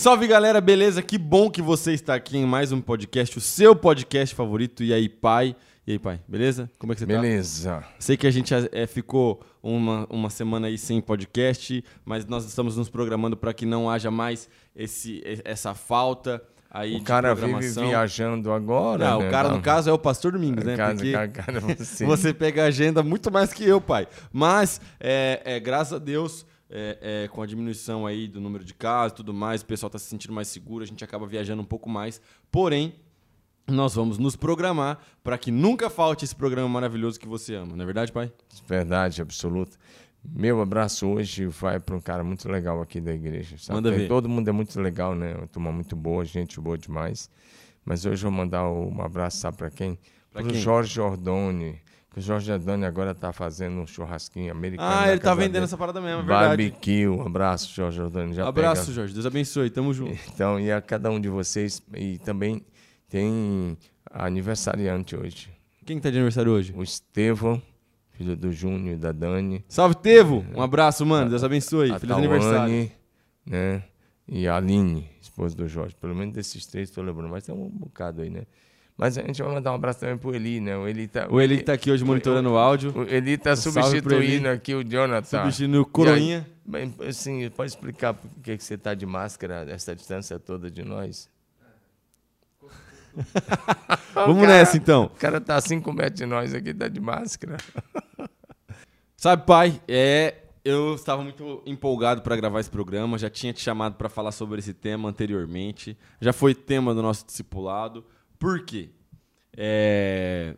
Salve 0.00 0.28
galera, 0.28 0.60
beleza? 0.60 1.02
Que 1.02 1.18
bom 1.18 1.50
que 1.50 1.60
você 1.60 1.92
está 1.92 2.14
aqui 2.14 2.38
em 2.38 2.46
mais 2.46 2.70
um 2.70 2.80
podcast, 2.80 3.36
o 3.36 3.40
seu 3.40 3.74
podcast 3.74 4.32
favorito. 4.32 4.84
E 4.84 4.94
aí, 4.94 5.08
pai? 5.08 5.56
E 5.84 5.90
aí, 5.90 5.98
pai? 5.98 6.20
Beleza? 6.28 6.70
Como 6.78 6.92
é 6.92 6.94
que 6.94 7.00
você 7.00 7.06
tá? 7.08 7.20
Beleza. 7.20 7.84
Sei 7.98 8.16
que 8.16 8.24
a 8.24 8.30
gente 8.30 8.54
é, 8.70 8.86
ficou 8.86 9.40
uma, 9.60 10.06
uma 10.08 10.30
semana 10.30 10.68
aí 10.68 10.78
sem 10.78 11.00
podcast, 11.00 11.82
mas 12.04 12.24
nós 12.24 12.44
estamos 12.44 12.76
nos 12.76 12.88
programando 12.88 13.36
para 13.36 13.52
que 13.52 13.66
não 13.66 13.90
haja 13.90 14.08
mais 14.08 14.48
esse, 14.72 15.20
essa 15.44 15.74
falta 15.74 16.40
aí 16.70 16.98
O 16.98 17.02
cara 17.02 17.34
vive 17.34 17.68
viajando 17.68 18.52
agora. 18.52 19.04
Não, 19.04 19.18
né? 19.18 19.26
o 19.26 19.30
cara, 19.32 19.48
no 19.48 19.60
caso, 19.60 19.90
é 19.90 19.92
o 19.92 19.98
Pastor 19.98 20.30
Domingos, 20.30 20.62
né? 20.62 20.76
Cara, 20.76 20.94
Porque 20.94 21.10
cara, 21.10 21.28
cara, 21.28 21.60
você. 21.76 22.06
você 22.06 22.32
pega 22.32 22.62
a 22.62 22.66
agenda 22.66 23.02
muito 23.02 23.32
mais 23.32 23.52
que 23.52 23.64
eu, 23.64 23.80
pai. 23.80 24.06
Mas, 24.32 24.80
é, 25.00 25.42
é, 25.44 25.58
graças 25.58 25.94
a 25.94 25.98
Deus, 25.98 26.46
é, 26.70 27.24
é, 27.24 27.28
com 27.28 27.40
a 27.42 27.46
diminuição 27.46 28.06
aí 28.06 28.28
do 28.28 28.40
número 28.40 28.64
de 28.64 28.74
casos 28.74 29.12
e 29.12 29.16
tudo 29.16 29.32
mais, 29.32 29.62
o 29.62 29.66
pessoal 29.66 29.88
está 29.88 29.98
se 29.98 30.06
sentindo 30.06 30.32
mais 30.32 30.48
seguro, 30.48 30.84
a 30.84 30.86
gente 30.86 31.02
acaba 31.02 31.26
viajando 31.26 31.62
um 31.62 31.66
pouco 31.66 31.88
mais. 31.88 32.20
Porém, 32.50 32.94
nós 33.66 33.94
vamos 33.94 34.18
nos 34.18 34.34
programar 34.36 34.98
para 35.22 35.36
que 35.36 35.50
nunca 35.50 35.90
falte 35.90 36.24
esse 36.24 36.34
programa 36.34 36.68
maravilhoso 36.68 37.18
que 37.20 37.28
você 37.28 37.54
ama. 37.54 37.76
Não 37.76 37.82
é 37.82 37.86
verdade, 37.86 38.12
pai? 38.12 38.32
Verdade 38.66 39.20
absoluta. 39.20 39.76
Meu 40.24 40.60
abraço 40.60 41.06
hoje 41.06 41.46
vai 41.46 41.78
para 41.78 41.94
um 41.94 42.00
cara 42.00 42.24
muito 42.24 42.48
legal 42.50 42.80
aqui 42.82 43.00
da 43.00 43.12
igreja. 43.14 43.56
sabe? 43.58 43.76
Manda 43.76 43.90
ver. 43.90 44.08
Todo 44.08 44.28
mundo 44.28 44.48
é 44.48 44.52
muito 44.52 44.78
legal, 44.80 45.14
né? 45.14 45.34
Uma 45.34 45.46
turma 45.46 45.72
muito 45.72 45.94
boa, 45.94 46.24
gente 46.24 46.60
boa 46.60 46.76
demais. 46.76 47.30
Mas 47.84 48.04
hoje 48.04 48.26
eu 48.26 48.30
vou 48.30 48.38
mandar 48.38 48.68
um 48.68 49.00
abraço, 49.00 49.38
sabe 49.38 49.56
para 49.56 49.70
quem? 49.70 49.94
Pra 50.30 50.42
Para 50.42 50.48
o 50.48 50.52
quem? 50.52 50.60
Jorge 50.60 50.94
Jordoni. 50.94 51.80
Que 52.18 52.24
o 52.24 52.26
Jorge 52.26 52.46
Jordoni 52.48 52.84
agora 52.84 53.12
está 53.12 53.32
fazendo 53.32 53.76
um 53.80 53.86
churrasquinho 53.86 54.50
americano. 54.50 54.88
Ah, 54.90 55.02
na 55.02 55.12
ele 55.12 55.20
tá 55.20 55.34
vendendo 55.34 55.52
dele. 55.52 55.64
essa 55.66 55.76
parada 55.78 56.00
mesmo, 56.00 56.14
é 56.20 56.22
verdade. 56.24 56.48
Barbecue. 56.48 57.06
Um 57.06 57.22
abraço, 57.26 57.72
Jorge 57.72 57.96
Jordoni. 57.98 58.34
Já 58.34 58.48
Abraço, 58.48 58.82
pega- 58.86 58.92
Jorge. 58.94 59.14
Deus 59.14 59.24
abençoe. 59.26 59.70
Tamo 59.70 59.94
junto. 59.94 60.18
Então, 60.34 60.58
e 60.58 60.72
a 60.72 60.80
cada 60.80 61.10
um 61.10 61.20
de 61.20 61.28
vocês. 61.28 61.80
E 61.94 62.18
também 62.18 62.62
tem 63.08 63.78
aniversariante 64.10 65.16
hoje. 65.16 65.48
Quem 65.86 65.96
que 65.96 66.02
tá 66.02 66.10
de 66.10 66.16
aniversário 66.16 66.50
hoje? 66.52 66.72
O 66.76 66.82
Estevão, 66.82 67.62
filho 68.10 68.36
do 68.36 68.50
Júnior 68.52 68.94
e 68.94 68.98
da 68.98 69.12
Dani. 69.12 69.64
Salve, 69.68 69.94
Tevo! 69.94 70.44
Um 70.54 70.60
abraço, 70.60 71.06
mano. 71.06 71.30
Deus 71.30 71.44
abençoe. 71.44 71.92
a 71.92 71.98
Feliz 71.98 72.16
aniversário. 72.16 72.56
Tawane, 72.56 72.92
né? 73.46 73.82
E 74.26 74.46
a 74.48 74.56
Aline, 74.56 75.08
esposa 75.22 75.56
do 75.56 75.66
Jorge. 75.68 75.94
Pelo 75.94 76.14
menos 76.14 76.34
desses 76.34 76.66
três 76.66 76.88
estou 76.88 77.02
lembrando, 77.02 77.30
mas 77.30 77.44
tem 77.44 77.54
um 77.54 77.68
bocado 77.70 78.20
aí, 78.22 78.28
né? 78.28 78.42
Mas 78.98 79.16
a 79.16 79.22
gente 79.22 79.40
vai 79.40 79.54
mandar 79.54 79.70
um 79.70 79.76
abraço 79.76 80.00
também 80.00 80.18
pro 80.18 80.34
Eli, 80.34 80.60
né? 80.60 80.76
O 80.76 80.88
Eli 80.88 81.06
tá, 81.06 81.28
O 81.30 81.40
Eli 81.40 81.62
tá 81.62 81.74
aqui 81.74 81.88
hoje 81.88 82.04
monitorando 82.04 82.50
o 82.50 82.58
áudio. 82.58 82.92
o 82.96 83.02
Eli 83.04 83.38
tá 83.38 83.52
pro 83.52 83.56
substituindo 83.56 84.48
aqui 84.48 84.74
o 84.74 84.82
Jonathan. 84.82 85.38
Substituindo 85.44 85.80
o 85.82 85.86
Coroinha. 85.86 86.44
Aí, 86.44 86.54
bem, 86.66 86.94
assim, 87.08 87.48
pode 87.50 87.70
explicar 87.70 88.14
por 88.14 88.28
que, 88.42 88.56
que 88.56 88.64
você 88.64 88.76
tá 88.76 88.94
de 88.94 89.06
máscara 89.06 89.64
essa 89.70 89.94
distância 89.94 90.36
toda 90.40 90.68
de 90.68 90.82
nós? 90.82 91.30
Vamos 94.14 94.42
cara- 94.42 94.58
nessa, 94.58 94.76
então. 94.76 95.04
O 95.04 95.10
cara 95.10 95.40
tá 95.40 95.54
a 95.54 95.60
5 95.60 95.92
metros 95.92 96.16
de 96.18 96.26
nós 96.26 96.52
aqui, 96.52 96.74
tá 96.74 96.88
de 96.88 97.00
máscara. 97.00 97.56
Sabe, 99.16 99.46
pai, 99.46 99.80
é, 99.86 100.34
eu 100.64 100.96
estava 100.96 101.22
muito 101.22 101.62
empolgado 101.64 102.22
para 102.22 102.34
gravar 102.34 102.58
esse 102.58 102.70
programa, 102.70 103.16
já 103.16 103.30
tinha 103.30 103.52
te 103.52 103.60
chamado 103.60 103.94
para 103.94 104.08
falar 104.08 104.32
sobre 104.32 104.58
esse 104.58 104.74
tema 104.74 105.08
anteriormente, 105.08 105.96
já 106.20 106.32
foi 106.32 106.52
tema 106.52 106.92
do 106.92 107.00
nosso 107.00 107.24
discipulado. 107.24 108.04
Por 108.38 108.64
quê? 108.64 108.90
É 109.56 110.56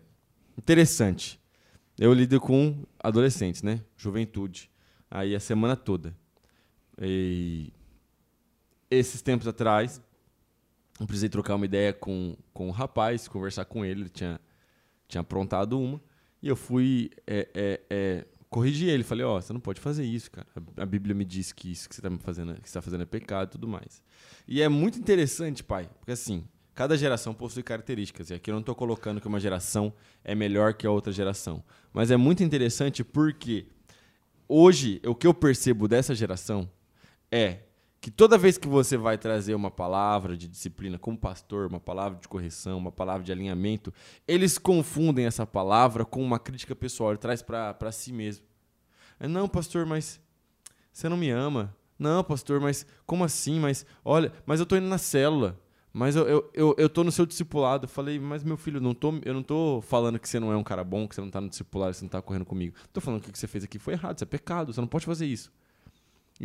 interessante. 0.57 1.41
Eu 1.99 2.13
lido 2.13 2.41
com 2.41 2.85
adolescentes, 2.99 3.63
né? 3.63 3.83
Juventude. 3.97 4.71
Aí 5.11 5.35
a 5.35 5.41
semana 5.41 5.75
toda. 5.77 6.17
E 7.01 7.73
esses 8.91 9.23
tempos 9.23 9.47
atrás, 9.47 10.03
eu 10.99 11.07
precisei 11.07 11.29
trocar 11.29 11.55
uma 11.55 11.65
ideia 11.65 11.93
com, 11.93 12.37
com 12.53 12.69
um 12.69 12.71
rapaz, 12.71 13.27
conversar 13.27 13.65
com 13.65 13.85
ele, 13.85 14.03
ele 14.03 14.09
tinha, 14.11 14.41
tinha 15.09 15.21
aprontado 15.23 15.81
uma. 15.81 16.01
E 16.43 16.49
eu 16.49 16.57
fui 16.57 17.11
é, 17.27 17.49
é, 17.55 17.81
é, 17.89 18.27
corrigir 18.51 18.89
ele. 18.91 19.03
Falei, 19.03 19.25
ó, 19.25 19.41
você 19.41 19.53
não 19.53 19.61
pode 19.61 19.81
fazer 19.81 20.05
isso, 20.05 20.31
cara. 20.31 20.47
A, 20.77 20.87
Bíblia 20.87 21.15
me 21.15 21.25
diz 21.25 21.53
que 21.53 21.71
isso 21.73 21.89
que 21.89 21.95
você 21.95 22.07
está 22.07 22.19
fazendo, 22.19 22.61
que 22.61 22.71
tá 22.71 22.83
fazendo 22.83 23.03
é 23.03 23.07
pecado 23.07 23.49
e 23.49 23.53
tudo 23.53 23.67
mais. 23.67 24.03
E 24.47 24.61
é 24.61 24.69
muito 24.69 24.99
interessante, 24.99 25.65
pai, 25.65 25.89
porque 25.99 26.13
assim, 26.13 26.47
cada 26.75 26.97
geração 26.97 27.35
possui 27.35 27.63
características. 27.63 28.31
E 28.31 28.35
aqui 28.35 28.51
eu 28.51 28.55
não 28.55 28.61
estou 28.61 28.75
colocando 28.75 29.21
que 29.21 29.29
uma 29.29 29.41
geração 29.41 29.93
é 30.25 30.35
melhor 30.35 30.75
que 30.75 30.87
a 30.87 30.91
outra 30.91 31.13
geração. 31.13 31.63
Mas 31.93 32.11
é 32.11 32.17
muito 32.17 32.43
interessante 32.43 33.05
porque 33.05 33.67
hoje, 34.49 35.01
o 35.05 35.15
que 35.15 35.27
eu 35.27 35.35
percebo 35.35 35.87
dessa 35.87 36.15
geração 36.15 36.71
é 37.31 37.61
que 38.01 38.11
toda 38.11 38.39
vez 38.39 38.57
que 38.57 38.67
você 38.67 38.97
vai 38.97 39.19
trazer 39.19 39.55
uma 39.55 39.71
palavra 39.71 40.35
de 40.37 40.49
disciplina 40.49 40.99
como 40.99 41.19
pastor, 41.19 41.67
uma 41.67 41.79
palavra 41.79 42.19
de 42.19 42.27
correção, 42.27 42.79
uma 42.79 42.91
palavra 42.91 43.23
de 43.23 43.31
alinhamento, 43.31 43.93
eles 44.27 44.57
confundem 44.57 45.27
essa 45.27 45.47
palavra 45.47 46.05
com 46.05 46.23
uma 46.23 46.39
crítica 46.39 46.75
pessoal, 46.75 47.11
ele 47.11 47.19
traz 47.19 47.43
para 47.43 47.93
si 47.93 48.11
mesmo. 48.13 48.47
É, 49.19 49.29
Não, 49.29 49.47
pastor, 49.47 49.85
mas 49.85 50.19
você 50.91 51.09
não 51.11 51.17
me 51.17 51.31
ama. 51.31 51.77
Não, 51.99 52.25
pastor, 52.25 52.59
mas 52.59 52.87
como 53.05 53.23
assim? 53.23 53.61
Mas 53.61 53.85
olha, 54.03 54.33
mas 54.47 54.59
eu 54.59 54.65
tô 54.65 54.77
indo 54.77 54.89
na 54.89 54.97
célula. 54.97 55.61
Mas 55.93 56.15
eu, 56.15 56.27
eu, 56.29 56.51
eu, 56.55 56.75
eu 56.79 56.89
tô 56.89 57.03
no 57.03 57.11
seu 57.11 57.27
discipulado. 57.27 57.85
Eu 57.85 57.89
falei, 57.89 58.19
mas 58.19 58.45
meu 58.45 58.57
filho, 58.57 58.81
não 58.81 58.95
tô, 58.95 59.13
eu 59.25 59.35
não 59.35 59.43
tô 59.43 59.81
falando 59.83 60.19
que 60.19 60.29
você 60.29 60.39
não 60.39 60.53
é 60.53 60.57
um 60.57 60.63
cara 60.63 60.85
bom, 60.85 61.09
que 61.09 61.15
você 61.15 61.21
não 61.21 61.31
tá 61.31 61.41
no 61.41 61.49
discipulado, 61.49 61.93
que 61.93 61.99
você 61.99 62.05
não 62.05 62.11
tá 62.11 62.23
correndo 62.23 62.45
comigo. 62.45 62.77
Tô 62.93 63.01
falando 63.01 63.23
que 63.23 63.29
o 63.29 63.33
que 63.33 63.39
você 63.39 63.49
fez 63.49 63.65
aqui 63.65 63.79
foi 63.79 63.95
errado, 63.95 64.17
isso 64.17 64.25
é 64.25 64.27
pecado, 64.27 64.73
você 64.73 64.81
não 64.81 64.89
pode 64.89 65.05
fazer 65.05 65.27
isso. 65.27 65.51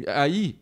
Aí 0.08 0.60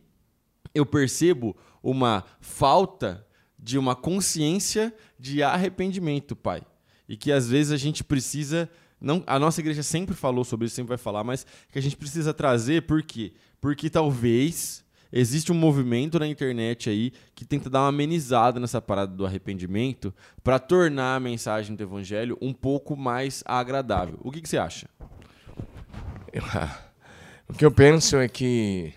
eu 0.75 0.85
percebo 0.85 1.55
uma 1.81 2.23
falta 2.41 3.25
de 3.57 3.77
uma 3.77 3.95
consciência 3.95 4.93
de 5.17 5.41
arrependimento, 5.41 6.35
pai. 6.35 6.61
E 7.07 7.15
que 7.15 7.31
às 7.31 7.47
vezes 7.49 7.71
a 7.71 7.77
gente 7.77 8.03
precisa. 8.03 8.69
Não, 8.99 9.23
a 9.25 9.39
nossa 9.39 9.61
igreja 9.61 9.83
sempre 9.83 10.15
falou 10.15 10.43
sobre 10.43 10.65
isso, 10.65 10.75
sempre 10.75 10.89
vai 10.89 10.97
falar, 10.97 11.23
mas 11.23 11.45
que 11.71 11.79
a 11.79 11.81
gente 11.81 11.97
precisa 11.97 12.33
trazer, 12.33 12.83
por 12.83 13.03
quê? 13.03 13.33
Porque 13.59 13.89
talvez 13.89 14.82
existe 15.13 15.51
um 15.51 15.55
movimento 15.55 16.17
na 16.17 16.27
internet 16.27 16.89
aí 16.89 17.13
que 17.35 17.45
tenta 17.45 17.69
dar 17.69 17.81
uma 17.81 17.89
amenizada 17.89 18.59
nessa 18.59 18.81
parada 18.81 19.13
do 19.13 19.25
arrependimento 19.25 20.13
para 20.43 20.57
tornar 20.57 21.15
a 21.15 21.19
mensagem 21.19 21.75
do 21.75 21.83
evangelho 21.83 22.37
um 22.41 22.51
pouco 22.51 22.97
mais 22.97 23.43
agradável. 23.45 24.19
O 24.21 24.31
que, 24.31 24.41
que 24.41 24.49
você 24.49 24.57
acha? 24.57 24.89
O 27.45 27.53
que 27.53 27.65
eu 27.65 27.71
penso 27.71 28.17
é 28.17 28.27
que 28.27 28.93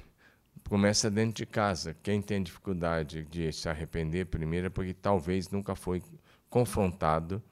começa 0.69 1.11
dentro 1.11 1.35
de 1.35 1.45
casa. 1.45 1.97
Quem 2.03 2.23
tem 2.23 2.43
dificuldade 2.43 3.25
de 3.25 3.53
se 3.53 3.69
arrepender, 3.69 4.27
primeiro, 4.27 4.69
é 4.69 4.71
porque 4.71 4.95
talvez 4.95 5.51
nunca 5.51 5.75
foi 5.75 6.03
confrontado 6.49 7.43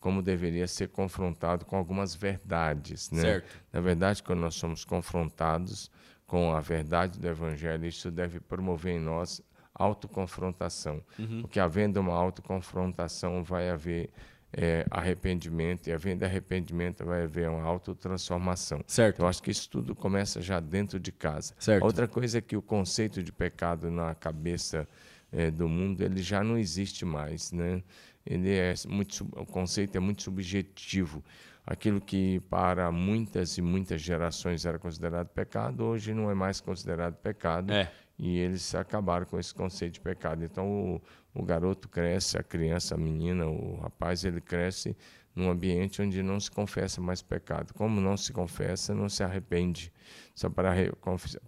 como 0.00 0.22
deveria 0.22 0.68
ser 0.68 0.88
confrontado 0.88 1.64
com 1.64 1.76
algumas 1.76 2.14
verdades. 2.14 3.10
Né? 3.10 3.22
Certo. 3.22 3.62
Na 3.72 3.80
verdade, 3.80 4.22
quando 4.22 4.40
nós 4.40 4.54
somos 4.54 4.84
confrontados 4.84 5.90
com 6.34 6.52
a 6.52 6.60
verdade 6.60 7.20
do 7.20 7.28
Evangelho, 7.28 7.86
isso 7.86 8.10
deve 8.10 8.40
promover 8.40 8.96
em 8.96 8.98
nós 8.98 9.40
autoconfrontação. 9.72 11.00
Porque 11.42 11.60
havendo 11.60 12.00
uma 12.00 12.12
autoconfrontação, 12.12 13.44
vai 13.44 13.70
haver 13.70 14.10
eh, 14.52 14.84
arrependimento, 14.90 15.86
e 15.86 15.92
havendo 15.92 16.24
arrependimento, 16.24 17.04
vai 17.04 17.22
haver 17.22 17.48
uma 17.48 17.62
autotransformação. 17.62 18.82
Certo. 18.84 19.20
Eu 19.20 19.28
acho 19.28 19.40
que 19.40 19.52
isso 19.52 19.70
tudo 19.70 19.94
começa 19.94 20.42
já 20.42 20.58
dentro 20.58 20.98
de 20.98 21.12
casa. 21.12 21.54
Certo. 21.56 21.84
Outra 21.84 22.08
coisa 22.08 22.38
é 22.38 22.40
que 22.40 22.56
o 22.56 22.62
conceito 22.62 23.22
de 23.22 23.30
pecado 23.30 23.88
na 23.88 24.12
cabeça 24.12 24.88
eh, 25.30 25.52
do 25.52 25.68
mundo 25.68 26.02
ele 26.02 26.20
já 26.20 26.42
não 26.42 26.58
existe 26.58 27.04
mais, 27.04 27.52
né? 27.52 27.80
Ele 28.26 28.52
é 28.52 28.74
muito 28.88 29.24
o 29.36 29.46
conceito 29.46 29.94
é 29.94 30.00
muito 30.00 30.22
subjetivo. 30.22 31.22
Aquilo 31.66 32.00
que 32.00 32.40
para 32.40 32.92
muitas 32.92 33.56
e 33.56 33.62
muitas 33.62 34.00
gerações 34.00 34.66
era 34.66 34.78
considerado 34.78 35.28
pecado, 35.28 35.84
hoje 35.84 36.12
não 36.12 36.30
é 36.30 36.34
mais 36.34 36.60
considerado 36.60 37.14
pecado. 37.14 37.72
É. 37.72 37.90
E 38.18 38.38
eles 38.38 38.74
acabaram 38.74 39.26
com 39.26 39.38
esse 39.38 39.52
conceito 39.54 39.94
de 39.94 40.00
pecado. 40.00 40.44
Então 40.44 40.68
o, 40.68 41.02
o 41.34 41.42
garoto 41.42 41.88
cresce, 41.88 42.38
a 42.38 42.42
criança, 42.42 42.94
a 42.94 42.98
menina, 42.98 43.46
o 43.46 43.76
rapaz, 43.80 44.24
ele 44.24 44.40
cresce 44.40 44.96
num 45.34 45.50
ambiente 45.50 46.00
onde 46.00 46.22
não 46.22 46.38
se 46.38 46.50
confessa 46.50 47.00
mais 47.00 47.22
pecado. 47.22 47.72
Como 47.74 48.00
não 48.00 48.16
se 48.16 48.32
confessa, 48.32 48.94
não 48.94 49.08
se 49.08 49.24
arrepende. 49.24 49.92
Só 50.34 50.48
para, 50.48 50.72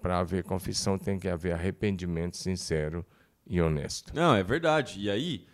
para 0.01 0.19
haver 0.19 0.43
confissão 0.43 0.99
tem 0.99 1.19
que 1.19 1.29
haver 1.29 1.53
arrependimento 1.53 2.37
sincero 2.37 3.07
e 3.47 3.61
honesto. 3.61 4.13
Não, 4.15 4.35
é 4.35 4.43
verdade. 4.43 4.99
E 4.99 5.09
aí, 5.09 5.47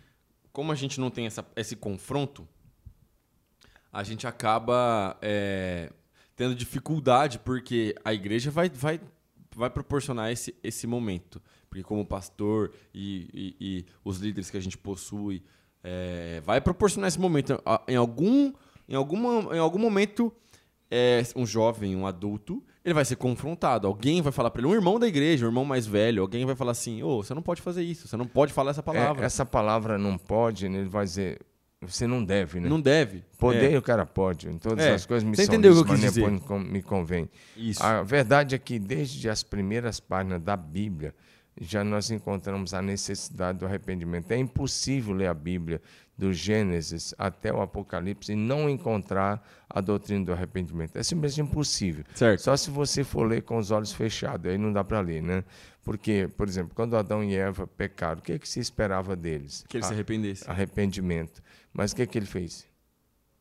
como 0.51 0.71
a 0.71 0.75
gente 0.75 0.99
não 0.99 1.11
tem 1.11 1.27
essa, 1.27 1.45
esse 1.55 1.75
confronto, 1.75 2.47
a 3.93 4.03
gente 4.03 4.25
acaba 4.25 5.15
é, 5.21 5.91
tendo 6.35 6.55
dificuldade, 6.55 7.37
porque 7.39 7.93
a 8.03 8.11
igreja 8.13 8.49
vai, 8.49 8.69
vai, 8.69 8.99
vai 9.55 9.69
proporcionar 9.69 10.31
esse, 10.31 10.53
esse 10.63 10.87
momento. 10.87 11.39
Porque 11.69 11.83
como 11.83 12.03
pastor 12.05 12.71
e, 12.93 13.29
e- 13.33 13.55
e 13.59 13.85
os 14.03 14.17
líderes 14.17 14.49
que 14.49 14.57
a 14.57 14.61
gente 14.61 14.77
possui, 14.77 15.43
é, 15.83 16.41
vai 16.43 16.59
proporcionar 16.59 17.07
esse 17.07 17.19
momento. 17.19 17.61
Em 17.87 17.95
algum, 17.95 18.51
em 18.89 18.95
alguma, 18.95 19.55
em 19.55 19.59
algum 19.59 19.79
momento, 19.79 20.33
é, 20.89 21.21
um 21.35 21.45
jovem, 21.45 21.95
um 21.95 22.05
adulto, 22.05 22.63
ele 22.85 22.93
vai 22.93 23.05
ser 23.05 23.15
confrontado. 23.15 23.87
Alguém 23.87 24.21
vai 24.21 24.31
falar 24.31 24.51
para 24.51 24.61
ele, 24.61 24.67
um 24.71 24.73
irmão 24.75 24.99
da 24.99 25.07
igreja, 25.07 25.45
um 25.45 25.49
irmão 25.49 25.65
mais 25.65 25.85
velho, 25.87 26.21
alguém 26.21 26.45
vai 26.45 26.55
falar 26.55 26.71
assim: 26.71 27.01
ô, 27.01 27.07
oh, 27.19 27.23
você 27.23 27.33
não 27.33 27.41
pode 27.41 27.61
fazer 27.61 27.83
isso, 27.83 28.07
você 28.07 28.17
não 28.17 28.27
pode 28.27 28.53
falar 28.53 28.71
essa 28.71 28.83
palavra. 28.83 29.23
É, 29.23 29.25
essa 29.25 29.45
palavra 29.45 29.97
não 29.97 30.17
pode, 30.17 30.67
né? 30.69 30.79
ele 30.79 30.89
vai 30.89 31.05
dizer. 31.05 31.39
Você 31.87 32.07
não 32.07 32.23
deve, 32.23 32.59
né? 32.59 32.67
Não 32.69 32.79
deve. 32.81 33.23
Poder 33.37 33.73
é. 33.73 33.77
o 33.77 33.81
cara 33.81 34.05
pode. 34.05 34.49
Em 34.49 34.57
todas 34.57 34.83
É. 34.85 34.93
as 34.93 35.05
coisas 35.05 35.23
me 35.27 35.35
Você 35.35 35.45
são 35.45 35.53
entendeu 35.55 35.73
o 35.73 35.83
que 35.85 36.51
eu 36.51 36.59
me 36.59 36.81
convém. 36.81 37.29
Isso. 37.57 37.83
A 37.83 38.01
verdade 38.03 38.55
é 38.55 38.57
que 38.57 38.79
desde 38.79 39.29
as 39.29 39.43
primeiras 39.43 39.99
páginas 39.99 40.41
da 40.41 40.55
Bíblia 40.57 41.13
já 41.61 41.83
nós 41.83 42.09
encontramos 42.09 42.73
a 42.73 42.81
necessidade 42.81 43.59
do 43.59 43.65
arrependimento. 43.65 44.31
É 44.31 44.37
impossível 44.37 45.13
ler 45.13 45.27
a 45.27 45.33
Bíblia 45.35 45.79
do 46.17 46.31
Gênesis 46.33 47.13
até 47.17 47.51
o 47.53 47.61
Apocalipse 47.61 48.31
e 48.31 48.35
não 48.35 48.67
encontrar 48.69 49.43
a 49.69 49.81
doutrina 49.81 50.25
do 50.25 50.31
arrependimento. 50.33 50.95
É 50.97 51.03
simplesmente 51.03 51.49
impossível. 51.49 52.03
Certo. 52.15 52.39
Só 52.41 52.55
se 52.57 52.69
você 52.71 53.03
for 53.03 53.27
ler 53.27 53.41
com 53.43 53.57
os 53.57 53.69
olhos 53.71 53.91
fechados, 53.91 54.49
aí 54.51 54.57
não 54.57 54.71
dá 54.73 54.83
para 54.83 54.99
ler, 54.99 55.21
né? 55.21 55.43
Porque, 55.83 56.29
por 56.37 56.47
exemplo, 56.47 56.71
quando 56.73 56.95
Adão 56.95 57.23
e 57.23 57.35
Eva 57.35 57.67
pecaram, 57.67 58.19
o 58.19 58.23
que, 58.23 58.39
que 58.39 58.47
se 58.47 58.59
esperava 58.59 59.15
deles? 59.15 59.65
Que 59.67 59.77
ele 59.77 59.83
se 59.83 59.91
A- 59.91 59.93
arrependesse. 59.93 60.49
arrependimento. 60.49 61.41
Mas 61.73 61.91
o 61.91 61.95
que, 61.95 62.05
que 62.05 62.17
ele 62.17 62.25
fez? 62.25 62.67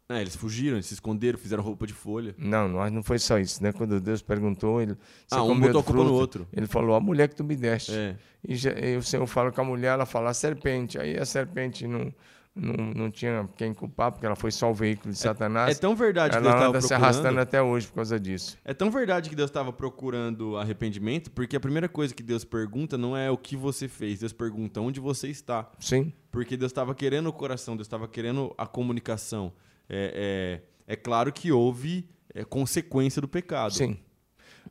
É, 0.09 0.21
eles 0.21 0.37
fugiram, 0.37 0.77
eles 0.77 0.87
se 0.87 0.95
esconderam, 0.95 1.39
fizeram 1.39 1.63
roupa 1.63 1.87
de 1.87 1.93
folha. 1.95 2.35
Não, 2.37 2.69
não, 2.69 2.91
não 2.91 3.03
foi 3.03 3.19
só 3.19 3.39
isso, 3.39 3.63
né? 3.63 3.73
Quando 3.73 4.01
Deus 4.01 4.21
perguntou, 4.21 4.81
ele 4.83 4.97
Ah, 5.31 5.43
um 5.43 5.59
botou 5.59 5.81
a 5.81 5.85
culpa 5.85 6.05
no 6.05 6.13
outro. 6.13 6.47
Ele 6.53 6.67
falou, 6.67 6.95
a 6.95 7.01
mulher 7.01 7.29
que 7.29 7.37
tu 7.37 7.45
me 7.45 7.57
deste. 7.57 7.93
É. 7.95 8.17
E, 8.47 8.55
já- 8.57 8.73
e 8.73 8.97
o 8.97 9.03
Senhor 9.03 9.27
fala 9.27 9.51
com 9.53 9.61
a 9.61 9.65
mulher, 9.65 9.89
ela 9.93 10.05
fala, 10.05 10.31
a 10.31 10.35
serpente. 10.35 10.99
Aí 10.99 11.17
a 11.17 11.25
serpente 11.25 11.87
não, 11.87 12.13
não, 12.55 12.93
não 12.95 13.11
tinha 13.11 13.49
quem 13.57 13.73
culpar, 13.73 14.13
porque 14.13 14.27
ela 14.27 14.37
foi 14.37 14.51
só 14.51 14.71
o 14.71 14.75
veículo 14.75 15.13
de 15.13 15.19
Satanás. 15.19 15.77
É 15.77 15.81
tão 15.81 15.97
verdade 15.97 16.37
que 16.37 16.43
Deus 16.43 16.47
ela 16.47 16.57
estava 16.57 16.77
anda 16.77 16.87
se 16.87 16.93
arrastando 16.93 17.23
procurando. 17.23 17.43
até 17.49 17.63
hoje 17.63 17.87
por 17.87 17.95
causa 17.95 18.21
disso. 18.21 18.59
É 18.65 18.75
tão 18.75 18.91
verdade 18.91 19.31
que 19.31 19.37
Deus 19.37 19.49
estava 19.49 19.73
procurando 19.73 20.57
arrependimento, 20.59 21.31
porque 21.31 21.57
a 21.57 21.61
primeira 21.61 21.89
coisa 21.89 22.15
que 22.15 22.23
Deus 22.23 22.45
pergunta 22.45 22.99
não 22.99 23.17
é 23.17 23.31
o 23.31 23.39
que 23.39 23.57
você 23.57 23.89
fez, 23.89 24.21
Deus 24.21 24.33
pergunta 24.33 24.81
onde 24.81 25.01
você 25.01 25.29
está. 25.29 25.71
Sim, 25.79 26.13
Porque 26.31 26.57
Deus 26.57 26.71
estava 26.71 26.95
querendo 26.95 27.29
o 27.29 27.33
coração, 27.33 27.75
Deus 27.75 27.87
estava 27.87 28.07
querendo 28.07 28.55
a 28.59 28.67
comunicação. 28.67 29.53
É, 29.89 30.61
é, 30.87 30.93
é 30.93 30.97
claro 30.97 31.33
que 31.33 31.51
houve 31.51 32.07
é, 32.35 32.45
consequência 32.45 33.21
do 33.21 33.29
pecado. 33.29 33.73
sim. 33.73 33.99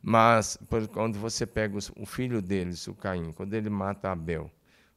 Mas 0.04 0.58
quando 0.90 1.18
você 1.18 1.46
pega 1.46 1.78
o 1.96 2.06
filho 2.06 2.42
deles, 2.42 2.88
o 2.88 2.94
Caim, 2.94 3.30
quando 3.32 3.54
ele 3.54 3.70
mata 3.70 4.10
Abel, 4.10 4.50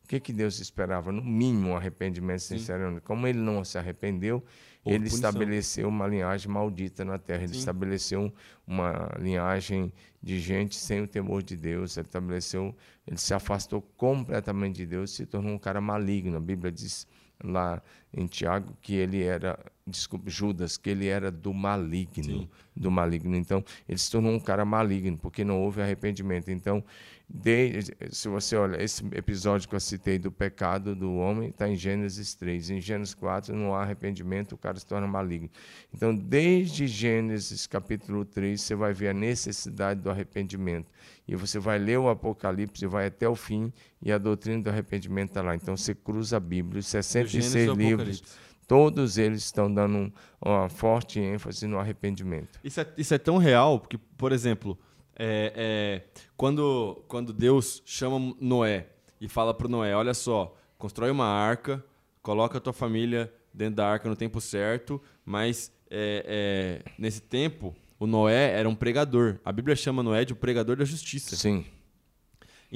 o 0.05 0.07
que, 0.07 0.19
que 0.19 0.31
Deus 0.31 0.59
esperava? 0.59 1.11
No 1.11 1.23
mínimo 1.23 1.69
um 1.71 1.75
arrependimento 1.75 2.39
sincero. 2.39 3.01
Como 3.03 3.25
ele 3.25 3.39
não 3.39 3.65
se 3.65 3.75
arrependeu, 3.79 4.35
Houve 4.83 4.97
ele 4.97 5.09
punição. 5.09 5.17
estabeleceu 5.17 5.89
uma 5.89 6.05
linhagem 6.05 6.49
maldita 6.49 7.03
na 7.03 7.17
terra. 7.17 7.43
Ele 7.43 7.53
Sim. 7.53 7.59
estabeleceu 7.59 8.31
uma 8.67 9.09
linhagem 9.19 9.91
de 10.21 10.39
gente 10.39 10.75
sem 10.75 11.01
o 11.01 11.07
temor 11.07 11.41
de 11.41 11.57
Deus. 11.57 11.97
Ele 11.97 12.05
estabeleceu, 12.05 12.75
ele 13.07 13.17
se 13.17 13.33
afastou 13.33 13.81
completamente 13.81 14.75
de 14.75 14.85
Deus, 14.85 15.09
se 15.09 15.25
tornou 15.25 15.51
um 15.53 15.57
cara 15.57 15.81
maligno. 15.81 16.37
A 16.37 16.39
Bíblia 16.39 16.71
diz 16.71 17.07
lá 17.43 17.81
em 18.15 18.25
Tiago 18.27 18.75
que 18.81 18.95
ele 18.95 19.21
era, 19.21 19.59
desculpe, 19.85 20.31
Judas, 20.31 20.77
que 20.77 20.89
ele 20.89 21.07
era 21.07 21.29
do 21.29 21.53
maligno, 21.53 22.23
Sim. 22.23 22.49
do 22.75 22.89
maligno. 22.89 23.35
Então, 23.35 23.63
ele 23.87 23.99
se 23.99 24.09
tornou 24.09 24.31
um 24.31 24.39
cara 24.39 24.63
maligno, 24.63 25.17
porque 25.17 25.43
não 25.43 25.61
houve 25.61 25.81
arrependimento. 25.81 26.49
Então, 26.49 26.83
desde, 27.27 27.93
se 28.11 28.27
você 28.27 28.55
olha, 28.55 28.81
esse 28.81 29.03
episódio 29.11 29.67
que 29.67 29.75
eu 29.75 29.79
citei 29.79 30.17
do 30.17 30.31
pecado 30.31 30.95
do 30.95 31.13
homem 31.15 31.49
está 31.49 31.67
em 31.67 31.75
Gênesis 31.75 32.35
3. 32.35 32.69
Em 32.69 32.81
Gênesis 32.81 33.13
4 33.13 33.55
não 33.55 33.75
há 33.75 33.81
arrependimento, 33.81 34.53
o 34.53 34.57
cara 34.57 34.79
se 34.79 34.85
torna 34.85 35.07
maligno. 35.07 35.49
Então, 35.93 36.15
desde 36.15 36.87
Gênesis 36.87 37.67
capítulo 37.67 38.23
3, 38.23 38.59
você 38.61 38.75
vai 38.75 38.93
ver 38.93 39.09
a 39.09 39.13
necessidade 39.13 39.99
do 40.01 40.09
arrependimento. 40.09 40.89
E 41.27 41.35
você 41.35 41.57
vai 41.57 41.79
ler 41.79 41.97
o 41.97 42.07
Apocalipse, 42.07 42.85
vai 42.85 43.07
até 43.07 43.27
o 43.27 43.35
fim, 43.35 43.73
e 43.99 44.11
a 44.11 44.17
doutrina 44.19 44.61
do 44.61 44.69
arrependimento 44.69 45.29
está 45.29 45.41
lá. 45.41 45.55
Então, 45.55 45.75
você 45.75 45.95
cruza 45.95 46.37
a 46.37 46.39
Bíblia, 46.39 46.79
os 46.79 46.85
Do 46.85 46.91
Gênesis 46.91 47.51
66 47.51 47.69
ao 47.69 47.75
livros, 47.75 48.04
Apocalipse. 48.11 48.45
todos 48.67 49.17
eles 49.17 49.43
estão 49.43 49.71
dando 49.71 49.97
um- 49.97 50.11
uma 50.43 50.67
forte 50.69 51.19
ênfase 51.19 51.67
no 51.67 51.77
arrependimento. 51.79 52.59
Isso 52.63 52.79
é, 52.81 52.87
isso 52.97 53.13
é 53.13 53.17
tão 53.17 53.37
real 53.37 53.79
porque, 53.79 53.97
por 54.17 54.31
exemplo, 54.31 54.77
é, 55.17 55.53
é, 55.55 56.21
quando, 56.35 57.03
quando 57.07 57.31
Deus 57.31 57.81
chama 57.85 58.35
Noé 58.39 58.87
e 59.21 59.27
fala 59.29 59.53
para 59.53 59.67
Noé: 59.67 59.95
olha 59.95 60.13
só, 60.13 60.55
constrói 60.77 61.09
uma 61.11 61.25
arca, 61.27 61.83
coloca 62.21 62.57
a 62.57 62.61
tua 62.61 62.73
família 62.73 63.31
dentro 63.53 63.75
da 63.75 63.87
arca 63.87 64.09
no 64.09 64.15
tempo 64.15 64.41
certo, 64.41 65.01
mas 65.23 65.71
é, 65.89 66.81
é, 66.85 66.91
nesse 66.97 67.21
tempo 67.21 67.73
o 67.99 68.05
Noé 68.07 68.51
era 68.59 68.67
um 68.67 68.75
pregador. 68.75 69.37
A 69.45 69.51
Bíblia 69.51 69.75
chama 69.75 70.03
Noé 70.03 70.25
de 70.25 70.33
o 70.33 70.35
pregador 70.35 70.75
da 70.75 70.83
justiça. 70.83 71.35
Sim, 71.35 71.65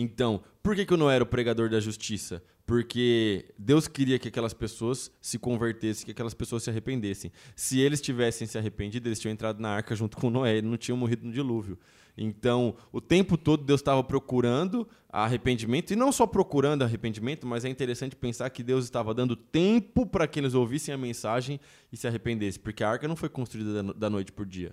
Então, 0.01 0.41
por 0.63 0.75
que, 0.75 0.85
que 0.85 0.93
o 0.93 0.97
Noé 0.97 1.15
era 1.15 1.23
o 1.23 1.27
pregador 1.27 1.69
da 1.69 1.79
justiça? 1.79 2.41
Porque 2.65 3.45
Deus 3.57 3.87
queria 3.87 4.17
que 4.19 4.27
aquelas 4.29 4.53
pessoas 4.53 5.11
se 5.19 5.37
convertessem, 5.37 6.05
que 6.05 6.11
aquelas 6.11 6.33
pessoas 6.33 6.63
se 6.63 6.69
arrependessem. 6.69 7.31
Se 7.55 7.79
eles 7.81 7.99
tivessem 7.99 8.47
se 8.47 8.57
arrependido, 8.57 9.09
eles 9.09 9.19
tinham 9.19 9.33
entrado 9.33 9.59
na 9.59 9.69
arca 9.69 9.95
junto 9.95 10.15
com 10.17 10.29
Noé, 10.29 10.57
eles 10.57 10.69
não 10.69 10.77
tinham 10.77 10.95
morrido 10.97 11.25
no 11.25 11.33
dilúvio. 11.33 11.77
Então, 12.17 12.75
o 12.91 13.01
tempo 13.01 13.37
todo 13.37 13.63
Deus 13.63 13.81
estava 13.81 14.03
procurando 14.03 14.87
arrependimento, 15.09 15.91
e 15.91 15.95
não 15.95 16.11
só 16.11 16.27
procurando 16.27 16.83
arrependimento, 16.83 17.47
mas 17.47 17.65
é 17.65 17.69
interessante 17.69 18.15
pensar 18.15 18.49
que 18.51 18.61
Deus 18.63 18.83
estava 18.85 19.13
dando 19.13 19.35
tempo 19.35 20.05
para 20.05 20.27
que 20.27 20.39
eles 20.39 20.53
ouvissem 20.53 20.93
a 20.93 20.97
mensagem 20.97 21.59
e 21.91 21.97
se 21.97 22.07
arrependessem, 22.07 22.61
porque 22.61 22.83
a 22.83 22.89
arca 22.89 23.07
não 23.07 23.15
foi 23.15 23.29
construída 23.29 23.73
da 23.73 23.83
no- 23.83 23.93
da 23.93 24.09
noite 24.09 24.31
por 24.31 24.45
dia. 24.45 24.71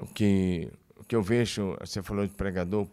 o 0.00 0.06
que, 0.06 0.70
que 1.06 1.14
eu 1.14 1.22
vejo, 1.22 1.76
você 1.80 2.02
falou 2.02 2.26
de 2.26 2.32
pregador, 2.32 2.86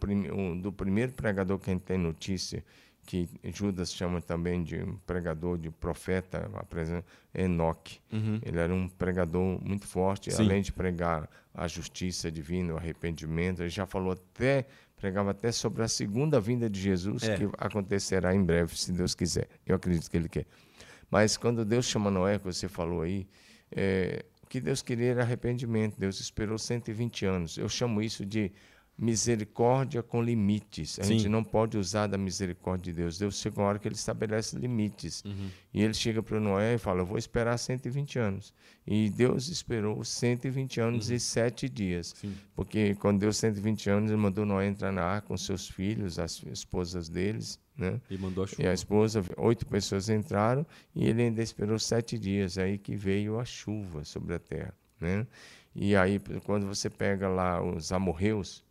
do 0.61 0.71
primeiro 0.71 1.11
pregador 1.13 1.57
que 1.59 1.69
a 1.69 1.73
gente 1.73 1.83
tem 1.83 1.97
notícia, 1.97 2.63
que 3.05 3.29
Judas 3.43 3.93
chama 3.93 4.19
também 4.21 4.63
de 4.63 4.83
pregador, 5.05 5.57
de 5.57 5.69
profeta, 5.69 6.49
Enoque. 7.33 7.99
Ele 8.43 8.59
era 8.59 8.73
um 8.73 8.87
pregador 8.87 9.61
muito 9.63 9.85
forte, 9.87 10.31
Sim. 10.31 10.43
além 10.43 10.61
de 10.61 10.71
pregar 10.71 11.29
a 11.53 11.67
justiça 11.67 12.31
divina, 12.31 12.73
o 12.73 12.77
arrependimento, 12.77 13.61
ele 13.61 13.69
já 13.69 13.85
falou 13.85 14.11
até, 14.13 14.65
pregava 14.95 15.31
até 15.31 15.51
sobre 15.51 15.83
a 15.83 15.87
segunda 15.87 16.39
vinda 16.39 16.69
de 16.69 16.79
Jesus, 16.79 17.23
É. 17.23 17.37
que 17.37 17.43
acontecerá 17.57 18.33
em 18.35 18.43
breve, 18.43 18.75
se 18.75 18.91
Deus 18.91 19.13
quiser. 19.13 19.47
Eu 19.65 19.75
acredito 19.75 20.09
que 20.09 20.17
ele 20.17 20.29
quer. 20.29 20.45
Mas 21.09 21.37
quando 21.37 21.63
Deus 21.63 21.85
chama 21.85 22.09
Noé, 22.09 22.39
que 22.39 22.45
você 22.45 22.67
falou 22.67 23.03
aí, 23.03 23.27
é, 23.71 24.25
que 24.55 24.61
Deus 24.61 24.81
queria 24.81 25.11
era 25.11 25.21
arrependimento. 25.21 25.99
Deus 25.99 26.21
esperou 26.21 26.57
120 26.57 27.25
anos. 27.25 27.57
Eu 27.57 27.67
chamo 27.67 28.01
isso 28.01 28.25
de 28.25 28.53
misericórdia 28.97 30.01
com 30.01 30.21
limites. 30.21 30.99
A 30.99 31.03
Sim. 31.03 31.17
gente 31.17 31.29
não 31.29 31.43
pode 31.43 31.77
usar 31.77 32.07
da 32.07 32.17
misericórdia 32.17 32.93
de 32.93 33.01
Deus. 33.01 33.17
Deus 33.17 33.39
chega 33.39 33.59
uma 33.59 33.67
hora 33.67 33.79
que 33.79 33.87
ele 33.87 33.95
estabelece 33.95 34.57
limites. 34.57 35.23
Uhum. 35.25 35.49
E 35.73 35.83
ele 35.83 35.93
chega 35.93 36.23
para 36.23 36.39
Noé 36.39 36.75
e 36.75 36.77
fala: 36.77 37.01
Eu 37.01 37.05
vou 37.05 37.17
esperar 37.17 37.57
120 37.57 38.19
anos. 38.19 38.53
E 38.87 39.09
Deus 39.09 39.49
esperou 39.49 40.03
120 40.03 40.79
anos 40.79 41.09
e 41.09 41.19
sete 41.19 41.67
dias. 41.67 42.13
Sim. 42.15 42.35
Porque 42.55 42.95
quando 42.95 43.19
deu 43.19 43.33
120 43.33 43.89
anos, 43.89 44.11
ele 44.11 44.19
mandou 44.19 44.45
Noé 44.45 44.67
entrar 44.67 44.91
na 44.91 45.03
arca 45.03 45.27
com 45.27 45.37
seus 45.37 45.67
filhos, 45.67 46.17
as 46.19 46.41
esposas 46.43 47.09
deles, 47.09 47.59
né? 47.75 47.99
Ele 48.09 48.21
mandou 48.21 48.43
a 48.43 48.47
chuva. 48.47 48.63
E 48.63 48.67
a 48.67 48.73
esposa, 48.73 49.23
oito 49.37 49.65
pessoas 49.65 50.07
entraram 50.07 50.65
e 50.95 51.07
ele 51.07 51.23
ainda 51.23 51.41
esperou 51.41 51.77
sete 51.79 52.17
dias, 52.17 52.57
aí 52.57 52.77
que 52.77 52.95
veio 52.95 53.39
a 53.39 53.45
chuva 53.45 54.05
sobre 54.05 54.35
a 54.35 54.39
terra, 54.39 54.73
né? 55.01 55.27
E 55.75 55.93
aí, 55.93 56.21
quando 56.45 56.65
você 56.65 56.89
pega 56.89 57.27
lá 57.27 57.61
os 57.61 57.91
amorreus, 57.91 58.63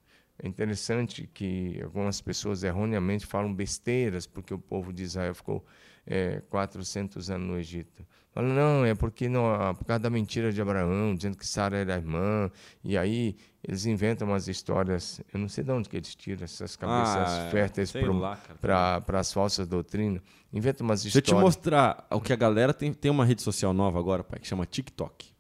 é 0.43 0.49
interessante 0.49 1.29
que 1.33 1.81
algumas 1.83 2.21
pessoas 2.21 2.63
erroneamente 2.65 3.25
falam 3.27 3.55
besteiras, 3.55 4.27
porque 4.27 4.53
o 4.53 4.59
povo 4.59 4.93
de 4.93 5.03
Israel 5.05 5.35
ficou 5.35 5.65
é, 6.07 6.41
400 6.51 7.31
anos 7.31 7.47
no 7.49 7.59
Egito. 7.59 8.05
Falam, 8.33 8.53
não, 8.53 8.85
é 8.85 8.97
porque 8.97 9.29
não, 9.29 9.75
por 9.77 9.85
causa 9.85 10.01
da 10.01 10.11
mentira 10.11 10.53
de 10.53 10.61
Abraão, 10.61 11.15
dizendo 11.15 11.37
que 11.39 11.47
Sara 11.47 11.77
era 11.79 11.95
irmã, 11.95 12.51
e 12.83 12.99
aí 12.99 13.37
eles 13.63 13.87
inventam 13.87 14.27
umas 14.27 14.49
histórias, 14.49 15.21
eu 15.33 15.39
não 15.39 15.49
sei 15.49 15.63
de 15.63 15.71
onde 15.71 15.89
que 15.89 15.97
eles 15.97 16.15
tiram 16.17 16.43
essas 16.43 16.75
cabeças 16.75 17.29
Ah, 17.31 17.49
férteis 17.53 17.95
lá, 17.95 18.37
cara. 18.37 18.99
para 19.07 19.21
as 19.21 19.33
falsas 19.33 19.69
doutrinas. 19.69 20.21
Inventa 20.53 20.83
umas 20.83 21.03
Deixa 21.03 21.19
eu 21.19 21.23
te 21.23 21.27
histórias. 21.27 21.45
mostrar 21.45 22.07
o 22.11 22.21
que 22.21 22.33
a 22.33 22.37
galera 22.37 22.75
tem. 22.75 22.93
Tem 22.93 23.09
uma 23.11 23.25
rede 23.25 23.41
social 23.41 23.73
nova 23.73 24.01
agora, 24.01 24.25
pai, 24.25 24.41
que 24.41 24.49
chama 24.49 24.67
TikTok. 24.67 25.33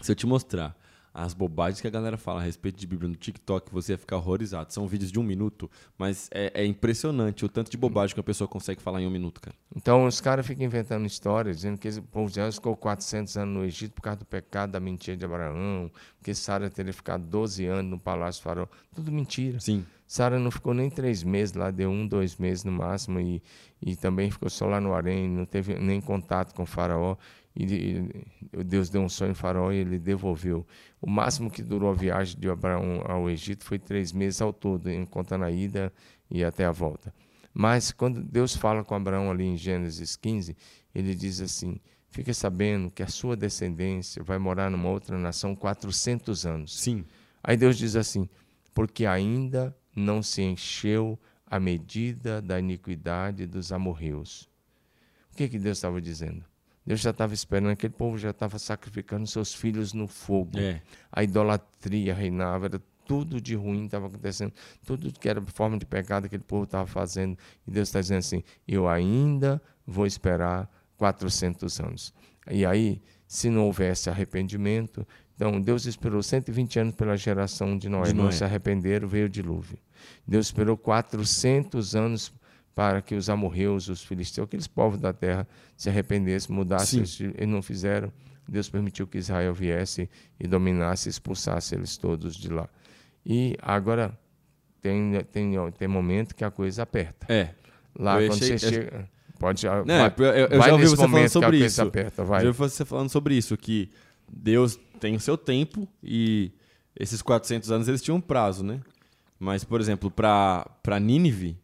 Se 0.00 0.12
eu 0.12 0.16
te 0.16 0.26
mostrar 0.26 0.76
as 1.16 1.32
bobagens 1.32 1.80
que 1.80 1.86
a 1.86 1.90
galera 1.90 2.18
fala 2.18 2.40
a 2.40 2.44
respeito 2.44 2.78
de 2.78 2.86
Bíblia 2.86 3.08
no 3.08 3.16
TikTok, 3.16 3.72
você 3.72 3.92
ia 3.92 3.98
ficar 3.98 4.18
horrorizado. 4.18 4.70
São 4.70 4.86
vídeos 4.86 5.10
de 5.10 5.18
um 5.18 5.22
minuto, 5.22 5.70
mas 5.96 6.28
é, 6.30 6.52
é 6.54 6.66
impressionante 6.66 7.42
o 7.42 7.48
tanto 7.48 7.70
de 7.70 7.76
bobagem 7.78 8.12
que 8.12 8.20
a 8.20 8.22
pessoa 8.22 8.46
consegue 8.46 8.82
falar 8.82 9.00
em 9.00 9.06
um 9.06 9.10
minuto, 9.10 9.40
cara. 9.40 9.56
Então 9.74 10.04
os 10.04 10.20
caras 10.20 10.46
ficam 10.46 10.66
inventando 10.66 11.06
histórias, 11.06 11.56
dizendo 11.56 11.78
que 11.78 11.88
o 11.88 12.02
povo 12.02 12.26
de 12.26 12.32
Israel 12.32 12.52
ficou 12.52 12.76
400 12.76 13.34
anos 13.38 13.54
no 13.54 13.64
Egito 13.64 13.94
por 13.94 14.02
causa 14.02 14.18
do 14.18 14.26
pecado 14.26 14.72
da 14.72 14.80
mentira 14.80 15.16
de 15.16 15.24
Abraão, 15.24 15.90
que 16.22 16.34
Sara 16.34 16.68
teria 16.68 16.92
ficado 16.92 17.24
12 17.24 17.64
anos 17.64 17.90
no 17.92 17.98
palácio 17.98 18.42
do 18.42 18.44
faraó. 18.44 18.66
Tudo 18.94 19.10
mentira. 19.10 19.58
Sim. 19.58 19.86
Sara 20.06 20.38
não 20.38 20.50
ficou 20.50 20.74
nem 20.74 20.90
três 20.90 21.22
meses 21.22 21.54
lá, 21.54 21.70
deu 21.70 21.90
um, 21.90 22.06
dois 22.06 22.36
meses 22.36 22.62
no 22.62 22.72
máximo, 22.72 23.18
e, 23.20 23.42
e 23.80 23.96
também 23.96 24.30
ficou 24.30 24.50
só 24.50 24.66
lá 24.66 24.80
no 24.82 24.92
harém, 24.92 25.26
não 25.28 25.46
teve 25.46 25.78
nem 25.78 25.98
contato 25.98 26.54
com 26.54 26.64
o 26.64 26.66
faraó. 26.66 27.16
E, 27.56 27.64
e 28.52 28.64
Deus 28.64 28.90
deu 28.90 29.00
um 29.00 29.08
sonho 29.08 29.30
ao 29.30 29.34
faraó 29.34 29.72
e 29.72 29.76
ele 29.76 29.98
devolveu. 29.98 30.66
O 31.00 31.08
máximo 31.08 31.50
que 31.50 31.62
durou 31.62 31.90
a 31.90 31.94
viagem 31.94 32.38
de 32.38 32.50
Abraão 32.50 33.02
ao 33.04 33.30
Egito 33.30 33.64
foi 33.64 33.78
três 33.78 34.12
meses 34.12 34.42
ao 34.42 34.52
todo, 34.52 34.90
contando 35.10 35.44
a 35.44 35.50
ida 35.50 35.92
e 36.30 36.44
até 36.44 36.66
a 36.66 36.72
volta. 36.72 37.14
Mas 37.54 37.90
quando 37.90 38.22
Deus 38.22 38.54
fala 38.54 38.84
com 38.84 38.94
Abraão 38.94 39.30
ali 39.30 39.44
em 39.44 39.56
Gênesis 39.56 40.14
15, 40.16 40.54
ele 40.94 41.14
diz 41.14 41.40
assim: 41.40 41.80
Fique 42.10 42.34
sabendo 42.34 42.90
que 42.90 43.02
a 43.02 43.08
sua 43.08 43.34
descendência 43.34 44.22
vai 44.22 44.38
morar 44.38 44.70
numa 44.70 44.90
outra 44.90 45.16
nação 45.18 45.56
400 45.56 46.44
anos. 46.44 46.78
Sim. 46.78 47.04
Aí 47.42 47.56
Deus 47.56 47.78
diz 47.78 47.96
assim: 47.96 48.28
Porque 48.74 49.06
ainda 49.06 49.74
não 49.94 50.22
se 50.22 50.42
encheu 50.42 51.18
a 51.46 51.58
medida 51.58 52.42
da 52.42 52.58
iniquidade 52.58 53.46
dos 53.46 53.72
amorreus. 53.72 54.48
O 55.32 55.36
que, 55.36 55.48
que 55.48 55.58
Deus 55.58 55.78
estava 55.78 56.00
dizendo? 56.00 56.44
Deus 56.86 57.00
já 57.00 57.10
estava 57.10 57.34
esperando, 57.34 57.70
aquele 57.72 57.92
povo 57.92 58.16
já 58.16 58.30
estava 58.30 58.58
sacrificando 58.58 59.26
seus 59.26 59.52
filhos 59.52 59.92
no 59.92 60.06
fogo. 60.06 60.58
É. 60.58 60.80
A 61.10 61.24
idolatria 61.24 62.14
reinava, 62.14 62.66
era 62.66 62.80
tudo 63.04 63.40
de 63.40 63.54
ruim 63.54 63.86
estava 63.86 64.06
acontecendo, 64.06 64.52
tudo 64.84 65.12
que 65.12 65.28
era 65.28 65.40
forma 65.42 65.78
de 65.78 65.86
pecado 65.86 66.22
que 66.22 66.26
aquele 66.28 66.44
povo 66.44 66.64
estava 66.64 66.86
fazendo. 66.86 67.36
E 67.66 67.70
Deus 67.70 67.88
está 67.88 68.00
dizendo 68.00 68.18
assim: 68.18 68.42
eu 68.66 68.88
ainda 68.88 69.60
vou 69.86 70.06
esperar 70.06 70.70
400 70.96 71.80
anos. 71.80 72.14
E 72.50 72.64
aí, 72.64 73.02
se 73.26 73.50
não 73.50 73.64
houvesse 73.64 74.08
arrependimento, 74.08 75.06
então 75.34 75.60
Deus 75.60 75.86
esperou 75.86 76.22
120 76.22 76.78
anos 76.78 76.94
pela 76.94 77.16
geração 77.16 77.76
de 77.76 77.88
Noé, 77.88 78.08
De 78.08 78.14
não 78.14 78.24
Noé. 78.24 78.32
se 78.32 78.44
arrependeram, 78.44 79.08
veio 79.08 79.26
o 79.26 79.28
dilúvio. 79.28 79.78
Deus 80.26 80.46
esperou 80.46 80.76
400 80.76 81.94
anos 81.96 82.32
para 82.76 83.00
que 83.00 83.14
os 83.14 83.30
amorreus, 83.30 83.88
os 83.88 84.04
filisteus, 84.04 84.44
aqueles 84.46 84.66
povos 84.68 85.00
da 85.00 85.10
terra 85.12 85.48
se 85.76 85.88
arrependessem, 85.88 86.54
mudassem, 86.54 87.00
eles 87.00 87.48
não 87.48 87.62
fizeram. 87.62 88.12
Deus 88.46 88.68
permitiu 88.68 89.06
que 89.06 89.16
Israel 89.18 89.52
viesse 89.54 90.08
e 90.38 90.46
dominasse, 90.46 91.08
expulsasse 91.08 91.74
eles 91.74 91.96
todos 91.96 92.36
de 92.36 92.48
lá. 92.50 92.68
E 93.24 93.56
agora 93.62 94.16
tem, 94.80 95.12
tem, 95.32 95.54
tem 95.76 95.88
momento 95.88 96.34
que 96.34 96.44
a 96.44 96.50
coisa 96.50 96.82
aperta. 96.82 97.26
É. 97.32 97.54
Lá 97.98 98.20
Eu 98.22 98.28
quando 98.28 98.42
achei- 98.42 98.58
você 98.58 98.68
chega. 98.72 99.08
Pode, 99.38 99.66
Não, 99.66 99.84
vai, 99.84 100.14
eu, 100.18 100.24
eu 100.24 100.58
vai 100.58 100.68
já 100.68 100.72
ouvi 100.74 100.86
você 100.86 100.96
falando 100.96 101.28
sobre 101.28 101.58
isso. 101.64 101.82
aperta, 101.82 102.24
vai. 102.24 102.40
Já 102.42 102.46
ouvi 102.48 102.58
você 102.58 102.84
falando 102.84 103.08
sobre 103.10 103.34
isso, 103.34 103.56
que 103.56 103.90
Deus 104.30 104.78
tem 105.00 105.16
o 105.16 105.20
seu 105.20 105.36
tempo 105.36 105.88
e 106.02 106.52
esses 106.98 107.20
400 107.22 107.70
anos 107.70 107.88
eles 107.88 108.00
tinham 108.02 108.16
um 108.18 108.20
prazo, 108.20 108.62
né? 108.62 108.80
Mas, 109.38 109.64
por 109.64 109.80
exemplo, 109.80 110.10
para 110.10 110.66
Nínive, 111.00 111.58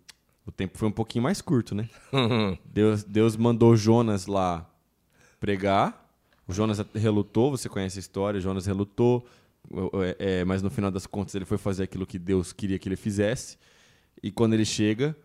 o 0.47 0.51
tempo 0.53 0.77
foi 0.79 0.89
um 0.89 0.93
pouquinho 0.93 1.23
mais 1.23 1.41
curto, 1.41 1.75
né? 1.75 1.89
Deus, 2.65 3.05
Deus 3.05 3.37
mandou 3.37 3.77
Jonas 3.77 4.27
lá 4.27 4.69
pregar. 5.41 6.01
O 6.47 6.53
Jonas 6.53 6.79
relutou, 6.95 7.51
você 7.51 7.69
conhece 7.69 7.99
a 7.99 8.01
história. 8.01 8.41
Jonas 8.41 8.67
relutou, 8.67 9.27
é, 10.19 10.41
é, 10.41 10.45
mas 10.45 10.63
no 10.63 10.71
final 10.71 10.91
das 10.91 11.07
contas 11.07 11.35
ele 11.35 11.45
foi 11.45 11.59
fazer 11.59 11.85
aquilo 11.85 12.07
que 12.07 12.19
Deus 12.19 12.53
queria 12.53 12.79
que 12.79 12.89
ele 12.89 12.97
fizesse. 12.97 13.57
E 14.23 14.31
quando 14.31 14.55
ele 14.55 14.65
chega, 14.65 15.17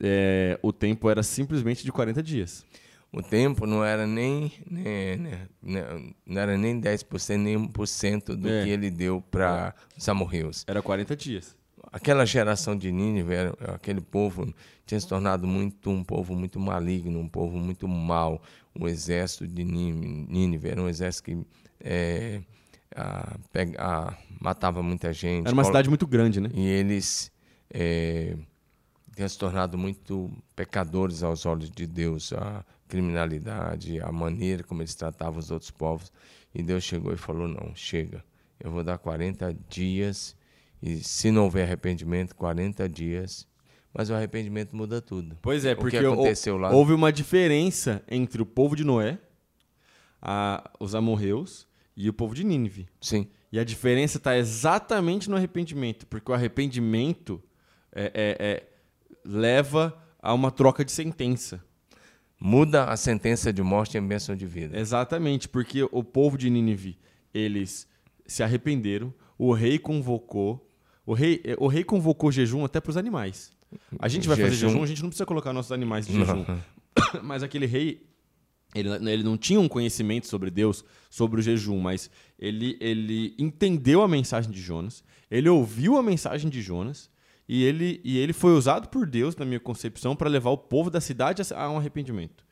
é, 0.00 0.58
o 0.62 0.72
tempo 0.72 1.10
era 1.10 1.22
simplesmente 1.22 1.84
de 1.84 1.90
40 1.92 2.22
dias. 2.22 2.64
O 3.12 3.20
tempo 3.20 3.66
não 3.66 3.84
era 3.84 4.06
nem, 4.06 4.52
nem, 4.70 5.16
né, 5.16 5.48
né, 5.60 6.12
não 6.24 6.40
era 6.40 6.56
nem 6.56 6.80
10%, 6.80 7.36
nem 7.36 7.56
1% 7.68 8.36
do 8.36 8.48
É. 8.48 8.62
que 8.62 8.70
ele 8.70 8.88
deu 8.88 9.20
para 9.32 9.74
os 9.98 10.08
amorreus. 10.08 10.64
Era 10.68 10.80
40 10.80 11.16
dias. 11.16 11.56
Aquela 11.92 12.24
geração 12.24 12.76
de 12.76 12.92
Nínive, 12.92 13.34
aquele 13.74 14.00
povo 14.00 14.52
tinha 14.86 15.00
se 15.00 15.08
tornado 15.08 15.46
muito 15.46 15.90
um 15.90 16.04
povo 16.04 16.34
muito 16.36 16.58
maligno, 16.60 17.18
um 17.18 17.28
povo 17.28 17.56
muito 17.58 17.88
mau. 17.88 18.40
O 18.78 18.86
exército 18.86 19.46
de 19.48 19.64
Nínive 19.64 20.68
era 20.68 20.80
um 20.80 20.88
exército 20.88 21.24
que 21.24 21.46
é, 21.82 22.40
pega- 23.52 23.76
ah, 23.80 24.16
matava 24.40 24.82
muita 24.82 25.12
gente. 25.12 25.46
Era 25.46 25.54
uma 25.54 25.64
cidade 25.64 25.88
muito 25.88 26.06
grande, 26.06 26.40
né? 26.40 26.48
E 26.54 26.64
eles 26.66 27.32
é, 27.72 28.36
tinham 29.14 29.28
se 29.28 29.36
tornado 29.38 29.76
muito 29.76 30.30
pecadores 30.54 31.22
aos 31.24 31.44
olhos 31.44 31.70
de 31.70 31.86
Deus, 31.86 32.32
a 32.32 32.64
criminalidade, 32.88 34.00
a 34.00 34.12
maneira 34.12 34.62
como 34.62 34.80
eles 34.82 34.94
tratavam 34.94 35.38
os 35.40 35.50
outros 35.50 35.70
povos. 35.70 36.12
E 36.54 36.62
Deus 36.62 36.84
chegou 36.84 37.12
e 37.12 37.16
falou: 37.16 37.48
Não, 37.48 37.74
chega, 37.74 38.24
eu 38.58 38.70
vou 38.70 38.82
dar 38.84 38.98
40 38.98 39.56
dias, 39.68 40.36
e 40.82 40.96
se 40.98 41.30
não 41.30 41.44
houver 41.44 41.64
arrependimento, 41.64 42.34
40 42.34 42.88
dias. 42.88 43.46
Mas 43.92 44.08
o 44.08 44.14
arrependimento 44.14 44.74
muda 44.76 45.00
tudo. 45.02 45.36
Pois 45.42 45.64
é, 45.64 45.74
porque 45.74 45.96
aconteceu 45.96 46.56
lá? 46.56 46.70
houve 46.70 46.92
uma 46.92 47.12
diferença 47.12 48.02
entre 48.08 48.40
o 48.40 48.46
povo 48.46 48.76
de 48.76 48.84
Noé, 48.84 49.18
a- 50.22 50.70
os 50.78 50.94
amorreus 50.94 51.66
e 51.96 52.08
o 52.08 52.12
povo 52.12 52.34
de 52.34 52.44
Nínive. 52.44 52.88
Sim. 53.00 53.26
E 53.52 53.58
a 53.58 53.64
diferença 53.64 54.18
está 54.18 54.36
exatamente 54.36 55.28
no 55.28 55.34
arrependimento, 55.36 56.06
porque 56.06 56.30
o 56.30 56.34
arrependimento 56.34 57.42
é- 57.92 58.12
é- 58.14 58.36
é- 58.38 58.68
leva 59.24 60.00
a 60.22 60.32
uma 60.32 60.50
troca 60.52 60.84
de 60.84 60.92
sentença. 60.92 61.62
Muda 62.38 62.84
a 62.84 62.96
sentença 62.96 63.52
de 63.52 63.62
morte 63.62 63.98
em 63.98 64.06
bênção 64.06 64.34
de 64.36 64.46
vida. 64.46 64.78
Exatamente, 64.78 65.48
porque 65.48 65.82
o 65.90 66.02
povo 66.04 66.38
de 66.38 66.48
Nínive, 66.48 66.96
eles 67.34 67.88
se 68.24 68.42
arrependeram, 68.42 69.12
o 69.36 69.52
rei 69.52 69.78
convocou, 69.78 70.69
o 71.06 71.14
rei, 71.14 71.42
o 71.58 71.66
rei 71.66 71.84
convocou 71.84 72.30
jejum 72.30 72.64
até 72.64 72.80
para 72.80 72.90
os 72.90 72.96
animais. 72.96 73.52
A 73.98 74.08
gente 74.08 74.26
vai 74.26 74.36
fazer 74.36 74.50
Jejum. 74.50 74.68
jejum, 74.68 74.82
a 74.82 74.86
gente 74.86 75.02
não 75.02 75.08
precisa 75.08 75.26
colocar 75.26 75.52
nossos 75.52 75.72
animais 75.72 76.08
Não. 76.08 76.24
jejum. 76.24 76.44
Mas 77.22 77.42
aquele 77.42 77.66
rei, 77.66 78.02
ele, 78.74 78.88
ele 79.10 79.22
não 79.22 79.36
tinha 79.36 79.60
um 79.60 79.68
conhecimento 79.68 80.26
sobre 80.26 80.50
Deus, 80.50 80.84
sobre 81.08 81.40
o 81.40 81.42
jejum, 81.42 81.80
mas 81.80 82.10
ele, 82.38 82.76
ele 82.80 83.34
entendeu 83.38 84.02
a 84.02 84.08
mensagem 84.08 84.50
de 84.50 84.60
Jonas, 84.60 85.02
ele 85.30 85.48
ouviu 85.48 85.96
a 85.96 86.02
mensagem 86.02 86.48
de 86.48 86.62
Jonas, 86.62 87.10
e 87.48 87.64
ele, 87.64 88.00
e 88.04 88.16
ele 88.18 88.32
foi 88.32 88.52
usado 88.52 88.88
por 88.88 89.06
Deus, 89.06 89.34
na 89.34 89.44
minha 89.44 89.58
concepção, 89.58 90.14
para 90.14 90.28
levar 90.28 90.50
o 90.50 90.58
povo 90.58 90.88
da 90.88 91.00
cidade 91.00 91.42
a, 91.52 91.68
um 91.68 91.78
arrependimento. 91.78 92.44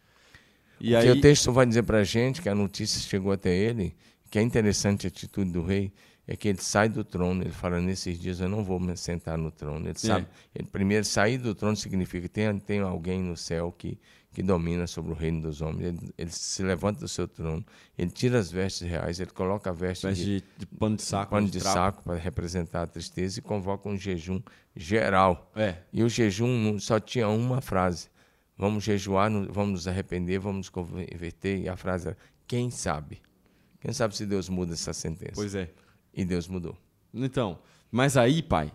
E 0.81 0.95
aí, 0.95 1.11
o 1.11 1.21
texto 1.21 1.52
vai 1.52 1.67
dizer 1.67 1.85
para 1.85 1.99
a 1.99 2.05
gente, 2.05 2.43
que 2.43 2.49
a 2.49 2.55
notícia 2.55 3.00
chegou 3.00 3.31
até 3.31 3.57
ele, 3.57 3.95
que 4.28 4.38
é 4.38 4.43
interessante 4.43 5.07
a 5.07 5.09
atitude 5.09 5.52
do 5.52 5.62
rei, 5.62 5.93
é 6.30 6.37
que 6.37 6.47
ele 6.47 6.61
sai 6.61 6.90
do 6.90 7.02
trono, 7.02 7.42
ele 7.42 7.50
fala, 7.52 7.80
nesses 7.80 8.18
dias 8.20 8.38
eu 8.38 8.49
não 8.50 8.62
vou 8.62 8.78
me 8.78 8.94
sentar 8.99 9.38
no 9.38 9.50
trono. 9.50 9.88
Ele 9.88 9.99
sabe, 9.99 10.26
ele, 10.54 10.68
primeiro, 10.68 11.02
sair 11.04 11.38
do 11.38 11.54
trono 11.54 11.75
significa 11.75 12.20
que 12.20 12.28
tem, 12.28 12.58
tem 12.58 12.80
alguém 12.80 13.18
no 13.23 13.35
céu 13.35 13.73
que, 13.73 13.99
que 14.30 14.42
domina 14.42 14.87
sobre 14.87 15.11
o 15.12 15.14
reino 15.14 15.40
dos 15.40 15.62
homens. 15.62 15.87
Ele, 15.87 16.12
ele 16.18 16.30
se 16.30 16.62
levanta 16.62 17.00
do 17.00 17.08
seu 17.08 17.26
trono, 17.26 17.64
ele 17.97 18.11
tira 18.11 18.38
as 18.38 18.50
vestes 18.52 18.87
reais, 18.87 19.18
ele 19.18 19.30
coloca 19.30 19.70
a 19.70 19.73
veste 19.73 20.06
de, 20.12 20.40
de, 20.40 20.44
de 20.58 20.66
pano 20.66 20.97
de 20.97 21.02
saco, 21.02 21.30
pano 21.30 21.49
de 21.49 21.58
trapo. 21.61 21.75
saco 21.78 22.02
para 22.02 22.16
representar 22.18 22.82
a 22.82 22.87
tristeza 22.87 23.38
e 23.38 23.42
convoca 23.42 23.88
um 23.88 23.97
jejum 23.97 24.42
geral. 24.76 25.50
É, 25.56 25.76
E 25.90 26.02
o 26.02 26.11
jejum 26.11 26.78
só 26.78 27.00
tinha 27.00 27.26
uma 27.30 27.62
frase: 27.62 28.11
vamos 28.54 28.85
jejuar, 28.85 29.30
vamos 29.50 29.73
nos 29.73 29.88
arrepender, 29.88 30.38
vamos 30.38 30.58
nos 30.58 30.68
converter. 30.68 31.58
E 31.62 31.68
a 31.70 31.76
frase 31.76 32.08
era: 32.08 32.16
quem 32.47 32.70
sabe? 32.70 33.23
Quem 33.80 33.94
sabe 33.94 34.14
se 34.14 34.26
Deus 34.26 34.50
muda 34.50 34.75
essa 34.75 34.92
sentença? 34.92 35.32
pois 35.35 35.54
é. 35.54 35.70
E 36.12 36.25
Deus 36.25 36.49
mudou. 36.49 36.77
Então, 37.12 37.59
mas 37.91 38.17
aí, 38.17 38.43
pai, 38.43 38.73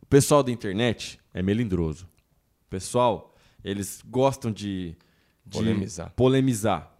o 0.00 0.06
pessoal 0.06 0.42
da 0.42 0.50
internet 0.50 1.20
é 1.32 1.42
melindroso. 1.42 2.08
O 2.66 2.70
pessoal, 2.70 3.34
eles 3.64 4.02
gostam 4.08 4.50
de, 4.50 4.96
de 5.44 5.58
Polemizar. 5.58 6.12
polemizar. 6.16 6.96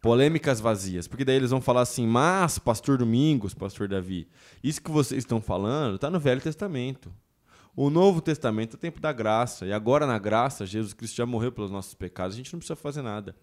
Polêmicas 0.00 0.60
vazias. 0.60 1.06
Porque 1.06 1.24
daí 1.24 1.36
eles 1.36 1.50
vão 1.50 1.60
falar 1.60 1.82
assim, 1.82 2.06
mas, 2.06 2.58
pastor 2.58 2.96
Domingos, 2.96 3.52
pastor 3.52 3.86
Davi, 3.88 4.26
isso 4.62 4.80
que 4.80 4.90
vocês 4.90 5.24
estão 5.24 5.40
falando 5.40 5.96
está 5.96 6.10
no 6.10 6.18
Velho 6.18 6.40
Testamento. 6.40 7.12
O 7.76 7.88
Novo 7.88 8.20
Testamento 8.20 8.74
é 8.74 8.76
o 8.76 8.78
tempo 8.78 9.00
da 9.00 9.12
graça. 9.12 9.64
E 9.64 9.72
agora, 9.72 10.06
na 10.06 10.18
graça, 10.18 10.66
Jesus 10.66 10.92
Cristo 10.92 11.16
já 11.16 11.24
morreu 11.24 11.52
pelos 11.52 11.70
nossos 11.70 11.94
pecados. 11.94 12.34
A 12.34 12.36
gente 12.36 12.52
não 12.52 12.58
precisa 12.58 12.76
fazer 12.76 13.00
nada. 13.02 13.34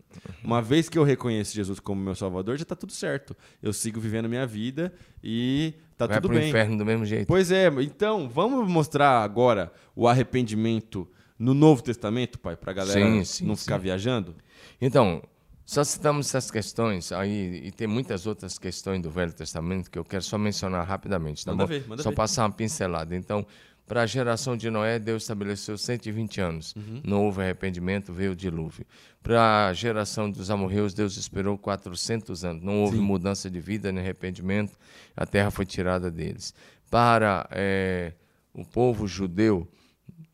Uma 0.43 0.61
vez 0.61 0.89
que 0.89 0.97
eu 0.97 1.03
reconheço 1.03 1.55
Jesus 1.55 1.79
como 1.79 2.01
meu 2.01 2.13
Salvador, 2.15 2.57
já 2.57 2.63
está 2.63 2.75
tudo 2.75 2.91
certo. 2.91 3.35
Eu 3.63 3.71
sigo 3.73 3.99
vivendo 3.99 4.27
minha 4.29 4.45
vida 4.45 4.93
e 5.23 5.73
tá 5.97 6.05
Vai 6.07 6.21
tudo 6.21 6.33
bem. 6.33 6.49
inferno 6.49 6.77
do 6.77 6.85
mesmo 6.85 7.05
jeito. 7.05 7.25
Pois 7.27 7.51
é, 7.51 7.67
então, 7.81 8.29
vamos 8.29 8.67
mostrar 8.69 9.23
agora 9.23 9.71
o 9.95 10.07
arrependimento 10.07 11.07
no 11.39 11.53
Novo 11.53 11.81
Testamento, 11.81 12.37
pai, 12.39 12.55
pra 12.57 12.73
galera 12.73 12.99
Sim, 12.99 13.23
sim, 13.23 13.45
não 13.45 13.55
sim. 13.55 13.61
ficar 13.63 13.77
viajando? 13.77 14.35
Então, 14.81 15.23
só 15.65 15.83
citamos 15.83 16.27
essas 16.27 16.49
questões 16.49 17.11
aí, 17.11 17.61
e 17.65 17.71
tem 17.71 17.87
muitas 17.87 18.25
outras 18.25 18.57
questões 18.57 19.01
do 19.01 19.09
Velho 19.09 19.33
Testamento 19.33 19.89
que 19.91 19.99
eu 19.99 20.03
quero 20.05 20.23
só 20.23 20.37
mencionar 20.37 20.85
rapidamente, 20.87 21.43
tá 21.45 21.51
Manda 21.51 21.63
bom? 21.63 21.67
ver, 21.67 21.85
manda 21.87 22.01
só 22.03 22.09
ver. 22.09 22.15
passar 22.15 22.43
uma 22.43 22.51
pincelada. 22.51 23.15
Então, 23.15 23.45
Para 23.87 24.01
a 24.01 24.05
geração 24.05 24.57
de 24.57 24.69
Noé, 24.69 24.99
Deus 24.99 25.23
estabeleceu 25.23 25.77
120 25.77 26.41
anos. 26.41 26.75
Uhum. 26.75 27.01
Não 27.05 27.23
houve 27.25 27.41
arrependimento, 27.41 28.11
veio 28.11 28.33
o 28.33 28.35
dilúvio. 28.35 28.85
Para 29.23 29.67
a 29.67 29.73
geração 29.73 30.29
dos 30.29 30.51
amorreus, 30.51 30.93
Deus 30.93 31.15
esperou 31.15 31.57
400 31.57 32.43
anos. 32.43 32.61
Não 32.61 32.81
houve 32.83 32.97
Sim. 32.97 33.03
mudança 33.03 33.49
de 33.49 33.59
vida 33.61 33.89
nem 33.91 34.03
arrependimento. 34.03 34.77
A 35.15 35.25
terra 35.25 35.49
foi 35.51 35.65
tirada 35.65 36.11
deles. 36.11 36.53
Para 36.91 37.47
eh, 37.51 38.11
o 38.53 38.65
povo 38.65 39.07
judeu, 39.07 39.65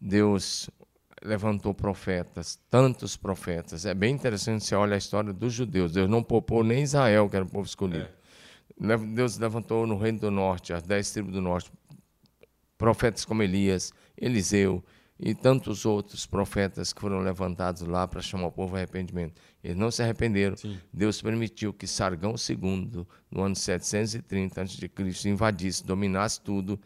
Deus 0.02 0.70
levantou 1.24 1.74
profetas, 1.74 2.60
tantos 2.70 3.16
profetas. 3.16 3.86
É 3.86 3.94
bem 3.94 4.14
interessante 4.14 4.66
você 4.66 4.76
olha 4.76 4.96
a 4.96 4.98
história 4.98 5.32
dos 5.32 5.54
judeus. 5.54 5.94
Deus 5.94 6.10
não 6.10 6.22
poupou 6.24 6.64
nem 6.64 6.84
Israel, 6.84 7.30
que 7.30 7.36
era 7.36 7.46
o 7.46 7.50
povo 7.50 7.66
escolhido. 7.68 8.08
Le- 8.80 8.98
Deus 8.98 9.38
levantou 9.38 9.86
no 9.88 9.98
reino 9.98 10.20
do 10.20 10.32
norte, 10.32 10.74
as 10.74 10.84
dez 10.84 11.12
tribos 11.12 11.32
do 11.32 11.42
norte, 11.42 11.72
profetas 12.78 13.26
como 13.26 13.44
Elias, 13.44 13.92
Eliseu 14.18 14.84
e 15.20 15.34
tantos 15.34 15.86
outros 15.86 16.26
profetas 16.26 16.92
que 16.92 17.00
foram 17.00 17.20
levantados 17.20 17.84
lá 17.84 18.08
para 18.08 18.22
chamar 18.22 18.48
o 18.48 18.52
povo 18.52 18.74
ao 18.74 18.78
arrependimento. 18.78 19.40
Eles 19.64 19.78
não 19.78 19.90
se 19.90 20.02
arrependeram. 20.02 20.58
Sim. 20.58 20.78
Deus 20.92 21.22
permitiu 21.22 21.72
que 21.72 21.88
Sargão 21.88 22.36
II, 22.36 23.06
no 23.32 23.44
ano 23.44 23.56
730 23.56 24.62
a.C., 24.62 25.30
invadisse, 25.30 25.86
dominasse 25.86 26.42
tudo 26.42 26.80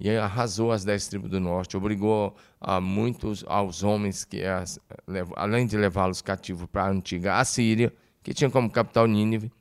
e 0.00 0.10
arrasou 0.10 0.72
as 0.72 0.84
dez 0.84 1.06
tribos 1.06 1.30
do 1.30 1.38
norte, 1.38 1.76
obrigou 1.76 2.34
a 2.60 2.80
muitos 2.80 3.44
aos 3.46 3.84
homens 3.84 4.24
que 4.24 4.42
além 5.36 5.66
de 5.66 5.76
levá-los 5.76 6.20
cativos 6.20 6.66
para 6.66 6.84
a 6.84 6.90
antiga 6.90 7.38
Assíria, 7.38 7.92
que 8.24 8.34
tinha 8.34 8.50
como 8.50 8.70
capital 8.70 9.06
Nínive, 9.06 9.52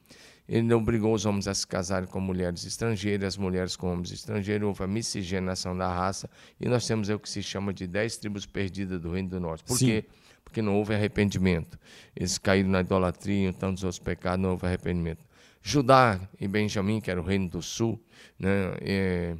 ele 0.54 0.72
obrigou 0.72 1.16
os 1.16 1.26
homens 1.26 1.48
a 1.48 1.54
se 1.56 1.66
casarem 1.66 2.08
com 2.08 2.20
mulheres 2.20 2.64
estrangeiras, 2.64 3.30
as 3.30 3.38
mulheres 3.38 3.76
com 3.76 3.92
homens 3.92 4.12
estrangeiros, 4.12 4.68
houve 4.68 4.84
a 4.84 4.88
miscigenação 4.88 5.76
da 5.76 5.92
raça, 5.92 6.30
e 6.62 6.70
nós 6.70 6.86
temos 6.86 7.10
o 7.10 7.18
que 7.18 7.28
se 7.28 7.42
chama 7.42 7.74
de 7.74 7.88
dez 7.88 8.18
tribos 8.18 8.46
perdidas 8.46 9.02
do 9.02 9.12
Reino 9.12 9.30
do 9.30 9.40
Norte. 9.40 9.64
Por 9.64 9.80
Sim. 9.80 9.88
quê? 9.88 10.06
Porque 10.44 10.62
não 10.62 10.76
houve 10.76 10.94
arrependimento. 10.94 11.80
Eles 12.16 12.38
caíram 12.38 12.70
na 12.70 12.82
idolatria, 12.82 13.50
em 13.50 13.52
tantos 13.52 13.84
outros 13.84 13.98
pecados, 13.98 14.44
não 14.44 14.52
houve 14.52 14.68
arrependimento. 14.68 15.26
Judá 15.60 16.20
e 16.40 16.48
Benjamim, 16.48 17.02
que 17.02 17.10
era 17.10 17.20
o 17.20 17.24
reino 17.24 17.50
do 17.50 17.62
sul, 17.64 18.00
né, 18.38 18.76
é, 18.82 19.36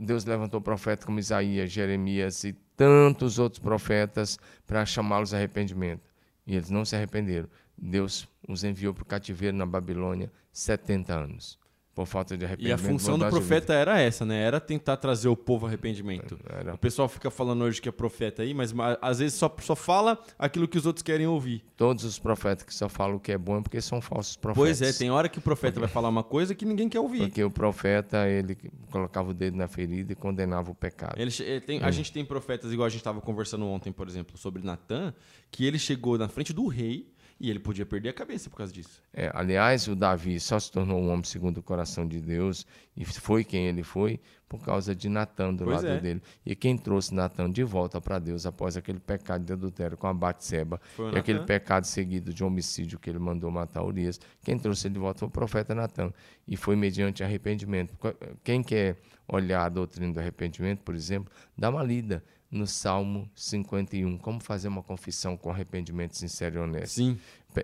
Deus 0.00 0.24
levantou 0.24 0.60
profetas 0.60 1.04
como 1.04 1.20
Isaías, 1.20 1.70
Jeremias 1.70 2.42
e 2.42 2.52
tantos 2.76 3.38
outros 3.38 3.60
profetas 3.60 4.40
para 4.66 4.84
chamá-los 4.84 5.32
a 5.32 5.36
arrependimento. 5.36 6.10
E 6.44 6.56
eles 6.56 6.68
não 6.68 6.84
se 6.84 6.96
arrependeram. 6.96 7.48
Deus 7.80 8.26
os 8.48 8.64
enviou 8.64 8.92
para 8.94 9.02
o 9.02 9.06
cativeiro 9.06 9.56
na 9.56 9.66
Babilônia 9.66 10.30
70 10.52 11.14
anos, 11.14 11.58
por 11.94 12.06
falta 12.06 12.36
de 12.36 12.44
E 12.44 12.46
arrependimento. 12.46 12.80
a 12.80 12.88
função 12.88 13.18
do 13.18 13.26
profeta 13.28 13.72
era 13.74 14.00
essa, 14.00 14.24
né? 14.24 14.40
Era 14.42 14.60
tentar 14.60 14.96
trazer 14.96 15.28
o 15.28 15.36
povo 15.36 15.66
arrependimento. 15.66 16.36
vida. 16.36 16.48
Era. 16.52 16.74
O 16.74 16.78
pessoal 16.78 17.08
fica 17.08 17.30
falando 17.30 17.62
hoje 17.62 17.80
que 17.82 17.88
é 17.88 17.92
profeta 17.92 18.42
aí, 18.42 18.54
mas 18.54 18.72
ma- 18.72 18.96
às 19.02 19.18
vezes 19.18 19.36
só, 19.38 19.54
só 19.60 19.76
fala 19.76 20.18
aquilo 20.38 20.66
que 20.66 20.78
os 20.78 20.86
outros 20.86 21.02
querem 21.02 21.26
ouvir. 21.26 21.64
Todos 21.76 22.04
os 22.04 22.18
profetas 22.18 22.64
que 22.64 22.74
só 22.74 22.88
falam 22.88 23.16
o 23.16 23.20
que 23.20 23.30
é 23.32 23.38
bom 23.38 23.58
é 23.58 23.62
porque 23.62 23.80
são 23.80 24.00
falsos 24.00 24.36
profetas. 24.36 24.78
Pois 24.78 24.82
é, 24.82 24.92
tem 24.96 25.10
hora 25.10 25.28
que 25.28 25.38
o 25.38 25.42
profeta 25.42 25.78
vai 25.78 25.88
falar 25.88 26.08
uma 26.08 26.24
coisa 26.24 26.54
que 26.54 26.64
ninguém 26.64 26.88
quer 26.88 27.00
ouvir. 27.00 27.18
Porque 27.20 27.42
o 27.44 27.50
profeta, 27.50 28.28
ele 28.28 28.56
colocava 28.90 29.30
o 29.30 29.34
dedo 29.34 29.56
na 29.56 29.68
ferida 29.68 30.12
e 30.12 30.16
condenava 30.16 30.70
o 30.70 30.74
pecado. 30.74 31.14
Ele 31.20 31.32
ele 31.40 31.50
É. 31.56 31.60
tem- 31.60 31.82
A 31.82 31.90
gente 31.90 32.12
tem 32.12 32.24
profetas, 32.24 32.72
igual 32.72 32.86
a 32.86 32.90
gente 32.90 33.00
estava 33.00 33.20
conversando 33.20 33.66
ontem, 33.66 33.92
por 33.92 34.08
exemplo, 34.08 34.36
sobre 34.38 34.62
Natan, 34.64 35.12
que 35.50 35.64
ele 35.64 35.78
chegou 35.78 36.16
na 36.18 36.28
frente 36.28 36.52
do 36.52 36.66
rei 36.68 37.12
e 37.40 37.48
ele 37.48 37.58
podia 37.58 37.86
perder 37.86 38.08
a 38.08 38.12
cabeça 38.12 38.50
por 38.50 38.56
causa 38.56 38.72
disso. 38.72 39.00
É, 39.12 39.30
aliás, 39.32 39.86
o 39.86 39.94
Davi 39.94 40.40
só 40.40 40.58
se 40.58 40.72
tornou 40.72 41.00
um 41.00 41.08
homem 41.10 41.24
segundo 41.24 41.58
o 41.58 41.62
coração 41.62 42.06
de 42.06 42.20
Deus 42.20 42.66
e 42.96 43.04
foi 43.04 43.44
quem 43.44 43.66
ele 43.66 43.82
foi 43.82 44.20
por 44.48 44.64
causa 44.64 44.94
de 44.94 45.08
Natan 45.08 45.54
do 45.54 45.64
Pois 45.64 45.76
lado 45.76 45.94
é. 45.94 46.00
dele. 46.00 46.22
E 46.44 46.56
quem 46.56 46.76
trouxe 46.76 47.14
Natan 47.14 47.50
de 47.50 47.62
volta 47.62 48.00
para 48.00 48.18
Deus 48.18 48.46
após 48.46 48.76
aquele 48.76 48.98
pecado 48.98 49.44
de 49.44 49.52
adultério 49.52 49.96
com 49.96 50.06
a 50.06 50.14
Batseba 50.14 50.80
e 51.12 51.18
aquele 51.18 51.40
pecado 51.40 51.84
seguido 51.84 52.32
de 52.32 52.42
homicídio 52.42 52.98
que 52.98 53.08
ele 53.08 53.18
mandou 53.18 53.50
matar 53.50 53.84
Urias, 53.84 54.18
quem 54.42 54.58
trouxe 54.58 54.88
ele 54.88 54.94
de 54.94 55.00
volta 55.00 55.20
foi 55.20 55.28
o 55.28 55.30
profeta 55.30 55.74
Natan 55.74 56.12
e 56.46 56.56
foi 56.56 56.74
mediante 56.74 57.22
arrependimento. 57.22 57.96
Quem 58.42 58.62
quer 58.62 58.96
olhar 59.28 59.66
a 59.66 59.68
doutrina 59.68 60.12
do 60.12 60.18
arrependimento, 60.18 60.80
por 60.80 60.94
exemplo, 60.94 61.30
dá 61.56 61.68
uma 61.68 61.82
lida 61.82 62.24
no 62.50 62.66
Salmo 62.66 63.28
51, 63.34 64.16
como 64.18 64.40
fazer 64.40 64.68
uma 64.68 64.82
confissão 64.82 65.36
com 65.36 65.50
arrependimento 65.50 66.16
sincero 66.16 66.56
e 66.56 66.58
honesto. 66.62 66.94
Sim. 66.94 67.18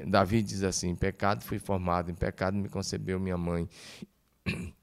Davi 0.06 0.42
diz 0.42 0.62
assim: 0.62 0.90
em 0.90 0.94
pecado 0.96 1.42
fui 1.42 1.58
formado, 1.58 2.10
em 2.10 2.14
pecado 2.14 2.56
me 2.56 2.68
concebeu 2.68 3.18
minha 3.20 3.36
mãe. 3.38 3.68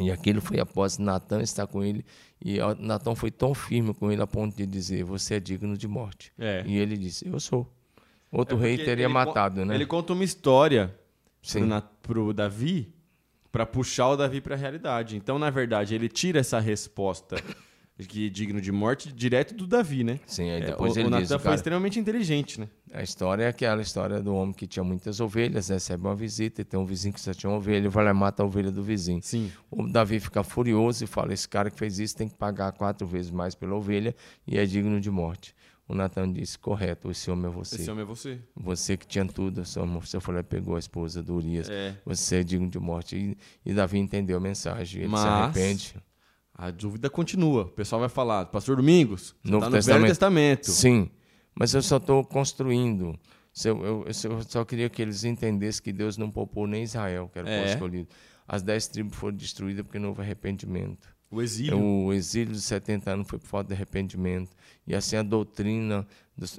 E 0.00 0.10
aquilo 0.10 0.40
foi 0.40 0.58
após 0.58 0.98
Natan 0.98 1.40
estar 1.40 1.68
com 1.68 1.80
ele. 1.84 2.04
E 2.44 2.58
Natan 2.80 3.14
foi 3.14 3.30
tão 3.30 3.54
firme 3.54 3.94
com 3.94 4.10
ele 4.10 4.20
a 4.20 4.26
ponto 4.26 4.56
de 4.56 4.66
dizer: 4.66 5.04
Você 5.04 5.34
é 5.34 5.40
digno 5.40 5.76
de 5.78 5.86
morte. 5.86 6.32
É. 6.36 6.64
E 6.66 6.76
ele 6.76 6.96
disse: 6.96 7.28
Eu 7.28 7.38
sou. 7.38 7.72
Outro 8.32 8.58
É 8.58 8.60
rei 8.62 8.78
teria 8.78 9.08
matado, 9.08 9.64
né? 9.64 9.72
Ele 9.72 9.86
conta 9.86 10.12
uma 10.12 10.24
história 10.24 10.92
Na- 11.64 11.80
pro 11.80 12.32
Davi 12.34 12.92
para 13.52 13.64
puxar 13.64 14.08
o 14.08 14.16
Davi 14.16 14.40
para 14.40 14.56
a 14.56 14.58
realidade. 14.58 15.16
Então, 15.16 15.38
na 15.38 15.48
verdade, 15.48 15.94
ele 15.94 16.08
tira 16.08 16.40
essa 16.40 16.58
resposta 16.58 17.36
que 18.08 18.26
é 18.26 18.28
digno 18.28 18.60
de 18.60 18.72
morte 18.72 19.12
direto 19.12 19.54
do 19.54 19.66
Davi, 19.66 20.02
né? 20.02 20.18
Sim, 20.26 20.50
aí 20.50 20.62
É, 20.62 20.66
depois 20.66 20.94
o, 20.96 20.98
ele 20.98 21.08
o 21.08 21.10
diz: 21.12 21.20
Natan 21.30 21.36
o 21.36 21.38
foi 21.38 21.44
cara, 21.44 21.54
extremamente 21.56 21.98
inteligente, 21.98 22.58
né? 22.60 22.68
A 22.92 23.02
história 23.02 23.44
é 23.44 23.48
aquela 23.48 23.80
história 23.82 24.20
do 24.20 24.34
homem 24.34 24.52
que 24.52 24.66
tinha 24.66 24.82
muitas 24.82 25.20
ovelhas, 25.20 25.68
recebe 25.68 26.04
uma 26.04 26.14
visita 26.16 26.60
e 26.60 26.64
tem 26.64 26.78
um 26.78 26.84
vizinho 26.84 27.14
que 27.14 27.20
só 27.20 27.32
tinha 27.32 27.50
uma 27.50 27.58
ovelha, 27.58 27.88
vai 27.88 28.04
lá 28.04 28.10
e 28.10 28.14
mata 28.14 28.42
a 28.42 28.46
ovelha 28.46 28.70
do 28.70 28.82
vizinho. 28.82 29.20
Sim. 29.22 29.50
O 29.70 29.86
Davi 29.86 30.18
fica 30.18 30.42
furioso 30.42 31.04
e 31.04 31.06
fala: 31.06 31.32
Esse 31.32 31.48
cara 31.48 31.70
que 31.70 31.78
fez 31.78 31.98
isso 32.00 32.16
tem 32.16 32.28
que 32.28 32.34
pagar 32.34 32.72
quatro 32.72 33.06
vezes 33.06 33.30
mais 33.30 33.54
pela 33.54 33.74
ovelha 33.76 34.14
e 34.46 34.58
é 34.58 34.64
digno 34.66 35.00
de 35.00 35.10
morte. 35.10 35.54
O 35.86 35.94
Natan 35.94 36.32
disse: 36.32 36.58
Correto, 36.58 37.10
esse 37.10 37.30
homem 37.30 37.46
é 37.46 37.50
você. 37.54 37.76
Esse 37.76 37.90
homem 37.90 38.02
é 38.02 38.06
você. 38.06 38.38
Você 38.56 38.96
que 38.96 39.06
tinha 39.06 39.24
tudo, 39.26 39.62
você 39.64 40.18
foi 40.18 40.34
lá 40.34 40.40
e 40.40 40.44
pegou 40.44 40.76
a 40.76 40.78
esposa 40.78 41.22
do 41.22 41.34
Urias. 41.36 41.68
É. 41.68 41.94
Você 42.06 42.36
é 42.36 42.42
digno 42.42 42.68
de 42.70 42.78
morte. 42.80 43.16
E, 43.16 43.70
e 43.70 43.74
Davi 43.74 43.98
entendeu 43.98 44.38
a 44.38 44.40
mensagem. 44.40 45.02
Ele 45.02 45.08
se 45.08 45.12
Mas- 45.12 45.24
arrepende. 45.24 45.94
A 46.56 46.70
dúvida 46.70 47.10
continua. 47.10 47.62
O 47.64 47.68
pessoal 47.70 48.00
vai 48.00 48.08
falar, 48.08 48.46
Pastor 48.46 48.76
Domingos, 48.76 49.34
você 49.42 49.50
Novo 49.50 49.64
tá 49.64 49.70
no 49.70 49.76
Testamento. 49.76 50.00
Velho 50.02 50.10
Testamento. 50.10 50.70
Sim, 50.70 51.10
mas 51.54 51.74
eu 51.74 51.82
só 51.82 51.96
estou 51.96 52.24
construindo. 52.24 53.18
Eu, 53.64 53.84
eu- 53.84 54.04
eu 54.06 54.42
só- 54.42 54.64
queria 54.64 54.88
que 54.88 55.00
eles 55.02 55.24
entendessem 55.24 55.82
que 55.82 55.92
Deus 55.92 56.16
não 56.16 56.30
poupou 56.30 56.66
nem 56.66 56.82
Israel, 56.82 57.28
que 57.32 57.38
era 57.38 57.46
o 57.48 57.50
povo 57.50 57.64
É. 57.68 57.72
escolhido. 57.72 58.08
As 58.46 58.62
dez 58.62 58.86
tribos 58.88 59.16
foram 59.16 59.36
destruídas 59.36 59.84
porque 59.84 59.98
não 59.98 60.10
houve 60.10 60.22
arrependimento. 60.22 61.08
O 61.30 61.40
exílio. 61.42 61.80
O 61.80 62.12
exílio 62.12 62.52
de 62.54 62.60
70 62.60 63.10
anos 63.10 63.28
foi 63.28 63.38
por 63.38 63.46
falta 63.48 63.68
de 63.68 63.74
arrependimento. 63.74 64.50
E 64.86 64.94
assim 64.94 65.16
a 65.16 65.22
doutrina, 65.22 66.06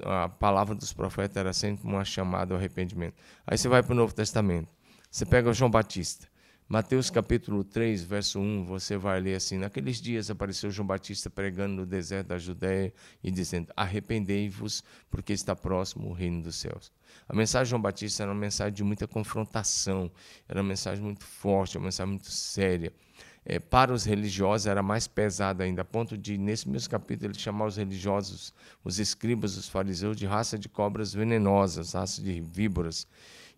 a 0.04 0.28
palavra 0.28 0.74
dos 0.74 0.92
profetas 0.92 1.36
era 1.36 1.52
sempre 1.52 1.86
uma 1.86 2.04
chamada 2.04 2.52
ao 2.54 2.58
arrependimento. 2.58 3.14
Aí 3.46 3.56
você 3.56 3.68
vai 3.68 3.82
para 3.82 3.92
o 3.92 3.96
Novo 3.96 4.14
Testamento. 4.14 4.68
Você 5.10 5.24
pega 5.24 5.48
o 5.48 5.54
João 5.54 5.70
Batista. 5.70 6.26
Mateus 6.68 7.10
capítulo 7.10 7.62
3, 7.62 8.02
verso 8.02 8.40
1, 8.40 8.64
você 8.64 8.96
vai 8.96 9.20
ler 9.20 9.36
assim: 9.36 9.56
Naqueles 9.56 10.00
dias 10.00 10.30
apareceu 10.30 10.68
João 10.68 10.84
Batista 10.84 11.30
pregando 11.30 11.76
no 11.76 11.86
deserto 11.86 12.26
da 12.26 12.38
Judéia 12.38 12.92
e 13.22 13.30
dizendo: 13.30 13.72
Arrependei-vos, 13.76 14.82
porque 15.08 15.32
está 15.32 15.54
próximo 15.54 16.08
o 16.08 16.12
reino 16.12 16.42
dos 16.42 16.56
céus. 16.56 16.90
A 17.28 17.36
mensagem 17.36 17.66
de 17.66 17.70
João 17.70 17.80
Batista 17.80 18.24
era 18.24 18.32
uma 18.32 18.40
mensagem 18.40 18.74
de 18.74 18.82
muita 18.82 19.06
confrontação, 19.06 20.10
era 20.48 20.60
uma 20.60 20.68
mensagem 20.68 21.04
muito 21.04 21.24
forte, 21.24 21.78
uma 21.78 21.84
mensagem 21.84 22.14
muito 22.14 22.32
séria. 22.32 22.92
É, 23.44 23.60
para 23.60 23.92
os 23.92 24.04
religiosos 24.04 24.66
era 24.66 24.82
mais 24.82 25.06
pesada 25.06 25.62
ainda, 25.62 25.82
a 25.82 25.84
ponto 25.84 26.18
de, 26.18 26.36
nesse 26.36 26.68
mesmo 26.68 26.90
capítulo, 26.90 27.30
ele 27.30 27.38
chamar 27.38 27.66
os 27.66 27.76
religiosos, 27.76 28.52
os 28.82 28.98
escribas, 28.98 29.56
os 29.56 29.68
fariseus, 29.68 30.16
de 30.16 30.26
raça 30.26 30.58
de 30.58 30.68
cobras 30.68 31.14
venenosas, 31.14 31.92
raça 31.92 32.20
de 32.20 32.40
víboras. 32.40 33.06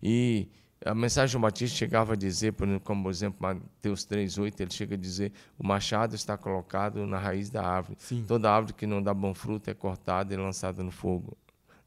E 0.01 0.47
a 0.85 0.95
mensagem 0.95 1.27
de 1.27 1.31
João 1.33 1.41
Batista 1.41 1.77
chegava 1.77 2.13
a 2.13 2.15
dizer, 2.15 2.53
por 2.53 2.67
exemplo, 2.67 2.85
como 2.85 3.03
por 3.03 3.09
exemplo, 3.09 3.37
Mateus 3.41 4.05
3,8, 4.05 4.59
ele 4.61 4.71
chega 4.71 4.95
a 4.95 4.97
dizer: 4.97 5.33
o 5.57 5.65
machado 5.65 6.15
está 6.15 6.37
colocado 6.37 7.05
na 7.05 7.17
raiz 7.17 7.49
da 7.49 7.63
árvore. 7.63 7.97
Sim. 7.99 8.23
Toda 8.27 8.51
árvore 8.51 8.73
que 8.73 8.87
não 8.87 9.01
dá 9.01 9.13
bom 9.13 9.33
fruto 9.33 9.69
é 9.69 9.73
cortada 9.73 10.33
e 10.33 10.37
lançada 10.37 10.81
no 10.83 10.91
fogo. 10.91 11.37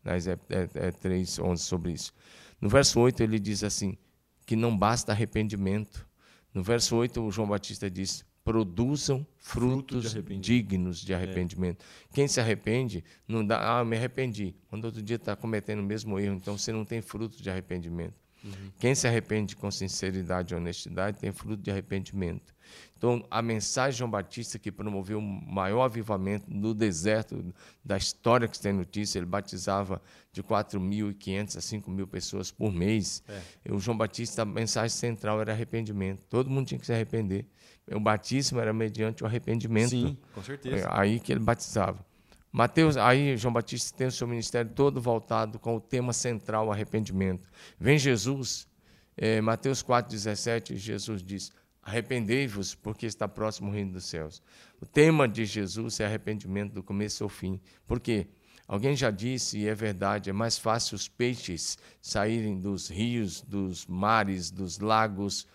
Mas 0.05 0.27
é, 0.27 0.39
é, 0.51 0.63
é 0.75 0.91
3,11 0.91 1.57
sobre 1.59 1.93
isso. 1.93 2.13
No 2.61 2.69
verso 2.69 3.01
8, 3.01 3.23
ele 3.23 3.39
diz 3.39 3.65
assim: 3.65 3.97
que 4.45 4.57
não 4.57 4.77
basta 4.77 5.13
arrependimento. 5.13 6.07
No 6.53 6.63
verso 6.63 6.95
8, 6.97 7.23
o 7.23 7.31
João 7.31 7.49
Batista 7.49 7.91
diz: 7.91 8.25
produzam 8.45 9.27
Fruto 9.39 10.01
de 10.01 10.09
frutos 10.09 10.41
dignos 10.41 11.01
de 11.01 11.13
arrependimento. 11.13 11.85
Quem 12.13 12.29
se 12.29 12.41
arrepende, 12.41 13.03
não 13.27 13.45
dá, 13.45 13.81
ah, 13.81 13.85
me 13.85 13.97
arrependi. 13.97 14.55
Quando 14.69 14.85
outro 14.85 15.03
dia 15.03 15.17
está 15.17 15.35
cometendo 15.35 15.81
o 15.81 15.83
mesmo 15.83 16.19
erro, 16.19 16.37
então 16.37 16.57
você 16.57 16.73
não 16.73 16.85
tem 16.85 17.01
fruto 17.01 17.43
de 17.43 17.51
arrependimento. 17.51 18.22
Uhum. 18.45 18.73
Quem 18.79 18.95
se 18.95 19.07
arrepende 19.07 19.55
com 19.55 19.71
sinceridade 19.71 20.53
e 20.53 20.57
honestidade 20.57 21.19
tem 21.19 21.33
fruto 21.33 21.63
de 21.63 21.71
arrependimento. 21.71 22.53
Então, 22.97 23.25
a 23.31 23.43
mensagem 23.43 23.93
de 23.93 23.99
João 23.99 24.11
Batista, 24.11 24.59
que 24.59 24.71
promoveu 24.71 25.19
o 25.19 25.23
maior 25.23 25.83
avivamento 25.83 26.47
no 26.49 26.73
deserto 26.73 27.53
da 27.85 27.97
história 27.97 28.47
que 28.47 28.59
tem 28.59 28.73
notícia, 28.73 29.19
ele 29.19 29.27
batizava 29.27 30.01
de 30.33 30.43
4.500 30.43 31.57
a 31.57 31.61
5.000 31.61 32.07
pessoas 32.07 32.51
por 32.53 32.73
mês. 32.73 33.23
É. 33.29 33.73
O 33.73 33.79
João 33.79 33.97
Batista, 33.97 34.43
a 34.43 34.45
mensagem 34.45 34.97
central 34.97 35.41
era 35.41 35.53
arrependimento. 35.53 36.25
Todo 36.27 36.49
mundo 36.49 36.69
tinha 36.69 36.79
que 36.79 36.87
se 36.87 36.93
arrepender. 36.93 37.45
O 37.91 37.99
batismo 37.99 38.61
era 38.61 38.73
mediante 38.73 39.25
o 39.25 39.27
arrependimento. 39.27 39.91
Sim, 39.91 40.17
com 40.33 40.43
certeza. 40.43 40.87
É 40.87 40.89
aí 40.89 41.19
que 41.19 41.33
ele 41.33 41.41
batizava. 41.41 42.05
Mateus, 42.53 42.99
aí 42.99 43.35
João 43.39 43.55
Batista 43.55 43.97
tem 43.97 44.09
o 44.09 44.13
seu 44.13 44.29
ministério 44.29 44.71
todo 44.75 45.01
voltado 45.01 45.59
com 45.59 45.75
o 45.75 45.81
tema 45.81 46.13
central, 46.13 46.71
arrependimento. 46.71 47.49
Vem 47.81 47.99
Jesus, 47.99 48.69
é, 49.17 49.41
Mateus 49.41 49.83
4,17, 49.83 50.77
Jesus 50.77 51.23
diz: 51.23 51.51
Arrependei-vos, 51.83 52.75
porque 52.75 53.07
está 53.07 53.27
próximo 53.27 53.71
o 53.71 53.73
reino 53.73 53.93
dos 53.93 54.05
céus. 54.05 54.43
O 54.83 54.85
tema 54.85 55.27
de 55.27 55.47
Jesus 55.47 55.99
é 55.99 56.05
arrependimento 56.05 56.75
do 56.75 56.83
começo 56.83 57.25
ao 57.25 57.31
fim. 57.31 57.59
Por 57.87 57.99
quê? 57.99 58.27
Alguém 58.69 58.95
já 58.95 59.11
disse, 59.11 59.59
e 59.59 59.67
é 59.67 59.75
verdade, 59.75 60.31
é 60.31 60.33
mais 60.33 60.59
fácil 60.59 60.95
os 60.95 61.09
peixes 61.09 61.77
saírem 62.01 62.61
dos 62.61 62.89
rios, 62.89 63.41
dos 63.41 63.87
mares, 63.87 64.51
dos 64.51 64.79
lagos 64.79 65.47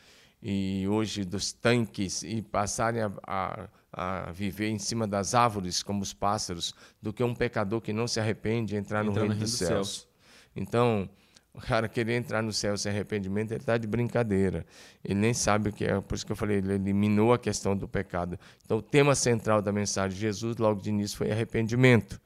e 0.42 0.88
hoje 0.88 1.24
dos 1.24 1.52
tanques 1.52 2.24
e 2.24 2.42
passarem 2.42 3.02
a, 3.02 3.12
a 3.26 3.70
a 3.92 4.32
viver 4.32 4.70
em 4.70 4.78
cima 4.78 5.08
das 5.08 5.34
árvores 5.34 5.82
como 5.82 6.04
os 6.04 6.14
pássaros 6.14 6.72
do 7.02 7.12
que 7.12 7.24
um 7.24 7.34
pecador 7.34 7.82
que 7.82 7.92
não 7.92 8.08
se 8.08 8.20
arrepende 8.20 8.76
entrar 8.76 9.04
no, 9.04 9.12
reino, 9.12 9.26
no 9.26 9.32
reino 9.32 9.42
dos, 9.42 9.52
dos 9.52 9.58
céus. 9.58 9.70
céus. 9.70 10.08
Então, 10.56 11.10
o 11.52 11.60
cara 11.60 11.88
querer 11.88 12.14
entrar 12.14 12.44
no 12.44 12.54
céu 12.54 12.78
sem 12.78 12.92
arrependimento, 12.92 13.52
ele 13.52 13.62
está 13.62 13.76
de 13.76 13.88
brincadeira. 13.88 14.66
Ele 15.04 15.16
nem 15.16 15.34
sabe 15.34 15.70
o 15.70 15.74
que 15.74 15.86
é. 15.86 16.00
Por 16.00 16.14
isso 16.14 16.24
que 16.24 16.32
eu 16.32 16.36
falei, 16.36 16.58
ele 16.58 16.74
eliminou 16.74 17.34
a 17.34 17.40
questão 17.40 17.76
do 17.76 17.88
pecado. 17.88 18.38
Então, 18.64 18.78
o 18.78 18.82
tema 18.84 19.16
central 19.16 19.64
da 19.64 19.72
mensagem 19.72 20.14
de 20.14 20.22
Jesus, 20.22 20.58
logo 20.58 20.80
de 20.80 20.90
início, 20.90 21.18
foi 21.18 21.32
arrependimento. 21.32 22.22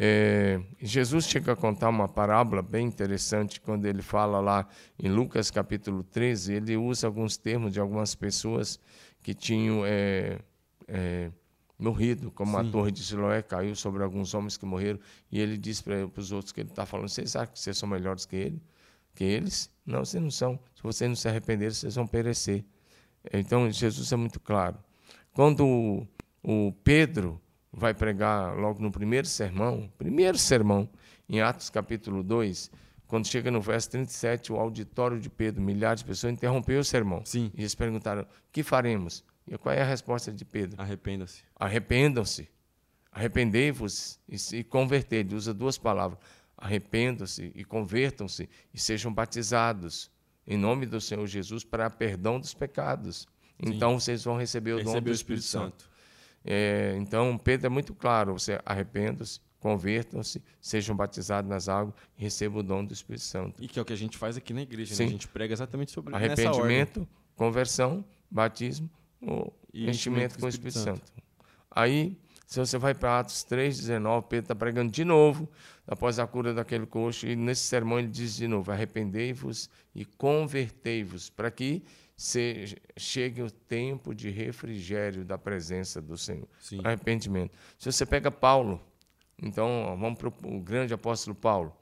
É, 0.00 0.60
Jesus 0.80 1.26
chega 1.26 1.52
a 1.52 1.56
contar 1.56 1.88
uma 1.88 2.06
parábola 2.06 2.62
bem 2.62 2.86
interessante 2.86 3.60
quando 3.60 3.84
ele 3.86 4.00
fala 4.00 4.38
lá 4.38 4.68
em 4.96 5.08
Lucas 5.08 5.50
capítulo 5.50 6.04
13. 6.04 6.54
Ele 6.54 6.76
usa 6.76 7.08
alguns 7.08 7.36
termos 7.36 7.72
de 7.72 7.80
algumas 7.80 8.14
pessoas 8.14 8.78
que 9.22 9.34
tinham. 9.34 9.84
É, 9.84 10.38
é, 10.86 11.30
morrido, 11.78 12.30
como 12.32 12.58
Sim. 12.60 12.68
a 12.68 12.72
torre 12.72 12.90
de 12.90 13.04
Siloé 13.04 13.40
caiu 13.40 13.76
sobre 13.76 14.02
alguns 14.02 14.34
homens 14.34 14.56
que 14.56 14.66
morreram, 14.66 14.98
e 15.30 15.40
ele 15.40 15.56
disse 15.56 15.82
para 15.84 16.10
os 16.16 16.32
outros 16.32 16.52
que 16.52 16.60
ele 16.60 16.70
está 16.70 16.84
falando: 16.84 17.08
vocês 17.08 17.36
acham 17.36 17.52
que 17.52 17.60
vocês 17.60 17.78
são 17.78 17.88
melhores 17.88 18.26
que 18.26 18.36
ele? 18.36 18.62
Que 19.14 19.24
eles? 19.24 19.70
Não, 19.86 20.04
vocês 20.04 20.22
não 20.22 20.30
são. 20.30 20.58
Se 20.74 20.82
vocês 20.82 21.08
não 21.08 21.16
se 21.16 21.28
arrependerem, 21.28 21.72
vocês 21.72 21.94
vão 21.94 22.06
perecer. 22.06 22.64
Então, 23.32 23.70
Jesus 23.70 24.10
é 24.12 24.16
muito 24.16 24.40
claro. 24.40 24.76
Quando 25.32 25.66
o, 25.66 26.06
o 26.42 26.72
Pedro 26.84 27.40
vai 27.78 27.94
pregar 27.94 28.56
logo 28.56 28.82
no 28.82 28.90
primeiro 28.90 29.26
sermão, 29.26 29.90
primeiro 29.96 30.36
sermão, 30.36 30.88
em 31.28 31.40
Atos 31.40 31.70
capítulo 31.70 32.22
2, 32.22 32.70
quando 33.06 33.26
chega 33.26 33.50
no 33.50 33.60
verso 33.60 33.90
37, 33.90 34.52
o 34.52 34.56
auditório 34.56 35.18
de 35.18 35.30
Pedro, 35.30 35.62
milhares 35.62 36.02
de 36.02 36.06
pessoas, 36.06 36.32
interrompeu 36.32 36.80
o 36.80 36.84
sermão. 36.84 37.22
Sim. 37.24 37.50
E 37.54 37.62
eles 37.62 37.74
perguntaram: 37.74 38.22
o 38.22 38.26
que 38.52 38.62
faremos? 38.62 39.24
E 39.46 39.56
qual 39.56 39.74
é 39.74 39.80
a 39.80 39.84
resposta 39.84 40.30
de 40.30 40.44
Pedro? 40.44 40.80
Arrependam-se. 40.80 41.42
Arrependam-se. 41.56 42.48
Arrependei-vos 43.10 44.20
e, 44.28 44.58
e 44.58 44.64
convertei. 44.64 45.20
Ele 45.20 45.34
usa 45.34 45.54
duas 45.54 45.78
palavras. 45.78 46.18
Arrependam-se 46.56 47.50
e 47.54 47.64
convertam-se 47.64 48.48
e 48.74 48.78
sejam 48.78 49.12
batizados 49.12 50.10
em 50.46 50.58
nome 50.58 50.84
do 50.84 51.00
Senhor 51.00 51.26
Jesus 51.26 51.64
para 51.64 51.88
perdão 51.88 52.38
dos 52.38 52.52
pecados. 52.52 53.26
Sim. 53.62 53.74
Então 53.74 53.98
vocês 53.98 54.24
vão 54.24 54.36
receber 54.36 54.72
o 54.72 54.84
dom 54.84 55.00
do 55.00 55.10
Espírito, 55.10 55.44
Santo. 55.44 55.82
Santo. 55.82 55.87
É, 56.50 56.96
então 56.96 57.36
Pedro 57.36 57.66
é 57.66 57.68
muito 57.68 57.94
claro: 57.94 58.32
você 58.32 58.58
arrependam-se, 58.64 59.38
convertam-se, 59.60 60.42
sejam 60.58 60.96
batizados 60.96 61.46
nas 61.46 61.68
águas 61.68 61.94
e 62.16 62.22
recebam 62.22 62.60
o 62.60 62.62
dom 62.62 62.82
do 62.82 62.94
Espírito 62.94 63.24
Santo. 63.24 63.62
E 63.62 63.68
que 63.68 63.78
é 63.78 63.82
o 63.82 63.84
que 63.84 63.92
a 63.92 63.96
gente 63.96 64.16
faz 64.16 64.38
aqui 64.38 64.54
na 64.54 64.62
igreja, 64.62 64.96
né? 64.96 65.04
A 65.04 65.10
gente 65.10 65.28
prega 65.28 65.52
exatamente 65.52 65.92
sobre 65.92 66.14
Arrependimento, 66.14 67.06
conversão, 67.36 68.02
batismo 68.30 68.88
o 69.20 69.52
e 69.74 69.90
enchimento 69.90 70.38
com 70.38 70.46
o 70.46 70.48
Espírito, 70.48 70.78
Santo. 70.78 71.06
Santo. 71.06 71.12
Aí, 71.70 72.16
se 72.46 72.58
você 72.58 72.78
vai 72.78 72.94
para 72.94 73.20
Atos 73.20 73.44
3,19, 73.44 74.22
Pedro 74.22 74.44
está 74.44 74.54
pregando 74.54 74.90
de 74.90 75.04
novo, 75.04 75.46
após 75.86 76.18
a 76.18 76.26
cura 76.26 76.54
daquele 76.54 76.86
coxo, 76.86 77.26
e 77.26 77.36
nesse 77.36 77.64
sermão 77.64 77.98
ele 77.98 78.08
diz 78.08 78.36
de 78.36 78.48
novo: 78.48 78.72
arrependei-vos 78.72 79.68
e 79.94 80.06
convertei-vos, 80.06 81.28
para 81.28 81.50
que 81.50 81.82
se, 82.18 82.76
chegue 82.96 83.40
o 83.40 83.48
tempo 83.48 84.12
de 84.12 84.28
refrigério 84.28 85.24
da 85.24 85.38
presença 85.38 86.02
do 86.02 86.18
Senhor. 86.18 86.48
Sim. 86.58 86.80
Arrependimento. 86.82 87.56
Se 87.78 87.92
você 87.92 88.04
pega 88.04 88.28
Paulo, 88.28 88.80
então 89.40 89.96
vamos 89.98 90.18
para 90.18 90.28
o 90.28 90.60
grande 90.60 90.92
apóstolo 90.92 91.36
Paulo. 91.36 91.72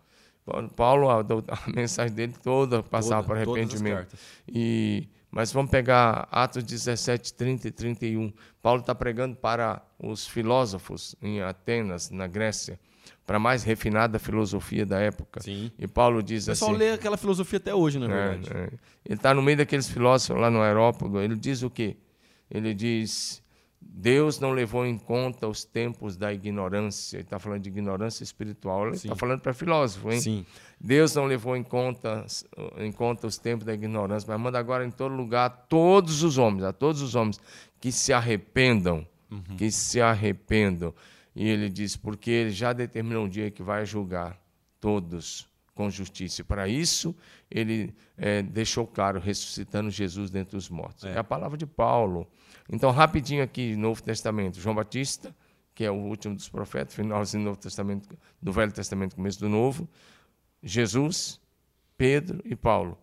Paulo, 0.77 1.09
a, 1.09 1.21
a 1.21 1.71
mensagem 1.75 2.15
dele 2.15 2.35
toda 2.43 2.83
passava 2.83 3.23
Toda, 3.23 3.27
para 3.27 3.51
arrependimento. 3.51 4.15
E 4.47 5.09
mas 5.31 5.53
vamos 5.53 5.71
pegar 5.71 6.29
Atos 6.31 6.63
17, 6.63 7.35
30 7.35 7.69
e 7.69 7.71
31. 7.71 8.33
Paulo 8.63 8.81
está 8.81 8.95
pregando 8.95 9.37
para 9.37 9.83
os 9.99 10.27
filósofos 10.27 11.17
em 11.21 11.43
Atenas, 11.43 12.11
na 12.11 12.27
Grécia, 12.27 12.79
para 13.27 13.39
a 13.39 13.41
mais 13.41 13.65
refinada 13.65 14.19
filosofia 14.19 14.87
da 14.87 15.01
época. 15.01 15.41
Sim. 15.41 15.73
E 15.79 15.87
Paulo 15.89 16.23
diz 16.23 16.49
assim. 16.49 16.65
O 16.65 16.69
pessoal 16.69 16.79
lê 16.79 16.93
aquela 16.93 17.17
filosofia 17.17 17.57
até 17.57 17.75
hoje, 17.75 17.99
na 17.99 18.07
é, 18.07 18.09
verdade. 18.09 18.51
É, 18.55 18.59
é. 18.59 18.67
Ele 19.05 19.15
está 19.15 19.35
no 19.35 19.43
meio 19.43 19.59
daqueles 19.59 19.89
filósofos 19.89 20.41
lá 20.41 20.51
no 20.51 20.63
Aerópago. 20.63 21.19
Ele 21.21 21.35
diz 21.35 21.63
o 21.63 21.71
quê? 21.71 21.97
Ele 22.49 22.73
diz 22.73 23.43
Deus 23.81 24.39
não 24.39 24.53
levou 24.53 24.85
em 24.85 24.99
conta 24.99 25.47
os 25.47 25.65
tempos 25.65 26.17
da 26.17 26.33
ignorância. 26.33 27.17
Ele 27.17 27.25
está 27.25 27.39
falando 27.39 27.63
de 27.63 27.69
ignorância 27.69 28.23
espiritual. 28.23 28.87
Ele 28.87 28.97
está 28.97 29.17
falando 29.17 29.41
para 29.41 29.55
filósofo, 29.55 30.13
hein? 30.13 30.21
Sim. 30.21 30.47
Deus 30.79 31.15
não 31.15 31.25
levou 31.25 31.57
em 31.57 31.63
conta, 31.63 32.25
em 32.79 32.93
conta 32.93 33.27
os 33.27 33.39
tempos 33.39 33.65
da 33.65 33.73
ignorância, 33.73 34.27
mas 34.29 34.41
manda 34.41 34.59
agora 34.59 34.85
em 34.85 34.91
todo 34.91 35.15
lugar 35.15 35.67
todos 35.69 36.23
os 36.23 36.37
homens, 36.37 36.65
a 36.65 36.73
todos 36.73 37.01
os 37.01 37.15
homens 37.15 37.41
que 37.81 37.91
se 37.91 38.13
arrependam, 38.13 39.07
uhum. 39.31 39.57
que 39.57 39.71
se 39.71 40.01
arrependam. 40.01 40.93
E 41.37 41.47
ele 41.47 41.69
diz, 41.69 41.99
porque 41.99 42.31
ele 42.31 42.51
já 42.51 42.73
determinou 42.73 43.27
um 43.27 43.29
dia 43.29 43.51
que 43.51 43.63
vai 43.63 43.85
julgar 43.85 44.41
todos 44.81 45.47
com 45.75 45.91
justiça. 45.91 46.41
E 46.41 46.45
para 46.45 46.67
isso, 46.67 47.15
ele 47.51 47.95
é, 48.17 48.43
deixou 48.43 48.87
claro, 48.87 49.21
ressuscitando 49.21 49.91
Jesus 49.91 50.31
dentre 50.31 50.57
os 50.57 50.71
mortos. 50.71 51.05
É. 51.05 51.13
é 51.13 51.19
a 51.19 51.23
palavra 51.23 51.59
de 51.59 51.67
Paulo. 51.67 52.27
Então, 52.73 52.91
rapidinho 52.91 53.45
aqui, 53.45 53.77
Novo 53.77 54.03
Testamento, 54.03 54.59
João 54.59 54.75
Batista, 54.75 55.37
que 55.75 55.85
é 55.85 55.91
o 55.91 55.95
último 55.95 56.35
dos 56.35 56.49
profetas, 56.49 56.95
finalzinho 56.95 57.43
do 57.43 57.49
Novo 57.49 57.61
Testamento, 57.61 58.09
do 58.41 58.51
Velho 58.51 58.73
Testamento, 58.73 59.15
começo 59.15 59.39
do 59.39 59.51
Novo, 59.51 59.87
Jesus, 60.63 61.39
Pedro 61.99 62.41
e 62.47 62.57
Paulo. 62.57 62.97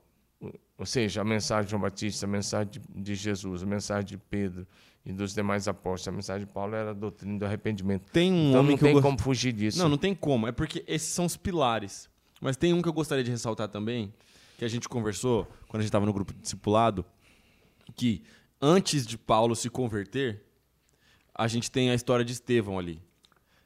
Ou 0.76 0.88
seja, 0.88 1.22
a 1.22 1.24
mensagem 1.24 1.66
de 1.66 1.70
João 1.70 1.82
Batista, 1.84 2.26
a 2.26 2.30
mensagem 2.30 2.82
de 2.96 3.14
Jesus, 3.14 3.62
a 3.62 3.66
mensagem 3.68 4.06
de 4.06 4.18
Pedro 4.18 4.68
e 5.06 5.12
dos 5.12 5.34
demais 5.34 5.68
apóstolos. 5.68 6.08
A 6.08 6.12
mensagem 6.12 6.48
de 6.48 6.54
Paulo 6.54 6.76
era 6.76 6.92
a 6.92 6.94
doutrina 6.94 7.38
do 7.38 7.46
arrependimento. 7.46 8.10
Tem 8.12 8.32
um 8.32 8.50
então 8.50 8.60
homem 8.62 8.72
não 8.72 8.78
tem 8.78 9.02
como 9.02 9.20
fugir 9.20 9.52
disso. 9.52 9.78
Não, 9.78 9.90
não 9.90 9.98
tem 9.98 10.16
como. 10.16 10.48
É 10.48 10.52
porque 10.52 10.84
esses 10.88 11.10
são 11.10 11.26
os 11.26 11.36
pilares. 11.36 12.10
Mas 12.40 12.58
tem 12.58 12.74
um 12.74 12.82
que 12.82 12.90
eu 12.90 12.94
gostaria 12.94 13.24
de 13.24 13.32
ressaltar 13.32 13.68
também, 13.70 14.14
que 14.58 14.66
a 14.66 14.68
gente 14.68 14.88
conversou 14.90 15.46
quando 15.68 15.80
a 15.80 15.84
gente 15.84 15.90
estava 15.90 16.06
no 16.06 16.14
grupo 16.14 16.34
discipulado, 16.34 17.06
que 17.96 18.24
antes 18.62 19.06
de 19.06 19.18
Paulo 19.18 19.56
se 19.56 19.70
converter, 19.70 20.42
a 21.34 21.48
gente 21.48 21.72
tem 21.72 21.90
a 21.90 21.96
história 21.96 22.24
de 22.24 22.34
Estevão 22.34 22.78
ali. 22.78 23.02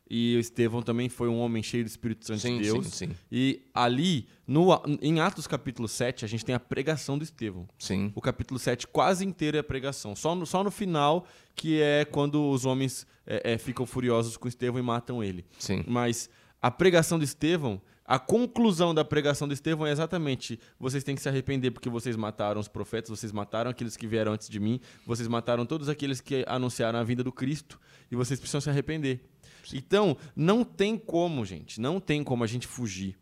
E 0.10 0.36
o 0.38 0.40
Estevão 0.40 0.82
também 0.82 1.10
foi 1.10 1.28
um 1.28 1.40
homem 1.40 1.62
cheio 1.62 1.84
do 1.84 1.88
Espírito 1.88 2.26
Santo 2.26 2.40
sim, 2.40 2.58
de 2.58 2.64
Deus. 2.64 2.88
Sim, 2.88 3.08
sim. 3.08 3.16
E 3.32 3.62
ali, 3.74 4.28
no, 4.48 4.70
em 5.02 5.20
Atos 5.20 5.48
capítulo 5.48 5.88
7, 5.88 6.24
a 6.24 6.28
gente 6.28 6.46
tem 6.46 6.56
a 6.56 6.60
pregação 6.60 7.18
do 7.18 7.24
Estevão. 7.24 7.68
Sim. 7.78 8.12
O 8.16 8.22
capítulo 8.22 8.60
7 8.60 8.88
quase 8.88 9.26
inteiro 9.26 9.58
é 9.58 9.60
a 9.60 9.64
pregação. 9.64 10.16
Só 10.16 10.34
no, 10.34 10.46
só 10.46 10.64
no 10.64 10.72
final, 10.72 11.26
que 11.56 11.82
é 11.82 12.06
quando 12.06 12.50
os 12.50 12.66
homens 12.66 13.06
é, 13.26 13.54
é, 13.54 13.58
ficam 13.58 13.86
furiosos 13.86 14.38
com 14.38 14.48
Estevão 14.48 14.80
e 14.80 14.84
matam 14.84 15.24
ele. 15.24 15.46
Sim. 15.60 15.84
Mas 15.86 16.30
a 16.62 16.72
pregação 16.72 17.20
de 17.20 17.26
Estevão 17.26 17.82
a 18.08 18.18
conclusão 18.18 18.96
da 18.96 19.04
pregação 19.04 19.50
de 19.50 19.54
Estevão 19.54 19.86
é 19.86 19.92
exatamente: 19.92 20.58
vocês 20.80 21.04
têm 21.04 21.14
que 21.14 21.22
se 21.22 21.28
arrepender 21.28 21.72
porque 21.72 21.90
vocês 21.90 22.16
mataram 22.16 22.62
os 22.62 22.70
profetas, 22.70 23.10
vocês 23.10 23.34
mataram 23.34 23.70
aqueles 23.70 23.98
que 23.98 24.08
vieram 24.08 24.32
antes 24.32 24.48
de 24.48 24.60
mim, 24.62 24.80
vocês 25.06 25.28
mataram 25.28 25.66
todos 25.66 25.90
aqueles 25.90 26.22
que 26.22 26.46
anunciaram 26.48 26.98
a 26.98 27.04
vinda 27.04 27.22
do 27.22 27.34
Cristo 27.34 27.78
e 28.10 28.16
vocês 28.16 28.40
precisam 28.40 28.62
se 28.62 28.70
arrepender. 28.70 29.20
Então, 29.74 30.16
não 30.34 30.64
tem 30.64 30.98
como, 30.98 31.44
gente, 31.44 31.82
não 31.82 32.00
tem 32.00 32.24
como 32.24 32.46
a 32.46 32.48
gente 32.48 32.66
fugir 32.66 33.18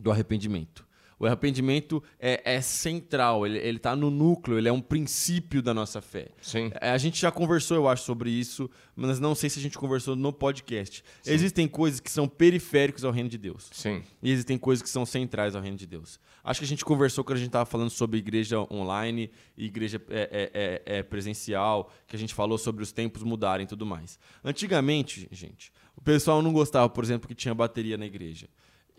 do 0.00 0.12
arrependimento. 0.12 0.86
O 1.18 1.26
arrependimento 1.26 2.02
é, 2.18 2.56
é 2.56 2.60
central, 2.60 3.46
ele, 3.46 3.58
ele 3.58 3.78
tá 3.78 3.94
no 3.94 4.10
núcleo, 4.10 4.58
ele 4.58 4.68
é 4.68 4.72
um 4.72 4.80
princípio 4.80 5.62
da 5.62 5.72
nossa 5.72 6.00
fé. 6.00 6.28
Sim. 6.40 6.70
É, 6.80 6.90
A 6.90 6.98
gente 6.98 7.20
já 7.20 7.30
conversou, 7.30 7.76
eu 7.76 7.88
acho, 7.88 8.04
sobre 8.04 8.30
isso, 8.30 8.68
mas 8.96 9.20
não 9.20 9.34
sei 9.34 9.48
se 9.48 9.58
a 9.58 9.62
gente 9.62 9.78
conversou 9.78 10.16
no 10.16 10.32
podcast. 10.32 11.04
Existem 11.24 11.68
coisas 11.68 12.00
que 12.00 12.10
são 12.10 12.28
periféricos 12.28 13.04
ao 13.04 13.12
reino 13.12 13.28
de 13.28 13.38
Deus. 13.38 13.68
Sim. 13.72 14.02
E 14.22 14.30
existem 14.30 14.58
coisas 14.58 14.82
que 14.82 14.88
são 14.88 15.06
centrais 15.06 15.54
ao 15.54 15.62
reino 15.62 15.76
de 15.76 15.86
Deus. 15.86 16.18
Acho 16.42 16.60
que 16.60 16.64
a 16.66 16.68
gente 16.68 16.84
conversou 16.84 17.24
quando 17.24 17.36
a 17.36 17.40
gente 17.40 17.48
estava 17.48 17.64
falando 17.64 17.90
sobre 17.90 18.18
igreja 18.18 18.60
online 18.70 19.30
e 19.56 19.64
igreja 19.64 20.00
é, 20.10 20.20
é, 20.20 20.50
é, 20.54 20.98
é, 20.98 21.02
presencial, 21.02 21.90
que 22.06 22.14
a 22.14 22.18
gente 22.18 22.34
falou 22.34 22.58
sobre 22.58 22.82
os 22.82 22.92
tempos 22.92 23.22
mudarem 23.22 23.64
e 23.64 23.66
tudo 23.66 23.86
mais. 23.86 24.18
Antigamente, 24.44 25.26
gente, 25.30 25.72
o 25.96 26.02
pessoal 26.02 26.42
não 26.42 26.52
gostava, 26.52 26.88
por 26.88 27.02
exemplo, 27.02 27.26
que 27.26 27.34
tinha 27.34 27.54
bateria 27.54 27.96
na 27.96 28.04
igreja. 28.04 28.46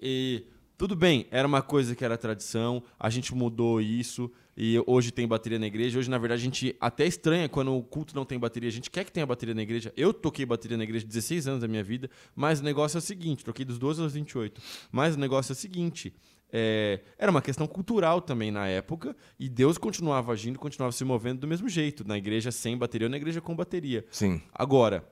E 0.02 0.46
tudo 0.78 0.96
bem, 0.96 1.26
era 1.32 1.48
uma 1.48 1.62
coisa 1.62 1.96
que 1.96 2.04
era 2.04 2.18
tradição, 2.18 2.84
a 3.00 3.10
gente 3.10 3.34
mudou 3.34 3.80
isso 3.80 4.32
e 4.58 4.82
hoje 4.88 5.12
tem 5.12 5.28
bateria 5.28 5.60
na 5.60 5.68
igreja. 5.68 6.00
Hoje, 6.00 6.10
na 6.10 6.18
verdade, 6.18 6.42
a 6.42 6.44
gente 6.44 6.76
até 6.80 7.06
estranha 7.06 7.48
quando 7.50 7.76
o 7.76 7.84
culto 7.84 8.16
não 8.16 8.26
tem 8.26 8.38
bateria. 8.40 8.70
A 8.70 8.72
gente 8.72 8.90
quer 8.90 9.04
que 9.04 9.12
tenha 9.12 9.26
bateria 9.26 9.54
na 9.56 9.62
igreja. 9.62 9.94
Eu 9.98 10.14
toquei 10.14 10.46
bateria 10.46 10.78
na 10.78 10.84
igreja 10.84 11.06
16 11.06 11.48
anos 11.48 11.62
da 11.62 11.68
minha 11.68 11.84
vida, 11.84 12.10
mas 12.36 12.60
o 12.60 12.64
negócio 12.64 12.98
é 12.98 13.00
o 13.00 13.02
seguinte: 13.02 13.44
toquei 13.44 13.66
dos 13.66 13.78
12 13.78 14.02
aos 14.02 14.14
28. 14.14 14.62
Mas 14.92 15.16
o 15.16 15.20
negócio 15.20 15.52
é 15.52 15.56
o 15.56 15.58
seguinte. 15.58 16.14
é, 16.54 17.02
era 17.18 17.30
uma 17.32 17.42
questão 17.42 17.68
cultural 17.68 18.22
também 18.22 18.50
na 18.52 18.66
época, 18.68 19.14
e 19.38 19.50
Deus 19.50 19.78
continuava 19.78 20.32
agindo, 20.32 20.58
continuava 20.58 20.94
se 20.94 21.04
movendo 21.04 21.40
do 21.42 21.48
mesmo 21.48 21.68
jeito, 21.68 22.08
na 22.08 22.18
igreja 22.18 22.50
sem 22.52 22.78
bateria 22.78 23.08
ou 23.08 23.12
na 23.12 23.18
igreja 23.18 23.42
com 23.42 23.54
bateria. 23.56 24.06
Sim. 24.10 24.42
Agora, 24.54 25.06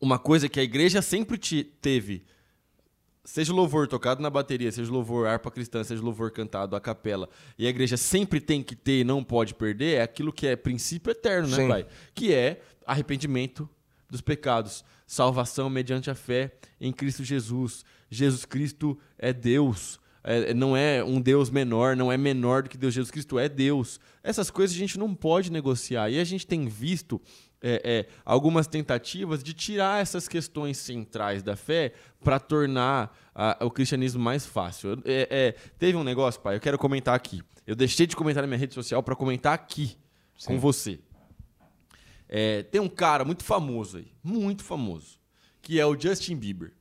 uma 0.00 0.18
coisa 0.18 0.48
que 0.48 0.58
a 0.58 0.62
igreja 0.64 1.00
sempre 1.00 1.38
te- 1.38 1.62
teve, 1.62 2.24
seja 3.24 3.52
louvor 3.52 3.86
tocado 3.86 4.22
na 4.22 4.30
bateria, 4.30 4.72
seja 4.72 4.90
louvor 4.90 5.26
harpa 5.26 5.50
cristã, 5.50 5.82
seja 5.84 6.02
louvor 6.02 6.30
cantado 6.30 6.74
a 6.74 6.80
capela, 6.80 7.28
e 7.58 7.66
a 7.66 7.70
igreja 7.70 7.96
sempre 7.96 8.40
tem 8.40 8.62
que 8.62 8.74
ter 8.74 9.00
e 9.00 9.04
não 9.04 9.22
pode 9.22 9.54
perder, 9.54 9.98
é 9.98 10.02
aquilo 10.02 10.32
que 10.32 10.46
é 10.46 10.56
princípio 10.56 11.10
eterno, 11.10 11.48
né, 11.48 11.56
Sim. 11.56 11.68
pai? 11.68 11.86
Que 12.14 12.34
é 12.34 12.62
arrependimento 12.86 13.68
dos 14.10 14.20
pecados, 14.20 14.84
salvação 15.06 15.70
mediante 15.70 16.10
a 16.10 16.14
fé 16.14 16.52
em 16.80 16.92
Cristo 16.92 17.24
Jesus. 17.24 17.84
Jesus 18.10 18.44
Cristo 18.44 18.98
é 19.18 19.32
Deus. 19.32 19.98
É, 20.24 20.54
não 20.54 20.76
é 20.76 21.02
um 21.02 21.20
Deus 21.20 21.50
menor, 21.50 21.96
não 21.96 22.10
é 22.12 22.16
menor 22.16 22.62
do 22.62 22.70
que 22.70 22.78
Deus. 22.78 22.94
Jesus 22.94 23.10
Cristo 23.10 23.38
é 23.38 23.48
Deus. 23.48 23.98
Essas 24.22 24.50
coisas 24.50 24.76
a 24.76 24.78
gente 24.78 24.98
não 24.98 25.14
pode 25.14 25.50
negociar. 25.50 26.10
E 26.10 26.20
a 26.20 26.24
gente 26.24 26.46
tem 26.46 26.68
visto 26.68 27.20
é, 27.62 27.80
é, 27.84 28.06
algumas 28.24 28.66
tentativas 28.66 29.42
de 29.42 29.52
tirar 29.52 30.02
essas 30.02 30.26
questões 30.26 30.78
centrais 30.78 31.42
da 31.42 31.56
fé 31.56 31.92
para 32.22 32.38
tornar 32.38 33.16
ah, 33.34 33.56
o 33.60 33.70
cristianismo 33.70 34.22
mais 34.22 34.44
fácil. 34.44 35.00
É, 35.04 35.28
é, 35.30 35.52
teve 35.78 35.96
um 35.96 36.04
negócio, 36.04 36.40
pai, 36.40 36.56
eu 36.56 36.60
quero 36.60 36.78
comentar 36.78 37.14
aqui. 37.14 37.42
Eu 37.66 37.76
deixei 37.76 38.06
de 38.06 38.16
comentar 38.16 38.42
na 38.42 38.46
minha 38.46 38.58
rede 38.58 38.74
social 38.74 39.02
para 39.02 39.14
comentar 39.14 39.54
aqui 39.54 39.96
com 40.46 40.58
você. 40.58 40.98
É, 42.28 42.62
tem 42.64 42.80
um 42.80 42.88
cara 42.88 43.24
muito 43.24 43.44
famoso 43.44 43.98
aí, 43.98 44.10
muito 44.22 44.64
famoso, 44.64 45.20
que 45.60 45.78
é 45.78 45.86
o 45.86 45.98
Justin 45.98 46.36
Bieber. 46.36 46.72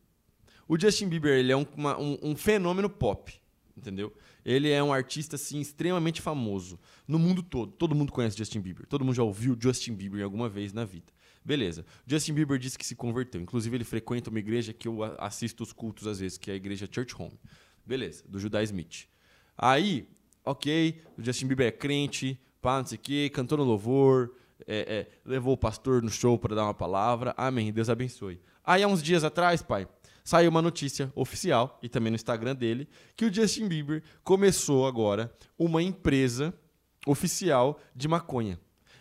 O 0.73 0.79
Justin 0.79 1.09
Bieber 1.09 1.37
ele 1.37 1.51
é 1.51 1.57
um, 1.57 1.65
uma- 1.75 1.99
um- 1.99 2.17
um 2.23 2.33
fenômeno 2.33 2.89
pop, 2.89 3.33
entendeu? 3.75 4.15
Ele 4.45 4.69
é 4.69 4.81
um 4.81 4.93
artista 4.93 5.35
assim 5.35 5.59
extremamente 5.59 6.21
famoso 6.21 6.79
no 7.05 7.19
mundo 7.19 7.43
todo. 7.43 7.73
Todo 7.73 7.93
mundo 7.93 8.09
conhece 8.09 8.37
Justin 8.37 8.61
Bieber. 8.61 8.87
Todo 8.87 9.03
mundo 9.03 9.13
já 9.13 9.21
ouviu 9.21 9.57
Justin 9.59 9.93
Bieber 9.93 10.23
alguma 10.23 10.47
vez 10.47 10.71
na 10.71 10.85
vida. 10.85 11.11
Beleza. 11.43 11.85
Justin 12.07 12.35
Bieber 12.35 12.57
disse 12.57 12.77
que 12.77 12.85
se 12.85 12.95
converteu. 12.95 13.41
Inclusive 13.41 13.75
ele 13.75 13.83
frequenta 13.83 14.29
uma 14.29 14.39
igreja 14.39 14.71
que 14.71 14.87
eu 14.87 15.03
assisto 15.17 15.61
os 15.61 15.73
cultos 15.73 16.07
às 16.07 16.21
vezes, 16.21 16.37
que 16.37 16.49
é 16.49 16.53
a 16.53 16.55
igreja 16.55 16.87
Church 16.89 17.13
Home. 17.19 17.37
Beleza. 17.85 18.23
Do 18.29 18.39
Judah 18.39 18.63
Smith. 18.63 19.07
Aí, 19.57 20.07
ok, 20.45 21.01
o 21.17 21.21
Justin 21.21 21.47
Bieber 21.47 21.67
é 21.67 21.71
crente, 21.71 22.39
pá, 22.61 22.79
não 22.79 22.85
sei 22.85 22.97
o 22.97 23.01
quê, 23.01 23.29
cantou 23.33 23.57
no 23.57 23.65
louvor, 23.65 24.33
é, 24.65 24.77
é, 24.99 25.07
levou 25.25 25.53
o 25.53 25.57
pastor 25.57 26.01
no 26.01 26.09
show 26.09 26.39
para 26.39 26.55
dar 26.55 26.63
uma 26.63 26.73
palavra. 26.73 27.33
Amém. 27.35 27.73
Deus 27.73 27.89
abençoe. 27.89 28.39
Aí, 28.63 28.81
há 28.83 28.87
uns 28.87 29.03
dias 29.03 29.25
atrás, 29.25 29.61
pai, 29.61 29.85
saiu 30.23 30.49
uma 30.49 30.61
notícia 30.61 31.11
oficial, 31.15 31.79
e 31.81 31.89
também 31.89 32.11
no 32.11 32.15
Instagram 32.15 32.55
dele, 32.55 32.87
que 33.15 33.25
o 33.25 33.33
Justin 33.33 33.67
Bieber 33.67 34.03
começou 34.23 34.87
agora 34.87 35.33
uma 35.57 35.81
empresa 35.81 36.53
oficial 37.05 37.79
de 37.95 38.07
maconha. 38.07 38.59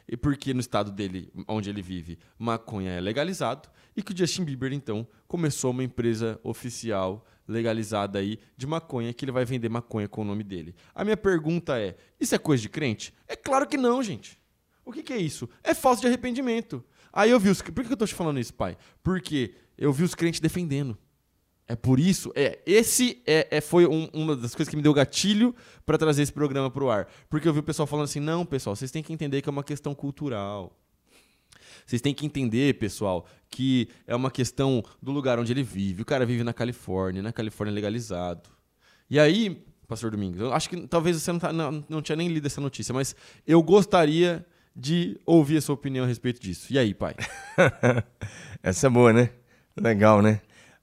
E 0.08 0.16
porque 0.16 0.52
no 0.52 0.60
estado 0.60 0.90
dele, 0.90 1.32
onde 1.46 1.70
ele 1.70 1.82
vive, 1.82 2.18
maconha 2.38 2.92
é 2.92 3.00
legalizado, 3.00 3.68
e 3.96 4.02
que 4.02 4.12
o 4.12 4.16
Justin 4.16 4.44
Bieber, 4.44 4.72
então, 4.72 5.06
começou 5.28 5.70
uma 5.70 5.84
empresa 5.84 6.40
oficial 6.42 7.24
legalizada 7.46 8.18
aí 8.18 8.38
de 8.56 8.66
maconha, 8.66 9.12
que 9.12 9.24
ele 9.24 9.32
vai 9.32 9.44
vender 9.44 9.68
maconha 9.68 10.08
com 10.08 10.22
o 10.22 10.24
nome 10.24 10.42
dele. 10.42 10.74
A 10.94 11.04
minha 11.04 11.16
pergunta 11.16 11.78
é: 11.78 11.96
isso 12.18 12.34
é 12.34 12.38
coisa 12.38 12.62
de 12.62 12.68
crente? 12.68 13.12
É 13.28 13.36
claro 13.36 13.66
que 13.66 13.76
não, 13.76 14.02
gente. 14.02 14.40
O 14.84 14.92
que, 14.92 15.02
que 15.02 15.12
é 15.12 15.18
isso? 15.18 15.48
É 15.62 15.74
falta 15.74 16.00
de 16.00 16.06
arrependimento. 16.06 16.82
Aí 17.12 17.30
eu 17.30 17.38
vi 17.38 17.50
os. 17.50 17.60
Por 17.60 17.84
que 17.84 17.92
eu 17.92 17.96
tô 17.96 18.06
te 18.06 18.14
falando 18.14 18.40
isso, 18.40 18.54
pai? 18.54 18.76
Porque 19.02 19.54
eu 19.76 19.92
vi 19.92 20.04
os 20.04 20.14
crentes 20.14 20.40
defendendo. 20.40 20.96
É 21.70 21.76
por 21.76 22.00
isso, 22.00 22.32
é 22.34 22.58
esse 22.66 23.22
é, 23.24 23.46
é- 23.48 23.60
foi 23.60 23.86
um- 23.86 24.08
uma 24.12 24.34
das 24.34 24.56
coisas 24.56 24.68
que 24.68 24.76
me 24.76 24.82
deu 24.82 24.92
gatilho 24.92 25.54
para 25.86 25.96
trazer 25.96 26.22
esse 26.22 26.32
programa 26.32 26.68
pro 26.68 26.90
ar, 26.90 27.06
porque 27.28 27.46
eu 27.46 27.52
vi 27.52 27.60
o 27.60 27.62
pessoal 27.62 27.86
falando 27.86 28.06
assim, 28.06 28.18
não, 28.18 28.44
pessoal, 28.44 28.74
vocês 28.74 28.90
têm 28.90 29.04
que 29.04 29.12
entender 29.12 29.40
que 29.40 29.48
é 29.48 29.52
uma 29.52 29.62
questão 29.62 29.94
cultural. 29.94 30.76
Vocês 31.86 32.02
têm 32.02 32.12
que 32.12 32.26
entender, 32.26 32.74
pessoal, 32.78 33.24
que 33.48 33.88
é 34.04 34.16
uma 34.16 34.32
questão 34.32 34.82
do 35.00 35.12
lugar 35.12 35.38
onde 35.38 35.52
ele 35.52 35.62
vive. 35.62 36.02
O 36.02 36.04
cara 36.04 36.26
vive 36.26 36.42
na 36.42 36.52
Califórnia, 36.52 37.22
na 37.22 37.32
Califórnia 37.32 37.72
é 37.72 37.74
legalizado. 37.76 38.50
E 39.08 39.16
aí, 39.16 39.64
Pastor 39.86 40.10
Domingos, 40.10 40.40
eu 40.40 40.52
acho 40.52 40.68
que 40.68 40.76
talvez 40.88 41.16
você 41.22 41.30
não, 41.30 41.38
tá- 41.38 41.52
não, 41.52 41.84
não 41.88 42.02
tinha 42.02 42.16
nem 42.16 42.26
lido 42.26 42.46
essa 42.48 42.60
notícia, 42.60 42.92
mas 42.92 43.14
eu 43.46 43.62
gostaria 43.62 44.44
de 44.74 45.20
ouvir 45.24 45.58
a 45.58 45.60
sua 45.60 45.76
opinião 45.76 46.04
a 46.04 46.08
respeito 46.08 46.40
disso. 46.40 46.72
E 46.72 46.78
aí, 46.80 46.92
pai? 46.94 47.14
Essa 48.60 48.88
é 48.88 48.90
boa, 48.90 49.12
né? 49.12 49.30
Legal, 49.76 50.20
né? 50.20 50.40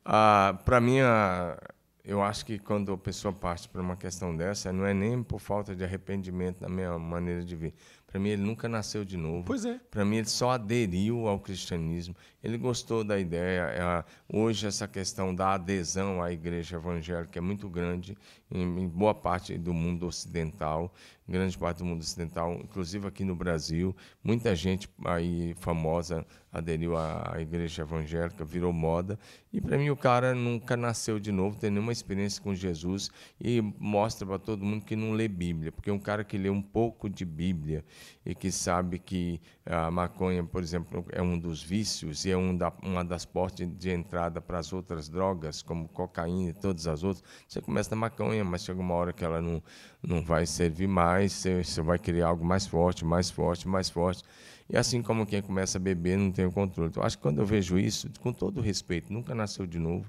Ah, 0.10 0.58
para 0.63 0.80
mim, 0.80 1.02
ah, 1.02 1.60
eu 2.02 2.24
acho 2.24 2.46
que 2.46 2.58
quando 2.58 2.93
a 2.93 2.98
pessoa 2.98 3.34
parte 3.34 3.67
para 3.67 3.82
uma 3.82 3.98
questão 3.98 4.34
dessa, 4.34 4.72
não 4.72 4.86
é 4.86 4.93
nem 4.93 5.22
por 5.22 5.41
falta 5.41 5.76
de 5.76 5.84
arrependimento 5.84 6.62
na 6.62 6.70
minha 6.70 6.98
maneira 6.98 7.43
de 7.43 7.54
ver. 7.58 7.74
Para 8.08 8.17
mim, 8.17 8.30
ele 8.30 8.41
nunca 8.41 8.70
nasceu 8.70 9.04
de 9.04 9.17
novo. 9.17 9.43
Pois 9.46 9.65
é. 9.65 9.78
Para 9.91 10.06
mim, 10.06 10.15
ele 10.15 10.30
só 10.30 10.52
aderiu 10.52 11.28
ao 11.28 11.38
cristianismo. 11.41 12.15
Ele 12.47 12.57
gostou 12.57 13.03
da 13.03 13.19
ideia. 13.19 13.63
É, 13.63 14.05
hoje, 14.33 14.65
essa 14.65 14.88
questão 14.88 15.36
da 15.36 15.55
adesão 15.55 16.23
à 16.23 16.31
igreja 16.31 16.77
evangélica 16.77 17.38
é 17.38 17.41
muito 17.41 17.67
grande 17.67 18.17
em, 18.49 18.88
boa 18.88 19.13
parte 19.13 19.57
do 19.57 19.73
mundo 19.73 20.07
ocidental, 20.07 20.93
grande 21.27 21.57
parte 21.57 21.79
do 21.79 21.86
mundo 21.86 21.99
ocidental, 21.99 22.53
inclusive 22.53 23.05
aqui 23.05 23.25
no 23.25 23.36
Brasil. 23.36 23.93
Muita 24.23 24.55
gente 24.55 24.89
aí 25.03 25.55
famosa 25.60 26.25
aderiu 26.49 26.95
à, 26.95 27.36
à 27.36 27.41
igreja 27.41 27.81
evangélica, 27.81 28.45
virou 28.45 28.71
moda. 28.71 29.19
E 29.51 29.60
para 29.60 29.77
mim, 29.77 29.89
o 29.89 29.97
cara 29.97 30.33
nunca 30.33 30.77
nasceu 30.77 31.19
de 31.19 31.33
novo, 31.33 31.60
tem 31.60 31.69
nenhuma 31.69 31.91
experiência 31.91 32.41
com 32.41 32.55
Jesus 32.55 33.12
e 33.41 33.62
mostra 33.77 34.25
para 34.25 34.39
todo 34.39 34.63
mundo 34.63 34.86
que 34.86 34.95
não 34.95 35.12
lê 35.12 35.27
Bíblia, 35.27 35.71
porque 35.71 35.91
um 35.91 35.99
cara 35.99 36.23
que 36.23 36.38
lê 36.38 36.49
um 36.49 36.62
pouco 36.62 37.10
de 37.10 37.25
Bíblia 37.25 37.83
e 38.28 38.36
que 38.36 38.52
sabe 38.52 39.00
que 39.00 39.40
a 39.66 39.90
maconha, 39.90 40.44
por 40.44 40.62
exemplo, 40.62 41.06
é 41.13 41.22
um 41.22 41.40
dos 41.40 41.63
vícios 41.63 42.26
e 42.26 42.32
é 42.32 42.36
um 42.36 42.56
da, 42.56 42.74
uma 42.84 43.02
das 43.02 43.24
portas 43.24 43.66
de 43.66 43.90
entrada 43.90 44.42
para 44.42 44.60
as 44.60 44.74
outras 44.74 45.08
drogas, 45.08 45.62
como 45.62 45.88
cocaína 45.88 46.50
e 46.50 46.54
todas 46.54 46.88
as 46.88 47.06
outras. 47.06 47.24
Você 47.48 47.62
começa 47.62 47.90
na 47.92 47.96
maconha, 47.96 48.44
mas 48.44 48.66
chega 48.66 48.82
uma 48.82 48.94
hora 48.96 49.13
que 49.13 49.24
ela 49.24 49.42
não, 49.42 49.63
não 50.04 50.22
vai 50.22 50.46
servir 50.46 50.88
mais, 50.88 51.32
você, 51.32 51.63
você 51.63 51.82
vai 51.82 51.98
criar 51.98 52.28
algo 52.28 52.44
mais 52.44 52.68
forte, 52.68 53.06
mais 53.06 53.32
forte, 53.32 53.66
mais 53.66 53.90
forte. 53.90 54.26
E 54.70 54.76
assim 54.76 55.02
como 55.02 55.26
quem 55.26 55.42
começa 55.42 55.78
a 55.78 55.82
beber 55.82 56.18
não 56.18 56.30
tem 56.30 56.46
o 56.46 56.52
controle. 56.52 56.90
Então, 56.90 57.04
acho 57.04 57.16
que 57.16 57.24
quando 57.24 57.40
eu 57.40 57.46
vejo 57.46 57.80
isso, 57.80 58.10
com 58.20 58.34
todo 58.34 58.60
respeito, 58.60 59.13
nunca 59.13 59.34
nasceu 59.34 59.66
de 59.66 59.80
novo. 59.80 60.06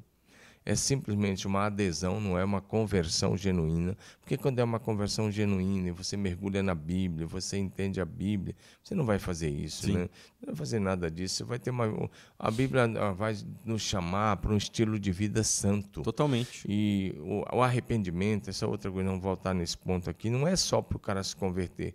É 0.64 0.74
simplesmente 0.74 1.46
uma 1.46 1.66
adesão, 1.66 2.20
não 2.20 2.38
é 2.38 2.44
uma 2.44 2.60
conversão 2.60 3.36
genuína. 3.36 3.96
Porque 4.20 4.36
quando 4.36 4.58
é 4.58 4.64
uma 4.64 4.78
conversão 4.78 5.30
genuína 5.30 5.88
e 5.88 5.90
você 5.90 6.16
mergulha 6.16 6.62
na 6.62 6.74
Bíblia, 6.74 7.26
você 7.26 7.56
entende 7.56 8.00
a 8.00 8.04
Bíblia, 8.04 8.54
você 8.82 8.94
não 8.94 9.04
vai 9.04 9.18
fazer 9.18 9.48
isso, 9.48 9.86
Sim. 9.86 9.94
né? 9.94 10.00
Não 10.40 10.48
vai 10.48 10.54
fazer 10.54 10.78
nada 10.78 11.10
disso. 11.10 11.36
Você 11.36 11.44
vai 11.44 11.58
ter 11.58 11.70
uma. 11.70 12.10
A 12.38 12.50
Bíblia 12.50 12.84
ah, 12.84 13.12
vai 13.12 13.36
nos 13.64 13.82
chamar 13.82 14.36
para 14.36 14.52
um 14.52 14.56
estilo 14.56 14.98
de 14.98 15.10
vida 15.10 15.42
santo. 15.42 16.02
Totalmente. 16.02 16.64
E 16.68 17.14
o, 17.18 17.56
o 17.56 17.62
arrependimento, 17.62 18.50
essa 18.50 18.66
outra 18.66 18.90
coisa, 18.90 19.08
não 19.08 19.18
voltar 19.18 19.54
nesse 19.54 19.76
ponto 19.76 20.10
aqui, 20.10 20.28
não 20.28 20.46
é 20.46 20.54
só 20.54 20.82
para 20.82 20.96
o 20.96 21.00
cara 21.00 21.22
se 21.24 21.34
converter. 21.34 21.94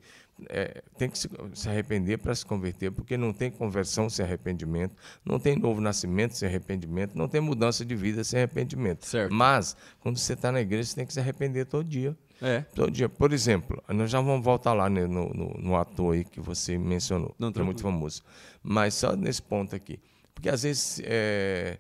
É, 0.50 0.84
tem 0.98 1.10
que 1.10 1.18
se, 1.18 1.30
se 1.54 1.70
arrepender 1.70 2.18
para 2.18 2.34
se 2.34 2.46
converter, 2.46 2.92
porque 2.92 3.16
não 3.16 3.32
tem 3.32 3.52
conversão 3.52 4.10
sem 4.10 4.26
arrependimento, 4.26 4.96
não 5.24 5.40
tem 5.40 5.56
novo 5.56 5.80
nascimento 5.80 6.36
sem 6.36 6.50
arrependimento, 6.50 7.16
não 7.16 7.28
tem 7.28 7.40
mudança 7.40 7.86
de 7.86 7.96
vida 7.96 8.24
sem 8.24 8.40
arrependimento. 8.40 9.06
Certo. 9.06 9.34
Mas, 9.34 9.78
quando 10.00 10.18
você 10.18 10.34
está 10.34 10.52
na 10.52 10.60
igreja, 10.60 10.90
você 10.90 10.96
tem 10.96 11.06
que 11.06 11.14
se 11.14 11.20
arrepender 11.20 11.66
todo 11.66 11.88
dia. 11.88 12.18
É. 12.42 12.62
Todo 12.76 12.92
dia. 12.92 13.08
Por 13.08 13.32
exemplo, 13.32 13.82
nós 13.88 14.10
já 14.12 14.20
vamos 14.20 14.44
voltar 14.44 14.74
lá 14.74 14.90
né, 14.90 15.06
no, 15.06 15.30
no, 15.30 15.50
no 15.58 15.76
ator 15.78 16.16
aí 16.16 16.26
que 16.26 16.42
você 16.42 16.78
mencionou, 16.78 17.34
Não, 17.40 17.52
que 17.52 17.60
é 17.60 17.64
muito 17.64 17.82
famoso. 17.82 18.22
Mas 18.62 18.96
só 18.96 19.16
nesse 19.16 19.42
ponto 19.42 19.76
aqui. 19.76 20.00
Porque 20.34 20.50
às 20.50 20.64
vezes 20.64 21.02
é, 21.06 21.78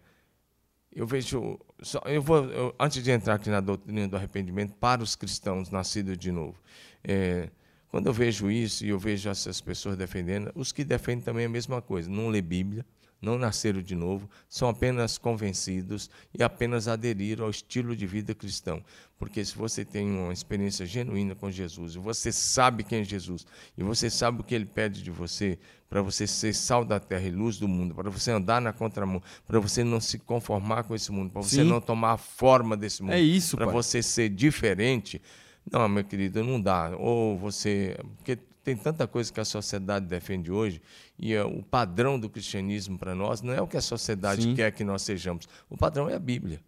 eu 0.96 1.06
vejo. 1.06 1.60
Só, 1.82 2.00
eu 2.06 2.22
vou, 2.22 2.46
eu, 2.46 2.76
antes 2.80 3.04
de 3.04 3.12
entrar 3.12 3.36
aqui 3.36 3.50
na 3.50 3.60
doutrina 3.60 4.08
do 4.08 4.16
arrependimento 4.16 4.74
para 4.76 5.02
os 5.02 5.16
cristãos 5.16 5.70
nascidos 5.70 6.18
de 6.18 6.32
novo, 6.32 6.56
é, 7.04 7.50
quando 7.94 8.08
eu 8.08 8.14
vejo 8.14 8.50
isso 8.50 8.84
e 8.84 8.90
eu 8.90 8.98
vejo 8.98 9.30
essas 9.30 9.62
pessoas 9.62 9.96
defendendo, 9.96 10.52
os 10.56 10.72
que 10.72 10.84
defendem 10.84 11.24
também 11.24 11.46
a 11.46 11.50
mesma 11.50 11.80
coisa, 11.80 12.10
não 12.10 12.28
lê 12.28 12.42
Bíblia, 12.42 12.84
não 13.22 13.38
nasceram 13.38 13.84
de 13.84 13.94
novo, 13.94 14.28
são 14.50 14.68
apenas 14.68 15.20
convencidos 15.20 16.10
e 16.34 16.42
apenas 16.42 16.88
aderiram 16.88 17.46
ao 17.46 17.52
estilo 17.52 17.96
de 17.96 18.08
vida 18.08 18.34
cristão. 18.34 18.84
Porque 19.20 19.46
se 19.46 19.56
você 19.56 19.86
tem 19.86 20.10
uma 20.10 20.34
experiência 20.34 20.88
genuína 20.88 21.36
com 21.36 21.52
Jesus, 21.52 21.94
e 21.94 22.00
você 22.00 22.32
sabe 22.32 22.84
quem 22.84 23.02
é 23.02 23.04
Jesus, 23.04 23.46
e 23.78 23.84
você 23.84 24.10
sabe 24.10 24.42
o 24.42 24.44
que 24.44 24.56
ele 24.56 24.66
pede 24.66 25.04
de 25.04 25.12
você, 25.12 25.60
para 25.88 26.02
você 26.02 26.26
ser 26.26 26.56
sal 26.56 26.84
da 26.84 27.00
terra 27.00 27.28
e 27.28 27.32
luz 27.32 27.60
do 27.60 27.68
mundo, 27.68 27.94
para 27.94 28.10
você 28.10 28.32
andar 28.32 28.60
na 28.60 28.74
contramão, 28.74 29.22
para 29.46 29.60
você 29.60 29.84
não 29.84 30.02
se 30.02 30.18
conformar 30.18 30.86
com 30.86 30.96
esse 30.96 31.12
mundo, 31.12 31.30
para 31.30 31.44
você 31.44 31.58
Sim. 31.58 31.70
não 31.70 31.80
tomar 31.80 32.14
a 32.14 32.18
forma 32.18 32.76
desse 32.76 33.04
mundo, 33.04 33.14
É 33.14 33.22
isso, 33.22 33.56
para 33.56 33.68
você 33.68 34.02
ser 34.02 34.30
diferente. 34.30 35.22
Não, 35.71 35.88
meu 35.88 36.04
querido, 36.04 36.43
não 36.43 36.60
dá. 36.60 36.95
Ou 36.97 37.38
você. 37.38 37.97
Porque 38.17 38.38
tem 38.63 38.76
tanta 38.78 39.06
coisa 39.06 39.32
que 39.32 39.39
a 39.39 39.45
sociedade 39.45 40.06
defende 40.06 40.52
hoje, 40.52 40.82
e 41.19 41.34
é, 41.34 41.43
o 41.43 41.62
padrão 41.62 42.17
do 42.17 42.30
cristianismo 42.30 42.97
para 42.97 43.13
nós 43.13 43.41
não 43.41 43.54
é 43.54 43.62
o 43.62 43.67
que 43.67 43.76
a 43.76 43.82
sociedade 43.82 44.43
Sim. 44.43 44.56
quer 44.56 44.71
que 44.71 44.84
nós 44.84 45.02
sejamos. 45.02 45.47
O 45.69 45.76
padrão 45.76 46.10
é 46.10 46.15
a 46.15 46.19
Bíblia. 46.19 46.62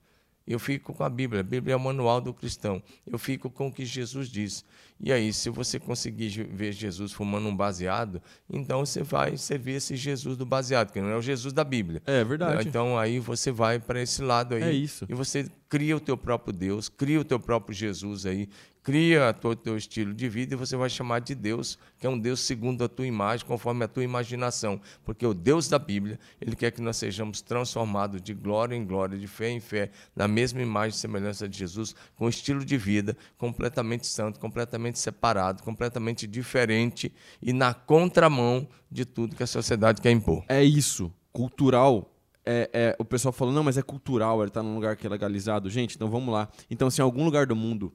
Eu 0.47 0.59
fico 0.59 0.93
com 0.93 1.03
a 1.03 1.09
Bíblia. 1.09 1.41
A 1.41 1.43
Bíblia 1.43 1.73
é 1.73 1.75
o 1.75 1.79
manual 1.79 2.21
do 2.21 2.31
cristão. 2.31 2.81
Eu 3.07 3.17
fico 3.17 3.49
com 3.49 3.67
o 3.67 3.71
que 3.71 3.83
Jesus 3.83 4.27
diz. 4.27 4.63
E 4.99 5.11
aí, 5.11 5.33
se 5.33 5.49
você 5.49 5.79
conseguir 5.79 6.29
ver 6.51 6.71
Jesus 6.71 7.11
fumando 7.11 7.47
um 7.47 7.55
baseado, 7.55 8.21
então 8.47 8.85
você 8.85 9.01
vai 9.01 9.37
servir 9.37 9.73
esse 9.73 9.95
Jesus 9.95 10.37
do 10.37 10.45
baseado, 10.45 10.91
que 10.91 11.01
não 11.01 11.09
é 11.09 11.17
o 11.17 11.21
Jesus 11.21 11.51
da 11.51 11.63
Bíblia. 11.63 12.01
É 12.05 12.23
verdade. 12.23 12.67
Então 12.67 12.97
aí 12.97 13.19
você 13.19 13.51
vai 13.51 13.79
para 13.79 13.99
esse 13.99 14.21
lado 14.21 14.53
aí. 14.53 14.61
É 14.61 14.71
isso. 14.71 15.05
E 15.09 15.15
você 15.15 15.49
cria 15.67 15.97
o 15.97 15.99
teu 15.99 16.15
próprio 16.15 16.53
Deus, 16.53 16.89
cria 16.89 17.19
o 17.19 17.25
teu 17.25 17.39
próprio 17.39 17.75
Jesus 17.75 18.25
aí, 18.27 18.47
cria 18.85 19.35
o 19.43 19.55
teu 19.55 19.75
estilo 19.75 20.13
de 20.13 20.29
vida 20.29 20.53
e 20.53 20.57
você 20.57 20.77
vai 20.77 20.91
chamar 20.91 21.19
de 21.19 21.33
Deus, 21.33 21.75
que 21.97 22.05
é 22.05 22.09
um 22.09 22.19
Deus 22.19 22.41
segundo 22.41 22.83
a 22.83 22.87
tua 22.87 23.07
imagem, 23.07 23.43
conforme 23.43 23.83
a 23.83 23.87
tua 23.87 24.03
imaginação. 24.03 24.79
Porque 25.03 25.25
o 25.25 25.33
Deus 25.33 25.67
da 25.67 25.79
Bíblia, 25.79 26.19
ele 26.39 26.55
quer 26.55 26.69
que 26.69 26.83
nós 26.83 26.95
sejamos 26.95 27.41
transformados 27.41 28.21
de 28.21 28.31
glória 28.35 28.75
em 28.75 28.85
glória, 28.85 29.17
de 29.17 29.25
fé 29.25 29.49
em 29.49 29.59
fé, 29.59 29.89
na 30.15 30.27
mesma 30.27 30.61
imagem 30.61 30.95
e 30.95 30.99
semelhança 30.99 31.49
de 31.49 31.57
Jesus, 31.57 31.95
com 32.15 32.27
um 32.27 32.29
estilo 32.29 32.63
de 32.63 32.77
vida 32.77 33.17
completamente 33.39 34.05
santo, 34.05 34.39
completamente 34.39 34.99
separado, 34.99 35.63
completamente 35.63 36.27
diferente 36.27 37.11
e 37.41 37.51
na 37.51 37.73
contramão 37.73 38.67
de 38.91 39.03
tudo 39.03 39.35
que 39.35 39.41
a 39.41 39.47
sociedade 39.47 39.99
quer 39.99 40.11
impor. 40.11 40.45
É 40.47 40.63
isso. 40.63 41.11
Cultural. 41.33 42.11
É, 42.45 42.69
é- 42.71 42.95
o 42.99 43.03
pessoal 43.03 43.31
falou, 43.31 43.51
não, 43.51 43.63
mas 43.63 43.79
é 43.79 43.81
cultural, 43.81 44.43
ele 44.43 44.51
tá 44.51 44.61
num 44.61 44.75
lugar 44.75 44.95
que 44.95 45.07
é 45.07 45.09
legalizado. 45.09 45.71
Gente, 45.71 45.95
então 45.95 46.07
vamos 46.07 46.31
lá. 46.31 46.47
Então, 46.69 46.87
se 46.91 47.01
em 47.01 47.03
algum 47.03 47.25
lugar 47.25 47.47
do 47.47 47.55
mundo 47.55 47.91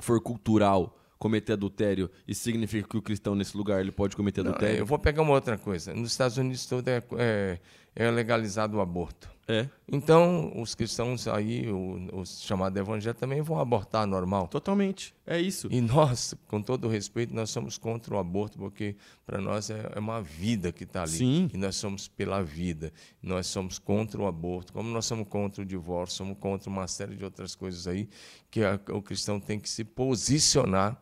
for 0.00 0.20
cultural 0.20 0.96
cometer 1.18 1.52
adultério, 1.52 2.10
isso 2.26 2.42
significa 2.42 2.88
que 2.88 2.96
o 2.96 3.02
cristão 3.02 3.34
nesse 3.34 3.54
lugar 3.54 3.80
ele 3.80 3.92
pode 3.92 4.16
cometer 4.16 4.42
Não, 4.42 4.52
adultério? 4.52 4.78
eu 4.78 4.86
vou 4.86 4.98
pegar 4.98 5.20
uma 5.20 5.32
outra 5.32 5.58
coisa. 5.58 5.92
Nos 5.94 6.12
Estados 6.12 6.38
Unidos 6.38 6.64
todo 6.64 6.88
é, 6.88 7.02
é, 7.18 7.58
é 7.94 8.10
legalizado 8.10 8.76
o 8.76 8.80
aborto. 8.80 9.28
É, 9.48 9.68
Então, 9.90 10.52
os 10.62 10.76
cristãos 10.76 11.26
aí, 11.26 11.66
os 12.12 12.40
chamados 12.42 12.78
evangélicos, 12.78 13.18
também 13.18 13.42
vão 13.42 13.58
abortar 13.58 14.06
normal. 14.06 14.46
totalmente. 14.46 15.12
É 15.26 15.40
isso. 15.40 15.66
E 15.72 15.80
nós, 15.80 16.34
com 16.46 16.62
todo 16.62 16.86
o 16.86 16.88
respeito, 16.88 17.34
nós 17.34 17.50
somos 17.50 17.76
contra 17.76 18.14
o 18.14 18.18
aborto, 18.18 18.56
porque 18.56 18.94
para 19.26 19.40
nós 19.40 19.68
é 19.68 19.90
é 19.92 19.98
uma 19.98 20.22
vida 20.22 20.70
que 20.70 20.84
está 20.84 21.02
ali. 21.02 21.10
Sim. 21.18 21.50
E 21.52 21.56
nós 21.56 21.74
somos 21.74 22.06
pela 22.06 22.40
vida. 22.44 22.92
Nós 23.20 23.48
somos 23.48 23.76
contra 23.80 24.20
o 24.20 24.26
aborto, 24.28 24.72
como 24.72 24.88
nós 24.88 25.04
somos 25.06 25.26
contra 25.26 25.62
o 25.62 25.64
divórcio, 25.66 26.18
somos 26.18 26.38
contra 26.38 26.70
uma 26.70 26.86
série 26.86 27.16
de 27.16 27.24
outras 27.24 27.56
coisas 27.56 27.88
aí, 27.88 28.08
que 28.52 28.62
a- 28.62 28.78
o 28.92 29.02
cristão 29.02 29.40
tem 29.40 29.58
que 29.58 29.68
se 29.68 29.82
posicionar 29.82 30.96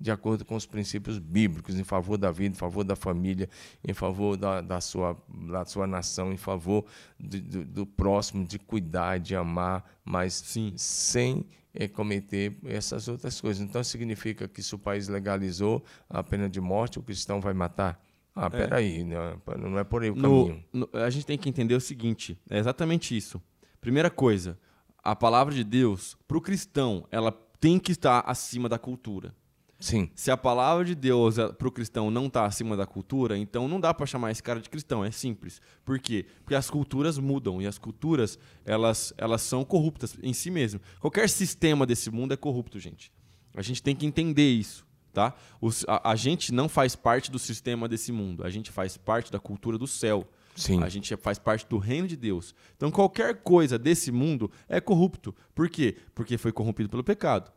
de 0.00 0.10
acordo 0.10 0.44
com 0.46 0.56
os 0.56 0.64
princípios 0.64 1.18
bíblicos, 1.18 1.78
em 1.78 1.84
favor 1.84 2.16
da 2.16 2.30
vida, 2.30 2.54
em 2.54 2.58
favor 2.58 2.82
da 2.84 2.96
família, 2.96 3.48
em 3.86 3.92
favor 3.92 4.36
da, 4.36 4.60
da, 4.62 4.80
sua, 4.80 5.14
da 5.50 5.64
sua 5.66 5.86
nação, 5.86 6.32
em 6.32 6.36
favor 6.38 6.86
do, 7.18 7.40
do, 7.40 7.64
do 7.64 7.86
próximo, 7.86 8.46
de 8.46 8.58
cuidar, 8.58 9.18
de 9.18 9.36
amar, 9.36 9.84
mas 10.04 10.32
Sim. 10.32 10.72
sem 10.76 11.44
eh, 11.74 11.86
cometer 11.86 12.56
essas 12.64 13.08
outras 13.08 13.38
coisas. 13.40 13.62
Então 13.62 13.84
significa 13.84 14.48
que 14.48 14.62
se 14.62 14.74
o 14.74 14.78
país 14.78 15.06
legalizou 15.08 15.84
a 16.08 16.22
pena 16.22 16.48
de 16.48 16.60
morte, 16.60 16.98
o 16.98 17.02
cristão 17.02 17.40
vai 17.40 17.52
matar? 17.52 18.02
Ah, 18.34 18.48
peraí, 18.48 19.04
né? 19.04 19.16
não 19.58 19.78
é 19.78 19.84
por 19.84 20.02
aí 20.02 20.10
o 20.10 20.14
No- 20.14 20.46
caminho. 20.46 20.64
no- 20.72 20.88
a 20.94 21.10
gente 21.10 21.26
tem 21.26 21.36
que 21.36 21.48
entender 21.48 21.74
o 21.74 21.80
seguinte: 21.80 22.38
é 22.48 22.58
exatamente 22.58 23.14
isso. 23.14 23.42
Primeira 23.82 24.08
coisa, 24.08 24.58
a 25.02 25.14
palavra 25.14 25.52
de 25.52 25.64
Deus, 25.64 26.16
para 26.26 26.38
o 26.38 26.40
cristão, 26.40 27.06
ela 27.10 27.32
tem 27.60 27.78
que 27.78 27.92
estar 27.92 28.20
acima 28.20 28.66
da 28.68 28.78
cultura. 28.78 29.34
Sim, 29.80 30.10
Se 30.14 30.30
a 30.30 30.36
palavra 30.36 30.84
de 30.84 30.94
Deus 30.94 31.36
para 31.56 31.66
o 31.66 31.70
cristão 31.72 32.10
não 32.10 32.26
está 32.26 32.44
acima 32.44 32.76
da 32.76 32.84
cultura, 32.86 33.38
então 33.38 33.66
não 33.66 33.80
dá 33.80 33.94
para 33.94 34.04
chamar 34.04 34.30
esse 34.30 34.42
cara 34.42 34.60
de 34.60 34.68
cristão. 34.68 35.02
É 35.02 35.10
simples. 35.10 35.58
Por 35.86 35.98
quê? 35.98 36.26
Porque 36.44 36.54
as 36.54 36.68
culturas 36.68 37.16
mudam 37.18 37.62
e 37.62 37.66
as 37.66 37.78
culturas 37.78 38.38
elas, 38.64 39.12
elas 39.16 39.40
são 39.40 39.64
corruptas 39.64 40.18
em 40.22 40.34
si 40.34 40.50
mesmas. 40.50 40.82
Qualquer 41.00 41.30
sistema 41.30 41.86
desse 41.86 42.10
mundo 42.10 42.34
é 42.34 42.36
corrupto, 42.36 42.78
gente. 42.78 43.10
A 43.56 43.62
gente 43.62 43.82
tem 43.82 43.96
que 43.96 44.04
entender 44.04 44.50
isso, 44.52 44.86
tá? 45.14 45.34
Os- 45.62 45.84
a, 45.88 46.10
a 46.10 46.14
gente 46.14 46.52
não 46.52 46.68
faz 46.68 46.94
parte 46.94 47.30
do 47.30 47.38
sistema 47.38 47.88
desse 47.88 48.12
mundo. 48.12 48.44
A 48.44 48.50
gente 48.50 48.70
faz 48.70 48.98
parte 48.98 49.32
da 49.32 49.40
cultura 49.40 49.78
do 49.78 49.86
céu. 49.86 50.28
Sim. 50.54 50.82
A 50.82 50.90
gente 50.90 51.16
faz 51.16 51.38
parte 51.38 51.66
do 51.66 51.78
reino 51.78 52.06
de 52.06 52.16
Deus. 52.16 52.54
Então 52.76 52.90
qualquer 52.90 53.36
coisa 53.42 53.78
desse 53.78 54.12
mundo 54.12 54.50
é 54.68 54.78
corrupto. 54.78 55.34
Por 55.54 55.70
quê? 55.70 55.96
Porque 56.14 56.36
foi 56.36 56.52
corrompido 56.52 56.90
pelo 56.90 57.02
pecado. 57.02 57.50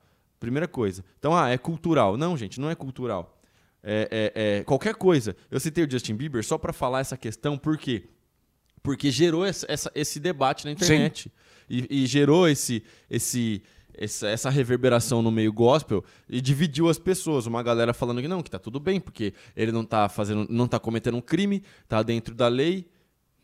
Primeira 0.44 0.68
coisa. 0.68 1.06
Então, 1.18 1.34
ah, 1.34 1.48
é 1.50 1.58
cultural. 1.58 2.18
Não, 2.18 2.36
gente, 2.36 2.60
não 2.60 2.70
é 2.70 2.76
cultural. 2.76 3.40
É, 3.82 4.32
é- 4.36 4.58
é 4.60 4.64
qualquer 4.66 4.94
coisa. 4.94 5.38
Eu 5.50 5.58
citei 5.58 5.86
o 5.86 5.90
Justin 5.90 6.16
Bieber 6.16 6.44
só 6.44 6.58
para 6.58 6.74
falar 6.74 7.00
essa 7.00 7.16
questão, 7.16 7.58
por 7.58 7.78
quê? 7.78 8.10
Porque 8.84 9.10
gerou 9.10 9.46
essa- 9.46 9.66
essa- 9.70 9.92
esse 9.96 10.20
debate 10.20 10.66
na 10.66 10.72
internet. 10.72 11.32
E, 11.70 12.04
e 12.04 12.06
gerou 12.06 12.46
esse, 12.50 12.84
esse, 13.10 13.64
essa, 13.94 14.28
essa 14.28 14.50
reverberação 14.50 15.22
no 15.22 15.32
meio 15.32 15.54
gospel 15.54 16.04
e 16.28 16.42
dividiu 16.42 16.90
as 16.90 17.00
pessoas. 17.00 17.46
Uma 17.46 17.64
galera 17.64 17.94
falando 17.94 18.22
que 18.22 18.28
não, 18.28 18.44
que 18.44 18.52
tá 18.52 18.60
tudo 18.60 18.82
bem, 18.82 19.00
porque 19.00 19.34
ele 19.56 19.72
não 19.72 19.86
tá 19.86 20.10
fazendo, 20.10 20.46
não 20.50 20.68
tá 20.68 20.78
cometendo 20.78 21.16
um 21.16 21.22
crime, 21.22 21.64
tá 21.88 22.04
dentro 22.04 22.36
da 22.36 22.50
lei. 22.50 22.86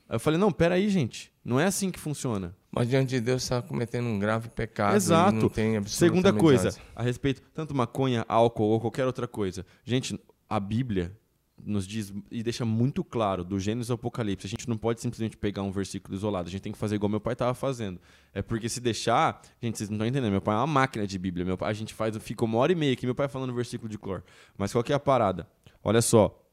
Aí 0.09 0.15
eu 0.15 0.19
falei, 0.19 0.39
não, 0.39 0.51
peraí, 0.51 0.89
gente. 0.89 1.31
Não 1.45 1.59
é 1.59 1.65
assim 1.65 1.91
que 1.91 1.99
funciona. 1.99 2.55
Mas 2.71 2.89
diante 2.89 3.09
de 3.09 3.21
Deus 3.21 3.43
está 3.43 3.61
cometendo 3.61 4.07
um 4.07 4.17
grave 4.17 4.49
pecado. 4.49 4.95
Exato. 4.95 5.37
Não 5.37 5.49
tem 5.49 5.83
Segunda 5.85 6.33
coisa, 6.33 6.65
nada. 6.65 6.81
a 6.95 7.03
respeito, 7.03 7.41
tanto 7.53 7.75
maconha, 7.75 8.25
álcool 8.27 8.69
ou 8.69 8.79
qualquer 8.79 9.05
outra 9.05 9.27
coisa. 9.27 9.65
Gente, 9.85 10.19
a 10.49 10.59
Bíblia 10.59 11.15
nos 11.63 11.85
diz 11.85 12.13
e 12.31 12.41
deixa 12.41 12.65
muito 12.65 13.03
claro, 13.03 13.43
do 13.43 13.59
Gênesis 13.59 13.91
ao 13.91 13.95
Apocalipse, 13.95 14.47
a 14.47 14.49
gente 14.49 14.67
não 14.67 14.77
pode 14.77 15.01
simplesmente 15.01 15.35
pegar 15.35 15.61
um 15.61 15.71
versículo 15.71 16.15
isolado, 16.15 16.47
a 16.47 16.51
gente 16.51 16.61
tem 16.61 16.71
que 16.71 16.77
fazer 16.77 16.95
igual 16.95 17.09
meu 17.09 17.19
pai 17.19 17.33
estava 17.33 17.53
fazendo. 17.53 17.99
É 18.33 18.41
porque 18.41 18.69
se 18.69 18.79
deixar, 18.79 19.41
gente, 19.61 19.77
vocês 19.77 19.89
não 19.89 19.97
estão 19.97 20.07
entendendo, 20.07 20.31
meu 20.31 20.41
pai 20.41 20.55
é 20.55 20.59
uma 20.59 20.67
máquina 20.67 21.05
de 21.05 21.19
Bíblia, 21.19 21.45
meu 21.45 21.57
pai, 21.57 21.69
a 21.69 21.73
gente 21.73 21.93
faz, 21.93 22.15
fica 22.17 22.45
uma 22.45 22.57
hora 22.57 22.71
e 22.71 22.75
meia 22.75 22.93
aqui, 22.93 23.05
meu 23.05 23.15
pai 23.15 23.27
falando 23.27 23.53
versículo 23.53 23.89
de 23.89 23.97
clor. 23.97 24.23
Mas 24.57 24.71
qual 24.71 24.83
que 24.83 24.93
é 24.93 24.95
a 24.95 24.99
parada? 24.99 25.47
Olha 25.83 26.01
só, 26.01 26.48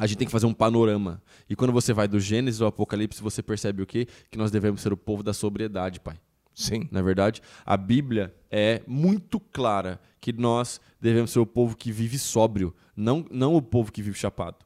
a 0.00 0.06
gente 0.06 0.16
tem 0.16 0.26
que 0.26 0.32
fazer 0.32 0.46
um 0.46 0.54
panorama. 0.54 1.22
E 1.46 1.54
quando 1.54 1.74
você 1.74 1.92
vai 1.92 2.08
do 2.08 2.18
Gênesis 2.18 2.62
ao 2.62 2.68
Apocalipse, 2.68 3.22
você 3.22 3.42
percebe 3.42 3.82
o 3.82 3.86
quê? 3.86 4.08
Que 4.30 4.38
nós 4.38 4.50
devemos 4.50 4.80
ser 4.80 4.94
o 4.94 4.96
povo 4.96 5.22
da 5.22 5.34
sobriedade, 5.34 6.00
pai. 6.00 6.18
Sim. 6.54 6.88
Na 6.90 7.02
verdade, 7.02 7.42
a 7.66 7.76
Bíblia 7.76 8.34
é 8.50 8.80
muito 8.86 9.38
clara 9.38 10.00
que 10.18 10.32
nós 10.32 10.80
devemos 10.98 11.30
ser 11.30 11.38
o 11.38 11.44
povo 11.44 11.76
que 11.76 11.92
vive 11.92 12.18
sóbrio, 12.18 12.74
não, 12.96 13.26
não 13.30 13.54
o 13.54 13.60
povo 13.60 13.92
que 13.92 14.00
vive 14.00 14.18
chapado. 14.18 14.56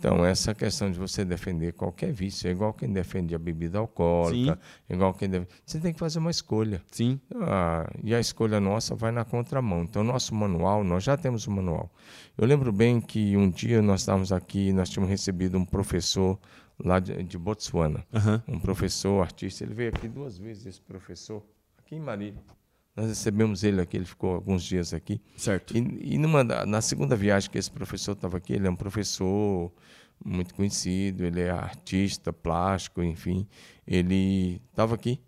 Então, 0.00 0.24
essa 0.24 0.54
questão 0.54 0.90
de 0.90 0.98
você 0.98 1.26
defender 1.26 1.74
qualquer 1.74 2.10
vício, 2.10 2.48
é 2.48 2.52
igual 2.52 2.72
quem 2.72 2.90
defende 2.90 3.34
a 3.34 3.38
bebida 3.38 3.78
alcoólica, 3.78 4.58
é 4.88 4.94
igual 4.94 5.12
quem 5.12 5.28
deve... 5.28 5.46
Você 5.64 5.78
tem 5.78 5.92
que 5.92 5.98
fazer 5.98 6.18
uma 6.18 6.30
escolha. 6.30 6.80
Sim, 6.90 7.20
Ah, 7.42 7.86
e 8.02 8.14
a 8.14 8.18
escolha 8.18 8.58
nossa 8.58 8.94
vai 8.94 9.12
na 9.12 9.26
contramão. 9.26 9.82
Então, 9.82 10.02
nosso 10.02 10.34
manual, 10.34 10.82
nós 10.82 11.04
já 11.04 11.18
temos 11.18 11.46
o 11.46 11.50
manual. 11.50 11.92
Eu 12.38 12.46
lembro 12.46 12.72
bem 12.72 12.98
que 12.98 13.36
um 13.36 13.50
dia 13.50 13.82
nós 13.82 14.00
estávamos 14.00 14.32
aqui, 14.32 14.72
nós 14.72 14.88
tínhamos 14.88 15.10
recebido 15.10 15.58
um 15.58 15.66
professor 15.66 16.38
lá 16.82 16.98
de, 16.98 17.22
de 17.22 17.36
Botsuana, 17.36 18.02
Aham. 18.14 18.42
um 18.48 18.58
professor, 18.58 19.20
artista. 19.20 19.64
Ele 19.64 19.74
veio 19.74 19.90
aqui 19.90 20.08
duas 20.08 20.38
vezes, 20.38 20.64
esse 20.64 20.80
professor, 20.80 21.42
aqui 21.78 21.96
em 21.96 22.00
Marília. 22.00 22.40
Nós 22.96 23.08
recebemos 23.08 23.62
ele 23.62 23.80
aqui, 23.80 23.96
ele 23.96 24.04
ficou 24.04 24.34
alguns 24.34 24.62
dias 24.62 24.92
aqui. 24.92 25.20
certo. 25.36 25.76
E, 25.76 26.14
e 26.14 26.18
numa, 26.18 26.42
na 26.42 26.80
segunda 26.80 27.16
viagem 27.16 27.50
que 27.50 27.58
esse 27.58 27.70
professor 27.70 28.12
estava 28.12 28.36
aqui, 28.36 28.52
ele 28.52 28.66
é 28.66 28.70
um 28.70 28.76
professor 28.76 29.72
muito 30.24 30.54
conhecido, 30.54 31.24
ele 31.24 31.40
é 31.40 31.50
artista, 31.50 32.32
plástico, 32.32 33.02
enfim. 33.02 33.46
Ele 33.86 34.60
estava 34.70 34.94
aqui. 34.94 35.20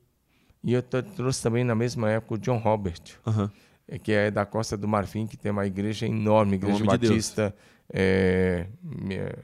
E 0.62 0.72
eu 0.75 0.83
trouxe 0.83 1.42
também 1.42 1.64
na 1.64 1.75
mesma 1.75 2.11
época 2.11 2.35
o 2.35 2.38
John 2.38 2.59
Robert, 2.59 3.03
eh, 3.88 3.98
que 3.98 4.12
é 4.12 4.31
da 4.31 4.46
Costa 4.46 4.77
do 4.77 4.87
Marfim, 4.87 5.27
que 5.27 5.37
tem 5.37 5.51
uma 5.51 5.66
igreja 5.66 6.07
enorme, 6.07 6.55
igreja 6.55 6.85
nome 6.85 6.98
de 6.98 7.09
batista. 7.09 7.55
é, 7.92 8.66
é, 9.11 9.38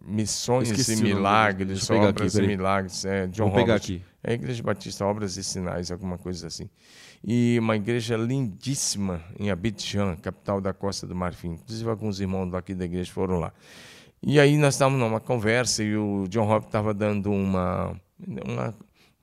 missões 0.00 0.70
Esqueci 0.70 1.00
e 1.00 1.02
milagres, 1.02 1.90
obras 1.90 2.36
aqui, 2.36 2.44
e 2.44 2.48
milagres. 2.48 3.04
É, 3.04 3.26
John 3.26 3.44
Vou 3.44 3.54
pegar 3.54 3.74
Robert. 3.74 3.76
aqui. 3.76 4.02
É 4.22 4.32
a 4.32 4.34
Igreja 4.34 4.62
Batista, 4.62 5.04
Obras 5.04 5.36
e 5.36 5.44
Sinais, 5.44 5.90
alguma 5.90 6.18
coisa 6.18 6.46
assim. 6.46 6.68
E 7.24 7.56
uma 7.58 7.76
igreja 7.76 8.16
lindíssima 8.16 9.22
em 9.38 9.50
Abidjan, 9.50 10.16
capital 10.16 10.60
da 10.60 10.72
Costa 10.72 11.06
do 11.06 11.14
Marfim. 11.14 11.52
Inclusive, 11.52 11.88
alguns 11.88 12.20
irmãos 12.20 12.50
daqui 12.50 12.74
da 12.74 12.84
igreja 12.84 13.12
foram 13.12 13.38
lá. 13.38 13.52
E 14.22 14.38
aí 14.38 14.56
nós 14.56 14.74
estávamos 14.74 15.00
numa 15.00 15.20
conversa 15.20 15.82
e 15.82 15.96
o 15.96 16.26
John 16.28 16.44
Robert 16.44 16.66
estava 16.66 16.92
dando 16.92 17.30
uma, 17.30 17.96
uma 18.44 18.74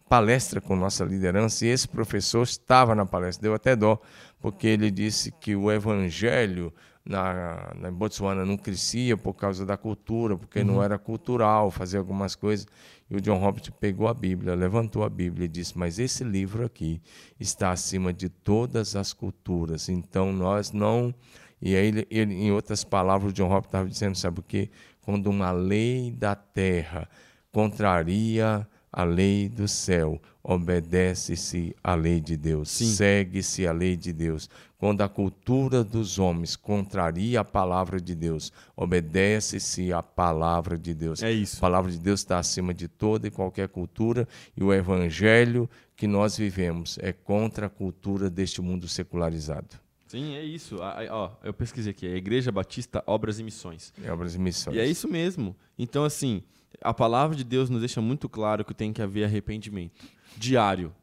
palestra 0.10 0.62
com 0.62 0.76
nossa 0.76 1.04
liderança 1.04 1.66
e 1.66 1.70
esse 1.70 1.88
professor 1.88 2.44
estava 2.44 2.96
na 2.96 3.06
palestra. 3.06 3.44
Deu 3.44 3.54
até 3.54 3.76
dó, 3.76 4.00
porque 4.40 4.68
ele 4.68 4.90
disse 4.92 5.32
que 5.32 5.56
o 5.56 5.72
evangelho 5.72 6.74
na, 7.06 7.72
na 7.76 7.92
Botsuana 7.92 8.44
não 8.44 8.58
crescia 8.58 9.16
por 9.16 9.34
causa 9.36 9.64
da 9.66 9.78
cultura, 9.78 10.36
porque 10.36 10.64
não 10.64 10.82
era 10.82 10.98
cultural 10.98 11.70
fazer 11.70 12.00
algumas 12.00 12.36
coisas. 12.36 12.66
E 13.10 13.16
o 13.16 13.22
John 13.22 13.38
Robert 13.38 13.72
pegou 13.80 14.08
a 14.08 14.14
Bíblia, 14.14 14.56
levantou 14.56 15.04
a 15.04 15.10
Bíblia 15.10 15.46
e 15.46 15.48
disse: 15.48 15.78
Mas 15.78 16.00
esse 16.00 16.24
livro 16.24 16.66
aqui 16.66 17.00
está 17.40 17.72
acima 17.72 18.12
de 18.12 18.28
todas 18.28 18.96
as 18.96 19.14
culturas. 19.14 19.88
Então 19.88 20.34
nós 20.34 20.72
não. 20.72 21.14
E 21.62 21.76
aí, 21.76 21.88
ele, 21.88 22.08
ele, 22.10 22.34
em 22.34 22.52
outras 22.52 22.84
palavras, 22.84 23.32
o 23.32 23.34
John 23.34 23.48
Robert 23.48 23.68
estava 23.68 23.88
dizendo: 23.88 24.18
sabe 24.18 24.40
o 24.40 24.44
quê? 24.44 24.72
Quando 25.02 25.28
uma 25.28 25.52
lei 25.52 26.10
da 26.12 26.34
terra 26.36 27.08
contraria 27.52 28.68
a 28.92 29.04
lei 29.04 29.48
do 29.48 29.68
céu, 29.68 30.20
obedece-se 30.48 31.76
à 31.84 31.96
lei 31.96 32.20
de 32.22 32.38
Deus, 32.38 32.70
segue-se 32.70 33.66
a 33.66 33.72
lei 33.72 33.96
de 33.96 34.14
Deus. 34.14 34.50
Quando 34.78 35.02
a 35.02 35.10
cultura 35.10 35.84
dos 35.84 36.20
homens 36.20 36.56
contraria 36.56 37.40
a 37.40 37.44
palavra 37.44 38.00
de 38.00 38.14
Deus, 38.14 38.52
obedece-se 38.76 39.92
à 39.92 40.04
palavra 40.04 40.78
de 40.78 40.94
Deus. 40.94 41.24
É 41.24 41.32
isso. 41.32 41.58
A 41.58 41.62
palavra 41.62 41.92
de 41.92 41.98
Deus 41.98 42.20
está 42.20 42.38
acima 42.40 42.74
de 42.74 42.88
toda 42.88 43.28
e 43.28 43.32
qualquer 43.32 43.68
cultura 43.70 44.28
e 44.56 44.64
o 44.64 44.74
evangelho 44.74 45.70
que 45.96 46.08
nós 46.08 46.38
vivemos 46.38 46.98
é 47.02 47.12
contra 47.12 47.66
a 47.68 47.70
cultura 47.70 48.30
deste 48.30 48.62
mundo 48.62 48.88
secularizado. 48.88 49.80
Sim, 50.08 50.36
é 50.36 50.44
isso. 50.44 50.82
A- 50.82 51.02
a- 51.02 51.08
ó, 51.16 51.32
eu 51.44 51.54
pesquisei 51.54 51.92
aqui, 51.92 52.06
é 52.06 52.16
Igreja 52.16 52.52
Batista 52.52 53.04
Obras 53.08 53.40
e 53.40 53.44
Missões. 53.44 53.92
É 54.04 54.12
obras 54.12 54.36
e 54.36 54.40
missões. 54.40 54.76
E 54.76 54.80
é 54.80 54.86
isso 54.86 55.08
mesmo. 55.08 55.56
Então, 55.80 56.04
assim, 56.04 56.44
a 56.82 56.94
palavra 56.94 57.36
de 57.36 57.44
Deus 57.44 57.70
nos 57.70 57.80
deixa 57.80 58.00
muito 58.02 58.30
claro 58.30 58.64
que 58.64 58.74
tem 58.74 58.94
que 58.94 59.02
haver 59.02 59.24
arrependimento 59.26 60.06
diário. 60.40 60.94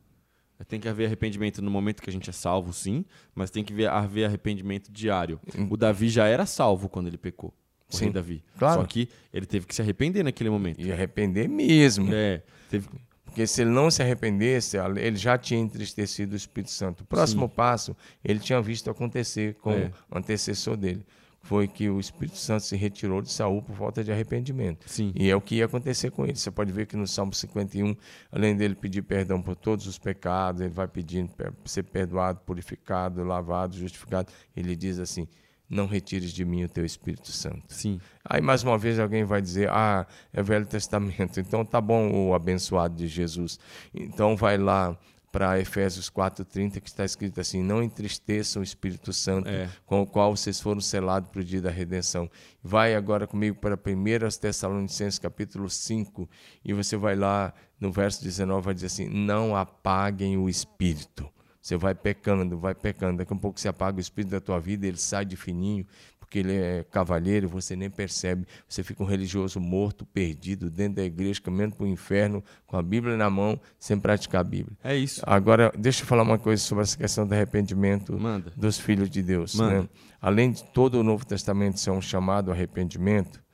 Tem 0.68 0.78
que 0.78 0.89
haver 0.89 1.07
arrependimento 1.07 1.61
no 1.61 1.70
momento 1.72 2.01
que 2.01 2.09
a 2.09 2.12
gente 2.12 2.30
é 2.30 2.33
salvo, 2.33 2.72
sim, 2.72 3.05
mas 3.35 3.51
tem 3.51 3.64
que 3.64 3.72
haver- 3.72 4.24
arrependimento 4.24 4.93
diário. 4.93 5.41
O 5.68 5.76
Davi 5.76 6.09
já 6.09 6.26
era 6.28 6.47
salvo 6.47 6.89
quando 6.89 7.09
ele 7.09 7.18
pecou. 7.18 7.53
O 7.93 7.97
Sim, 7.97 8.11
Davi. 8.12 8.43
claro. 8.57 8.80
Só 8.80 8.87
que 8.87 9.09
ele 9.35 9.45
teve 9.45 9.66
que 9.66 9.74
se 9.74 9.83
arrepender 9.83 10.22
naquele 10.22 10.49
momento. 10.49 10.80
E 10.80 10.91
arrepender 10.93 11.49
mesmo. 11.49 12.09
É, 12.14 12.43
teve, 12.70 12.89
Porque 13.24 13.47
se 13.47 13.61
ele 13.62 13.70
não 13.70 13.91
se 13.91 14.03
arrependesse, 14.03 14.76
ele 14.97 15.16
já 15.16 15.37
tinha 15.37 15.59
entristecido 15.61 16.33
o 16.33 16.37
Espírito 16.37 16.70
Santo. 16.70 17.01
O 17.03 17.05
próximo 17.07 17.49
passo, 17.49 17.95
ele 18.24 18.39
tinha 18.39 18.62
visto 18.62 18.89
acontecer 18.91 19.55
com 19.57 19.72
É. 19.72 19.91
o 20.11 20.16
antecessor 20.18 20.76
dele. 20.76 21.05
Foi 21.43 21.66
que 21.66 21.90
o 21.90 21.99
Espírito 21.99 22.36
Santo 22.36 22.62
se 22.62 22.76
retirou 22.76 23.20
de 23.20 23.30
Saul 23.30 23.61
por 23.62 23.74
falta 23.74 24.05
de 24.05 24.12
arrependimento. 24.12 24.88
Sim. 24.88 25.12
E 25.14 25.28
é 25.28 25.34
o 25.34 25.40
que 25.40 25.57
ia 25.57 25.64
acontecer 25.64 26.11
com 26.11 26.24
ele. 26.24 26.36
Você 26.36 26.51
pode 26.53 26.70
ver 26.72 26.86
que 26.86 26.97
no 26.97 27.07
Salmo 27.07 27.34
51, 27.34 27.97
além 28.30 28.57
dele 28.57 28.76
pedir 28.76 29.03
perdão 29.03 29.43
por 29.43 29.57
todos 29.57 29.86
os 29.88 29.99
pecados, 29.99 30.61
ele 30.61 30.70
vai 30.70 30.86
pedindo 30.86 31.30
ser 31.64 31.82
perdoado, 31.82 32.40
purificado, 32.47 33.24
lavado, 33.24 33.76
justificado. 33.76 34.32
Ele 34.57 34.76
diz 34.76 35.01
assim: 35.01 35.26
Não 35.68 35.86
retires 35.86 36.32
de 36.32 36.45
mim 36.45 36.62
o 36.62 36.68
teu 36.68 36.84
Espírito 36.84 37.32
Santo. 37.32 37.64
sim. 37.68 37.99
Aí 38.24 38.40
mais 38.40 38.62
uma 38.62 38.78
vez 38.78 39.01
alguém 39.01 39.24
vai 39.24 39.43
dizer: 39.43 39.68
"Ah, 39.68 40.07
é 40.32 40.43
Velho 40.43 40.64
Testamento". 40.64 41.40
Então 41.40 41.64
tá 41.64 41.80
bom 41.80 42.28
o 42.28 42.34
abençoado 42.34 42.95
de 42.95 43.09
Jesus. 43.09 43.59
Então 43.93 44.36
vai 44.36 44.57
lá 44.57 44.97
para 45.33 45.59
Efésios 45.59 46.11
4:30 46.11 46.78
que 46.80 46.89
está 46.89 47.05
escrito 47.05 47.41
assim: 47.41 47.62
"Não 47.62 47.83
entristeçam 47.83 48.61
o 48.61 48.62
Espírito 48.62 49.12
Santo, 49.12 49.49
É. 49.49 49.68
com 49.87 50.03
o 50.03 50.07
qual 50.07 50.37
vocês 50.37 50.61
foram 50.61 50.80
selados 50.80 51.30
para 51.30 51.41
o 51.41 51.45
dia 51.45 51.62
da 51.62 51.70
redenção". 51.70 52.30
Vai 52.62 52.95
agora 52.95 53.26
comigo 53.26 53.59
para 53.59 53.76
1 53.76 54.37
Tessalonicenses 54.39 55.18
capítulo 55.18 55.68
5 55.70 56.28
e 56.62 56.74
você 56.74 56.97
vai 56.97 57.16
lá 57.16 57.53
no 57.80 57.91
verso 57.91 58.22
19 58.22 58.62
vai 58.66 58.74
dizer 58.74 58.87
assim: 58.87 59.09
"Não 59.09 59.57
apaguem 59.57 60.37
o 60.37 60.49
espírito". 60.49 61.28
Você 61.61 61.76
vai 61.76 61.95
pecando, 61.95 62.59
vai 62.59 62.74
pecando. 62.74 63.18
Daqui 63.18 63.33
a 63.33 63.37
um 63.37 63.39
pouco 63.39 63.59
você 63.61 63.68
apaga 63.68 63.97
o 63.97 64.01
espírito 64.01 64.33
da 64.33 64.41
tua 64.41 64.59
vida, 64.59 64.85
ele 64.85 64.97
sai 64.97 65.24
de 65.24 65.37
fininho, 65.37 65.87
porque 66.33 66.39
ele 66.39 66.57
é 66.57 66.83
cavalheiro, 66.91 67.47
você 67.47 67.76
nem 67.76 67.91
percebe. 67.91 68.47
Você 68.66 68.83
fica 68.83 69.03
um 69.03 69.07
religioso 69.07 69.61
morto, 69.61 70.07
perdido, 70.07 70.70
dentro 70.70 70.95
da 70.95 71.05
igreja, 71.05 71.39
caminhando 71.43 71.76
para 71.76 71.85
o 71.85 71.87
inferno, 71.87 72.43
com 72.66 72.78
a 72.78 72.83
Bíblia 72.83 73.18
na 73.18 73.28
mão, 73.28 73.61
sem 73.78 74.01
praticar 74.01 74.41
a 74.41 74.45
Bíblia. 74.45 74.74
É 74.83 74.97
isso. 74.97 75.22
Agora, 75.26 75.70
deixa 75.76 76.05
eu 76.05 76.07
falar 76.07 76.22
uma 76.22 76.39
coisa 76.39 76.62
sobre 76.62 76.85
essa 76.85 76.97
questão 76.97 77.26
do 77.26 77.35
arrependimento 77.35 78.18
Manda. 78.18 78.51
dos 78.57 78.78
filhos 78.78 79.11
de 79.11 79.22
Deus. 79.22 79.55
Manda. 79.57 79.83
né? 79.83 79.89
Além 80.22 80.53
de 80.53 80.64
todo 80.72 80.95
o 80.95 81.03
Novo 81.03 81.26
Testamento 81.26 81.78
ser 81.78 81.91
um 81.91 82.01
chamado 82.01 82.51
arrependimento, 82.51 83.45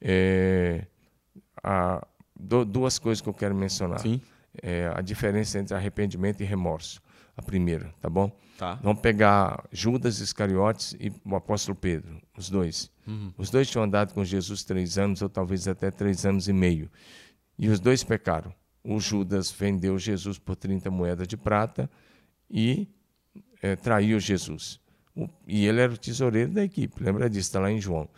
é, 0.00 0.86
duas 2.68 3.00
coisas 3.00 3.20
que 3.20 3.28
eu 3.28 3.34
quero 3.34 3.54
mencionar. 3.54 3.98
Sim. 3.98 4.20
É, 4.62 4.92
a 4.94 5.00
diferença 5.00 5.58
entre 5.58 5.74
arrependimento 5.74 6.40
e 6.40 6.44
remorso. 6.44 7.02
A 7.36 7.42
primeira, 7.42 7.92
tá 8.00 8.08
bom? 8.08 8.30
Tá. 8.58 8.74
Vamos 8.82 9.00
pegar 9.00 9.64
Judas 9.72 10.18
Iscariotes 10.18 10.94
e 10.98 11.12
o 11.24 11.34
apóstolo 11.36 11.76
Pedro, 11.76 12.20
os 12.36 12.50
dois. 12.50 12.90
Os 13.38 13.48
dois 13.48 13.70
tinham 13.70 13.84
andado 13.84 14.12
com 14.12 14.22
Jesus 14.24 14.64
três 14.64 14.98
anos, 14.98 15.22
ou 15.22 15.28
talvez 15.30 15.66
até 15.66 15.90
três 15.90 16.26
anos 16.26 16.46
e 16.48 16.52
meio. 16.52 16.90
E 17.58 17.68
os 17.68 17.80
dois 17.80 18.02
pecaram. 18.04 18.52
O 18.84 18.98
Judas 19.00 19.50
vendeu 19.50 19.96
Jesus 19.98 20.38
por 20.38 20.56
30 20.56 20.90
moedas 20.90 21.26
de 21.28 21.36
prata 21.36 21.88
e 22.50 22.88
eh, 23.62 23.76
traiu 23.76 24.18
Jesus. 24.20 24.80
O- 25.14 25.28
e 25.46 25.64
ele 25.66 25.80
era 25.80 25.92
o 25.92 25.96
tesoureiro 25.96 26.52
da 26.52 26.62
equipe, 26.64 27.02
lembra 27.02 27.30
disso, 27.30 27.48
está 27.48 27.60
lá 27.60 27.70
em 27.70 27.80
João. 27.80 28.08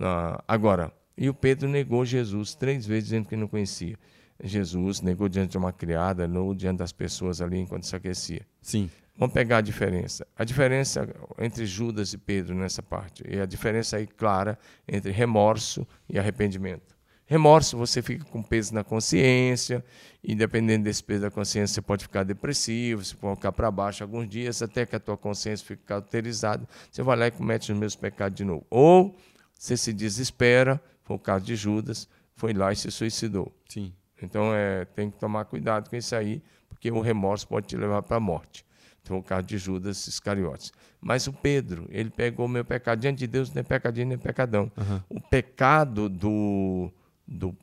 Ah, 0.00 0.42
agora, 0.46 0.92
e 1.16 1.28
o 1.28 1.34
Pedro 1.34 1.68
negou 1.68 2.04
Jesus 2.04 2.54
três 2.54 2.86
vezes, 2.86 3.04
dizendo 3.10 3.28
que 3.28 3.36
não 3.36 3.48
conhecia. 3.48 3.96
Jesus 4.42 5.00
negou 5.00 5.28
diante 5.28 5.50
de 5.52 5.58
uma 5.58 5.72
criada, 5.72 6.28
negou 6.28 6.54
diante 6.54 6.78
das 6.78 6.92
pessoas 6.92 7.40
ali 7.40 7.58
enquanto 7.58 7.84
se 7.84 7.96
aquecia. 7.96 8.46
Sim. 8.62 8.88
Vamos 9.18 9.34
pegar 9.34 9.56
a 9.56 9.60
diferença. 9.60 10.24
A 10.36 10.44
diferença 10.44 11.08
entre 11.40 11.66
Judas 11.66 12.12
e 12.12 12.18
Pedro 12.18 12.54
nessa 12.54 12.80
parte. 12.80 13.24
E 13.28 13.40
a 13.40 13.46
diferença 13.46 13.96
aí 13.96 14.06
clara 14.06 14.56
entre 14.86 15.10
remorso 15.10 15.84
e 16.08 16.16
arrependimento. 16.16 16.96
Remorso, 17.26 17.76
você 17.76 18.00
fica 18.00 18.24
com 18.24 18.42
peso 18.42 18.72
na 18.72 18.84
consciência, 18.84 19.84
e 20.22 20.34
dependendo 20.34 20.84
desse 20.84 21.02
peso 21.04 21.22
da 21.22 21.30
consciência, 21.30 21.74
você 21.74 21.82
pode 21.82 22.04
ficar 22.04 22.22
depressivo, 22.22 23.04
você 23.04 23.14
pode 23.16 23.34
ficar 23.34 23.52
para 23.52 23.70
baixo 23.70 24.02
alguns 24.02 24.26
dias, 24.28 24.62
até 24.62 24.86
que 24.86 24.96
a 24.96 25.00
tua 25.00 25.16
consciência 25.16 25.66
fique 25.66 25.82
cauterizada. 25.82 26.66
Você 26.90 27.02
vai 27.02 27.16
lá 27.18 27.26
e 27.26 27.30
comete 27.30 27.72
os 27.72 27.78
mesmos 27.78 27.96
pecados 27.96 28.36
de 28.36 28.44
novo. 28.44 28.64
Ou 28.70 29.14
você 29.52 29.76
se 29.76 29.92
desespera, 29.92 30.80
foi 31.02 31.16
o 31.16 31.18
caso 31.18 31.44
de 31.44 31.56
Judas, 31.56 32.08
foi 32.36 32.54
lá 32.54 32.72
e 32.72 32.76
se 32.76 32.90
suicidou. 32.90 33.52
Sim. 33.68 33.92
Então 34.22 34.54
é, 34.54 34.84
tem 34.84 35.10
que 35.10 35.18
tomar 35.18 35.44
cuidado 35.44 35.90
com 35.90 35.96
isso 35.96 36.14
aí, 36.14 36.40
porque 36.68 36.90
o 36.90 37.00
remorso 37.00 37.46
pode 37.48 37.66
te 37.66 37.76
levar 37.76 38.02
para 38.02 38.16
a 38.16 38.20
morte. 38.20 38.64
Então, 39.08 39.18
o 39.18 39.22
caso 39.22 39.46
de 39.46 39.56
Judas 39.56 40.06
Iscariotes. 40.06 40.70
Mas 41.00 41.26
o 41.26 41.32
Pedro, 41.32 41.86
ele 41.88 42.10
pegou 42.10 42.44
o 42.44 42.48
meu 42.48 42.62
pecado. 42.62 43.00
Diante 43.00 43.20
de 43.20 43.26
Deus 43.26 43.50
não 43.54 43.60
é 43.60 43.62
pecadinho 43.62 44.08
nem 44.08 44.18
pecadão. 44.18 44.70
O 45.08 45.18
pecado 45.18 46.10
do, 46.10 46.92
do 47.26 47.56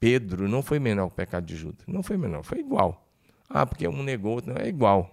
Pedro 0.00 0.48
não 0.48 0.60
foi 0.60 0.80
menor 0.80 1.06
que 1.06 1.12
o 1.12 1.16
pecado 1.16 1.46
de 1.46 1.54
Judas. 1.54 1.86
Não 1.86 2.02
foi 2.02 2.16
menor, 2.16 2.42
foi 2.42 2.58
igual. 2.58 3.06
Ah, 3.48 3.64
porque 3.64 3.86
um 3.86 4.02
negou, 4.02 4.42
não, 4.44 4.56
é 4.56 4.66
igual. 4.66 5.08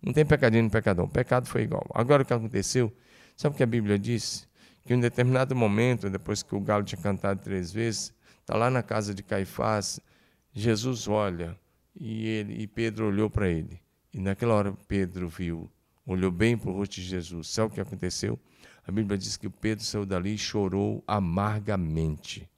Não 0.00 0.12
tem 0.12 0.24
pecadinho 0.24 0.62
nem 0.62 0.70
pecadão. 0.70 1.06
O 1.06 1.10
pecado 1.10 1.48
foi 1.48 1.62
igual. 1.62 1.84
Agora 1.92 2.22
o 2.22 2.26
que 2.26 2.32
aconteceu? 2.32 2.92
Sabe 3.36 3.54
o 3.54 3.56
que 3.56 3.64
a 3.64 3.66
Bíblia 3.66 3.98
diz? 3.98 4.46
Que 4.84 4.94
em 4.94 4.96
um 4.96 5.00
determinado 5.00 5.56
momento, 5.56 6.08
depois 6.08 6.44
que 6.44 6.54
o 6.54 6.60
galo 6.60 6.84
tinha 6.84 7.02
cantado 7.02 7.40
três 7.42 7.72
vezes, 7.72 8.14
está 8.40 8.56
lá 8.56 8.70
na 8.70 8.82
casa 8.82 9.12
de 9.12 9.24
Caifás, 9.24 9.98
Jesus 10.52 11.08
olha 11.08 11.58
e, 11.98 12.28
ele, 12.28 12.62
e 12.62 12.66
Pedro 12.68 13.08
olhou 13.08 13.28
para 13.28 13.48
ele. 13.48 13.84
E 14.16 14.18
naquela 14.18 14.54
hora 14.54 14.72
Pedro 14.88 15.28
viu, 15.28 15.70
olhou 16.06 16.30
bem 16.30 16.56
para 16.56 16.70
o 16.70 16.72
rosto 16.72 16.94
de 16.94 17.02
Jesus. 17.02 17.48
Sabe 17.48 17.70
o 17.70 17.74
que 17.74 17.82
aconteceu? 17.82 18.38
A 18.88 18.90
Bíblia 18.90 19.18
diz 19.18 19.36
que 19.36 19.46
Pedro 19.46 19.84
saiu 19.84 20.06
dali 20.06 20.32
e 20.32 20.38
chorou 20.38 21.04
amargamente. 21.06 22.48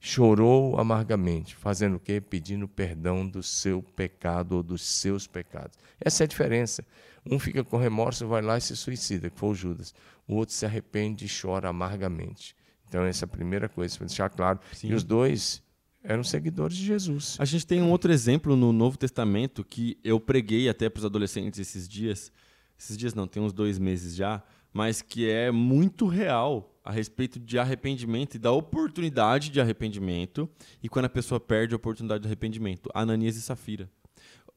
Chorou 0.00 0.80
amargamente, 0.80 1.54
fazendo 1.54 1.98
o 1.98 2.00
quê? 2.00 2.20
Pedindo 2.20 2.66
perdão 2.66 3.24
do 3.24 3.44
seu 3.44 3.80
pecado 3.80 4.56
ou 4.56 4.62
dos 4.64 4.82
seus 4.82 5.24
pecados. 5.24 5.78
Essa 6.00 6.24
é 6.24 6.26
a 6.26 6.28
diferença. 6.28 6.84
Um 7.24 7.38
fica 7.38 7.62
com 7.62 7.76
remorso, 7.76 8.26
vai 8.26 8.42
lá 8.42 8.58
e 8.58 8.60
se 8.60 8.76
suicida, 8.76 9.30
que 9.30 9.38
foi 9.38 9.50
o 9.50 9.54
Judas. 9.54 9.94
O 10.26 10.34
outro 10.34 10.52
se 10.52 10.66
arrepende 10.66 11.26
e 11.26 11.28
chora 11.28 11.68
amargamente. 11.68 12.56
Então, 12.88 13.04
essa 13.04 13.24
é 13.24 13.26
a 13.26 13.28
primeira 13.28 13.68
coisa, 13.68 13.96
para 13.96 14.08
deixar 14.08 14.28
claro. 14.30 14.58
Sim. 14.72 14.88
E 14.88 14.94
os 14.94 15.04
dois 15.04 15.62
eram 16.02 16.24
seguidores 16.24 16.76
de 16.76 16.84
Jesus. 16.84 17.36
A 17.38 17.44
gente 17.44 17.66
tem 17.66 17.80
um 17.80 17.90
outro 17.90 18.12
exemplo 18.12 18.56
no 18.56 18.72
Novo 18.72 18.98
Testamento 18.98 19.64
que 19.64 19.98
eu 20.02 20.18
preguei 20.18 20.68
até 20.68 20.88
para 20.88 20.98
os 21.00 21.04
adolescentes 21.04 21.60
esses 21.60 21.88
dias. 21.88 22.32
Esses 22.78 22.96
dias 22.96 23.14
não, 23.14 23.26
tem 23.26 23.42
uns 23.42 23.52
dois 23.52 23.78
meses 23.78 24.14
já, 24.16 24.42
mas 24.72 25.00
que 25.00 25.28
é 25.28 25.50
muito 25.50 26.06
real 26.06 26.68
a 26.84 26.90
respeito 26.90 27.38
de 27.38 27.58
arrependimento 27.58 28.34
e 28.34 28.38
da 28.38 28.50
oportunidade 28.50 29.50
de 29.50 29.60
arrependimento 29.60 30.48
e 30.82 30.88
quando 30.88 31.04
a 31.04 31.08
pessoa 31.08 31.38
perde 31.38 31.74
a 31.74 31.76
oportunidade 31.76 32.22
de 32.22 32.26
arrependimento. 32.26 32.90
Ananias 32.92 33.36
e 33.36 33.42
Safira. 33.42 33.88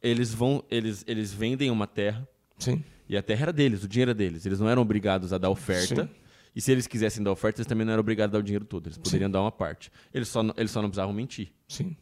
Eles 0.01 0.33
vão, 0.33 0.63
eles, 0.69 1.03
eles 1.07 1.31
vendem 1.31 1.69
uma 1.69 1.85
terra 1.85 2.27
Sim. 2.57 2.83
e 3.07 3.15
a 3.15 3.21
terra 3.21 3.43
era 3.43 3.53
deles, 3.53 3.83
o 3.83 3.87
dinheiro 3.87 4.11
era 4.11 4.17
deles. 4.17 4.45
Eles 4.45 4.59
não 4.59 4.69
eram 4.69 4.81
obrigados 4.81 5.31
a 5.31 5.37
dar 5.37 5.49
oferta. 5.49 6.03
Sim. 6.03 6.24
E 6.55 6.61
se 6.61 6.71
eles 6.71 6.87
quisessem 6.87 7.21
dar 7.21 7.31
oferta, 7.31 7.59
eles 7.59 7.67
também 7.67 7.85
não 7.85 7.93
eram 7.93 7.99
obrigados 8.01 8.31
a 8.31 8.37
dar 8.37 8.39
o 8.39 8.43
dinheiro 8.43 8.63
todo. 8.65 8.87
Eles 8.87 8.97
poderiam 8.97 9.29
dar 9.29 9.41
uma 9.41 9.51
parte. 9.51 9.91
Eles 10.13 10.27
só, 10.29 10.41
não- 10.41 10.53
eles 10.57 10.71
só 10.71 10.81
não 10.81 10.89
precisavam 10.89 11.13
mentir. 11.13 11.51
Sim. 11.67 11.95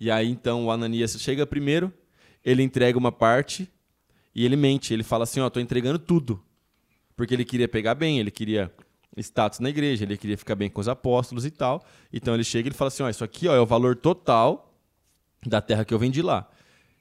E 0.00 0.10
aí 0.10 0.28
então 0.28 0.64
o 0.66 0.70
Ananias 0.70 1.20
chega 1.20 1.46
primeiro, 1.46 1.92
ele 2.44 2.62
entrega 2.62 2.96
uma 2.96 3.12
parte 3.12 3.68
e 4.34 4.44
ele 4.44 4.56
mente. 4.56 4.94
Ele 4.94 5.02
fala 5.02 5.24
assim: 5.24 5.40
Ó, 5.40 5.50
tô 5.50 5.60
entregando 5.60 5.98
tudo. 5.98 6.42
Porque 7.16 7.34
ele 7.34 7.44
queria 7.44 7.68
pegar 7.68 7.94
bem, 7.96 8.18
ele 8.18 8.30
queria 8.30 8.72
status 9.16 9.58
na 9.58 9.68
igreja, 9.68 10.04
ele 10.04 10.16
queria 10.16 10.38
ficar 10.38 10.54
bem 10.54 10.70
com 10.70 10.80
os 10.80 10.88
apóstolos 10.88 11.44
e 11.44 11.50
tal. 11.50 11.84
Então 12.12 12.32
ele 12.32 12.44
chega 12.44 12.66
e 12.66 12.70
ele 12.70 12.76
fala 12.76 12.88
assim: 12.88 13.02
Ó, 13.02 13.08
isso 13.10 13.24
aqui 13.24 13.46
ó, 13.48 13.54
é 13.54 13.60
o 13.60 13.66
valor 13.66 13.94
total 13.96 14.72
da 15.46 15.60
terra 15.60 15.84
que 15.84 15.92
eu 15.92 15.98
vendi 15.98 16.22
lá. 16.22 16.48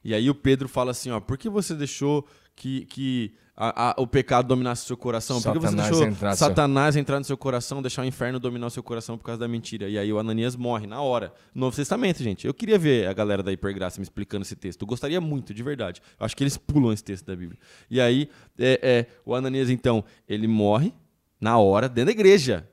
E 0.03 0.14
aí 0.14 0.30
o 0.30 0.36
Pedro 0.36 0.68
fala 0.68 0.91
assim: 0.91 1.12
Ó, 1.12 1.20
por 1.22 1.38
que 1.38 1.47
você 1.47 1.74
deixou 1.76 2.28
que, 2.55 2.86
que 2.88 3.34
a- 3.60 3.89
a- 3.89 3.95
o 3.97 4.05
pecado 4.05 4.47
dominasse 4.47 4.84
o 4.84 4.88
seu 4.88 4.95
coração? 4.95 5.41
Por 5.41 5.51
que 5.53 5.60
você 5.60 5.68
Satanás 5.70 5.89
deixou 5.89 6.08
entrar 6.08 6.30
no 6.30 6.36
seu- 6.38 6.47
Satanás 6.47 6.95
entrar 6.95 7.18
no 7.20 7.26
seu 7.26 7.36
coração, 7.38 7.82
deixar 7.82 8.03
o 8.03 8.05
inferno 8.05 8.39
dominar 8.39 8.68
o 8.68 8.70
seu 8.70 8.84
coração 8.84 9.18
por 9.18 9.24
causa 9.24 9.39
da 9.39 9.47
mentira? 9.47 9.89
E 9.89 9.97
aí 9.97 10.14
o 10.14 10.20
Ananias 10.20 10.55
morre 10.55 10.86
na 10.86 11.01
hora. 11.01 11.34
Novo 11.55 11.76
Testamento, 11.76 12.22
gente. 12.22 12.45
Eu 12.45 12.53
queria 12.53 12.78
ver 12.78 13.08
a 13.08 13.14
galera 13.14 13.41
da 13.41 13.51
Hipergraça 13.51 13.99
me 13.99 14.03
explicando 14.03 14.43
esse 14.43 14.55
texto. 14.55 14.84
Eu 14.84 14.88
gostaria 14.88 15.20
muito, 15.20 15.53
de 15.53 15.64
verdade. 15.64 16.01
Eu 16.20 16.26
acho 16.26 16.38
que 16.38 16.43
eles 16.43 16.55
pulam 16.55 16.93
esse 16.93 17.03
texto 17.03 17.26
da 17.26 17.36
Bíblia. 17.36 17.60
E 17.89 17.99
aí 17.99 18.30
é, 18.60 18.80
é, 18.84 19.05
o 19.26 19.34
Ananias, 19.34 19.70
então, 19.72 20.03
ele 20.30 20.47
morre 20.47 20.93
na 21.41 21.58
hora, 21.58 21.89
dentro 21.89 22.05
da 22.05 22.12
igreja. 22.12 22.68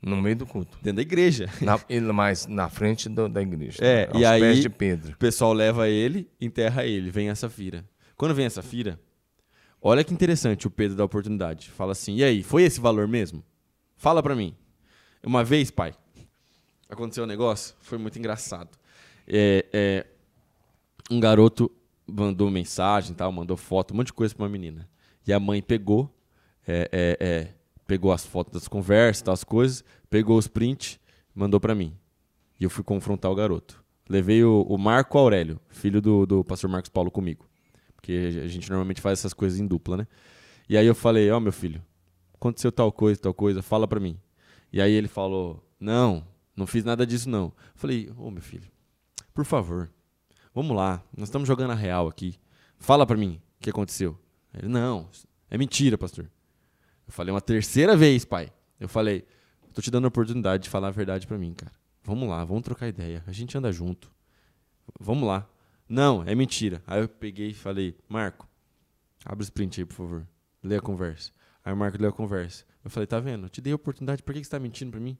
No 0.00 0.20
meio 0.20 0.34
do 0.36 0.46
culto. 0.46 0.76
Dentro 0.82 0.96
da 0.96 1.02
igreja. 1.02 1.48
Na, 1.62 1.78
ele 1.88 2.10
mais 2.12 2.46
na 2.48 2.68
frente 2.68 3.08
do- 3.08 3.28
da 3.28 3.40
igreja. 3.40 3.78
É, 3.80 4.08
aos 4.12 4.20
e 4.20 4.24
aí- 4.24 4.40
pés 4.40 4.60
de 4.60 4.68
Pedro. 4.68 5.12
O 5.12 5.16
pessoal 5.16 5.52
leva 5.52 5.88
ele, 5.88 6.28
enterra 6.40 6.84
ele, 6.84 7.08
vem 7.10 7.28
essa 7.28 7.48
fira. 7.48 7.84
Quando 8.16 8.34
vem 8.34 8.44
essa 8.46 8.62
fira, 8.62 8.98
olha 9.82 10.04
que 10.04 10.14
interessante 10.14 10.66
o 10.66 10.70
Pedro 10.70 10.96
da 10.96 11.04
oportunidade. 11.04 11.70
Fala 11.70 11.92
assim: 11.92 12.16
"E 12.16 12.24
aí, 12.24 12.42
foi 12.42 12.62
esse 12.62 12.80
valor 12.80 13.06
mesmo? 13.08 13.44
Fala 13.96 14.22
pra 14.22 14.36
mim". 14.36 14.54
Uma 15.24 15.44
vez, 15.44 15.70
pai, 15.70 15.94
aconteceu 16.88 17.24
um 17.24 17.26
negócio, 17.26 17.74
foi 17.80 17.98
muito 17.98 18.18
engraçado. 18.18 18.70
É, 19.26 19.64
é, 19.72 20.06
um 21.10 21.20
garoto 21.20 21.70
mandou 22.06 22.50
mensagem, 22.50 23.14
tal, 23.14 23.30
mandou 23.32 23.56
foto, 23.56 23.92
um 23.94 23.96
monte 23.96 24.08
de 24.08 24.12
coisa 24.12 24.34
pra 24.34 24.44
uma 24.44 24.48
menina. 24.50 24.88
E 25.26 25.32
a 25.32 25.38
mãe 25.40 25.62
pegou, 25.62 26.12
é, 26.66 26.88
é, 26.92 27.16
é, 27.20 27.54
pegou 27.86 28.12
as 28.12 28.26
fotos 28.26 28.52
das 28.52 28.68
conversas, 28.68 29.22
tal, 29.22 29.34
as 29.34 29.44
coisas, 29.44 29.84
pegou 30.10 30.36
os 30.36 30.48
prints, 30.48 30.98
mandou 31.34 31.60
pra 31.60 31.74
mim. 31.74 31.96
E 32.58 32.64
eu 32.64 32.70
fui 32.70 32.84
confrontar 32.84 33.30
o 33.30 33.34
garoto. 33.34 33.82
Levei 34.08 34.44
o, 34.44 34.62
o 34.62 34.76
Marco 34.76 35.16
Aurélio, 35.16 35.60
filho 35.68 36.00
do, 36.00 36.26
do 36.26 36.44
pastor 36.44 36.68
Marcos 36.68 36.90
Paulo, 36.90 37.10
comigo. 37.10 37.46
Porque 38.02 38.40
a 38.42 38.48
gente 38.48 38.68
normalmente 38.68 39.00
faz 39.00 39.20
essas 39.20 39.32
coisas 39.32 39.60
em 39.60 39.66
dupla, 39.66 39.96
né? 39.96 40.08
E 40.68 40.76
aí 40.76 40.84
eu 40.84 40.94
falei, 40.94 41.30
ó, 41.30 41.38
meu 41.38 41.52
filho, 41.52 41.80
aconteceu 42.34 42.72
tal 42.72 42.90
coisa, 42.90 43.20
tal 43.20 43.32
coisa, 43.32 43.62
fala 43.62 43.86
pra 43.86 44.00
mim. 44.00 44.18
E 44.72 44.82
aí 44.82 44.90
ele 44.90 45.06
falou, 45.06 45.64
não, 45.78 46.26
não 46.56 46.66
fiz 46.66 46.84
nada 46.84 47.06
disso 47.06 47.30
não. 47.30 47.44
Eu 47.44 47.76
falei, 47.76 48.10
ô 48.18 48.28
meu 48.28 48.42
filho, 48.42 48.68
por 49.32 49.44
favor, 49.44 49.88
vamos 50.52 50.76
lá, 50.76 51.00
nós 51.16 51.28
estamos 51.28 51.46
jogando 51.46 51.70
a 51.70 51.76
real 51.76 52.08
aqui. 52.08 52.40
Fala 52.76 53.06
pra 53.06 53.16
mim 53.16 53.40
o 53.60 53.62
que 53.62 53.70
aconteceu. 53.70 54.18
Ele, 54.52 54.66
não, 54.66 55.08
é 55.48 55.56
mentira, 55.56 55.96
pastor. 55.96 56.28
Eu 57.06 57.12
falei 57.12 57.32
uma 57.32 57.40
terceira 57.40 57.96
vez, 57.96 58.24
pai. 58.24 58.52
Eu 58.80 58.88
falei, 58.88 59.24
tô 59.72 59.80
te 59.80 59.92
dando 59.92 60.06
a 60.06 60.08
oportunidade 60.08 60.64
de 60.64 60.70
falar 60.70 60.88
a 60.88 60.90
verdade 60.90 61.24
pra 61.24 61.38
mim, 61.38 61.54
cara. 61.54 61.70
Vamos 62.02 62.28
lá, 62.28 62.44
vamos 62.44 62.64
trocar 62.64 62.88
ideia. 62.88 63.22
A 63.28 63.32
gente 63.32 63.56
anda 63.56 63.70
junto. 63.70 64.10
Vamos 64.98 65.28
lá. 65.28 65.48
Não, 65.92 66.22
é 66.24 66.34
mentira. 66.34 66.82
Aí 66.86 67.02
eu 67.02 67.08
peguei 67.08 67.48
e 67.48 67.54
falei, 67.54 67.94
Marco, 68.08 68.48
abre 69.26 69.42
o 69.42 69.44
sprint 69.44 69.78
aí, 69.78 69.84
por 69.84 69.92
favor. 69.92 70.26
Lê 70.62 70.76
a 70.76 70.80
conversa. 70.80 71.30
Aí 71.62 71.70
o 71.70 71.76
Marco 71.76 72.00
leu 72.00 72.08
a 72.08 72.12
conversa. 72.14 72.64
Eu 72.82 72.90
falei, 72.90 73.06
tá 73.06 73.20
vendo? 73.20 73.44
Eu 73.44 73.50
te 73.50 73.60
dei 73.60 73.74
a 73.74 73.76
oportunidade, 73.76 74.22
por 74.22 74.32
que 74.32 74.40
que 74.40 74.46
você 74.46 74.50
tá 74.52 74.58
mentindo 74.58 74.90
pra 74.90 74.98
mim? 74.98 75.18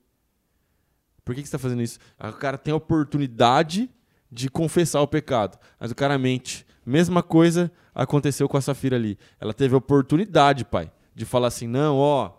Por 1.27 1.35
que 1.35 1.43
que 1.43 1.47
você 1.47 1.53
tá 1.53 1.59
fazendo 1.59 1.83
isso? 1.83 1.99
Aí 2.19 2.31
o 2.31 2.37
cara 2.39 2.57
tem 2.57 2.73
a 2.73 2.77
oportunidade 2.77 3.91
de 4.31 4.49
confessar 4.49 5.03
o 5.03 5.07
pecado, 5.07 5.59
mas 5.79 5.91
o 5.91 5.95
cara 5.95 6.17
mente. 6.17 6.67
Mesma 6.87 7.23
coisa 7.23 7.71
aconteceu 7.95 8.49
com 8.49 8.57
a 8.57 8.63
Safira 8.63 8.97
ali. 8.97 9.19
Ela 9.39 9.53
teve 9.53 9.75
a 9.75 9.79
oportunidade, 9.79 10.65
pai, 10.65 10.91
de 11.15 11.27
falar 11.27 11.49
assim, 11.49 11.67
não, 11.67 11.99
ó, 11.99 12.33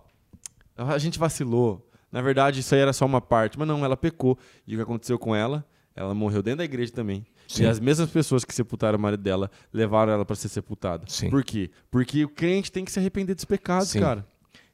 a 0.75 0.97
gente 0.97 1.19
vacilou. 1.19 1.87
Na 2.11 2.19
verdade, 2.19 2.61
isso 2.61 2.73
aí 2.73 2.81
era 2.81 2.93
só 2.93 3.05
uma 3.05 3.21
parte. 3.21 3.59
Mas 3.59 3.67
não, 3.67 3.85
ela 3.85 3.95
pecou. 3.95 4.39
E 4.65 4.73
o 4.73 4.77
que 4.77 4.81
aconteceu 4.81 5.19
com 5.19 5.35
ela? 5.35 5.63
Ela 5.95 6.15
morreu 6.15 6.41
dentro 6.41 6.57
da 6.57 6.63
igreja 6.63 6.91
também. 6.91 7.27
Sim. 7.47 7.63
E 7.63 7.65
as 7.67 7.79
mesmas 7.79 8.09
pessoas 8.09 8.43
que 8.43 8.53
sepultaram 8.53 8.97
o 8.97 9.01
marido 9.01 9.21
dela 9.21 9.49
levaram 9.71 10.11
ela 10.13 10.25
para 10.25 10.35
ser 10.35 10.49
sepultada. 10.49 11.05
Sim. 11.07 11.29
Por 11.29 11.43
quê? 11.43 11.69
Porque 11.91 12.23
o 12.23 12.29
crente 12.29 12.71
tem 12.71 12.83
que 12.83 12.91
se 12.91 12.99
arrepender 12.99 13.35
dos 13.35 13.45
pecados, 13.45 13.89
Sim. 13.89 13.99
cara. 13.99 14.25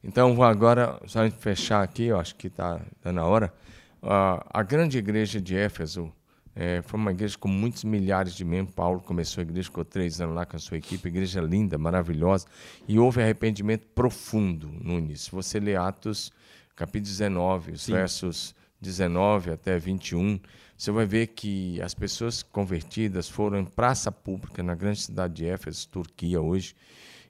Então, 0.04 0.34
vou 0.34 0.46
agora, 0.46 1.00
só 1.08 1.22
a 1.22 1.26
gente 1.26 1.38
fechar 1.38 1.84
aqui, 1.84 2.06
eu 2.06 2.18
acho 2.18 2.36
que 2.36 2.48
está 2.48 2.82
na 3.04 3.26
hora. 3.26 3.54
Ah, 4.02 4.46
a 4.54 4.64
grande 4.64 4.98
igreja 4.98 5.42
de 5.42 5.56
Éfeso 5.58 6.12
eh, 6.56 6.82
foi 6.84 7.00
uma 7.00 7.12
igreja 7.12 7.38
com 7.38 7.48
muitos 7.48 7.84
milhares 7.84 8.34
de 8.34 8.46
membros. 8.46 8.74
Paulo 8.74 9.02
começou 9.02 9.42
a 9.42 9.44
igreja, 9.44 9.66
ficou 9.66 9.84
três 9.86 10.20
anos 10.22 10.36
lá 10.36 10.46
com 10.46 10.56
a 10.56 10.60
sua 10.60 10.78
equipe, 10.78 11.08
igreja 11.08 11.42
linda, 11.42 11.78
maravilhosa, 11.78 12.48
e 12.88 12.98
houve 12.98 13.22
arrependimento 13.22 13.88
profundo 13.88 14.70
no 14.82 14.98
início. 15.00 15.26
Se 15.26 15.32
você 15.32 15.60
lê 15.60 15.76
Atos, 15.76 16.32
capítulo 16.76 17.12
19, 17.12 17.74
os 17.74 17.82
Sim. 17.84 17.94
versos 17.94 18.56
19 18.82 19.52
até 19.52 19.78
21, 19.78 20.40
você 20.78 20.92
vai 20.92 21.06
ver 21.06 21.28
que 21.28 21.82
as 21.82 21.94
pessoas 21.94 22.42
convertidas 22.42 23.28
foram 23.28 23.60
em 23.60 23.66
praça 23.66 24.12
pública 24.12 24.64
na 24.64 24.76
grande 24.76 25.02
cidade 25.02 25.34
de 25.36 25.46
Éfeso, 25.46 25.88
Turquia, 25.90 26.42
hoje, 26.42 26.76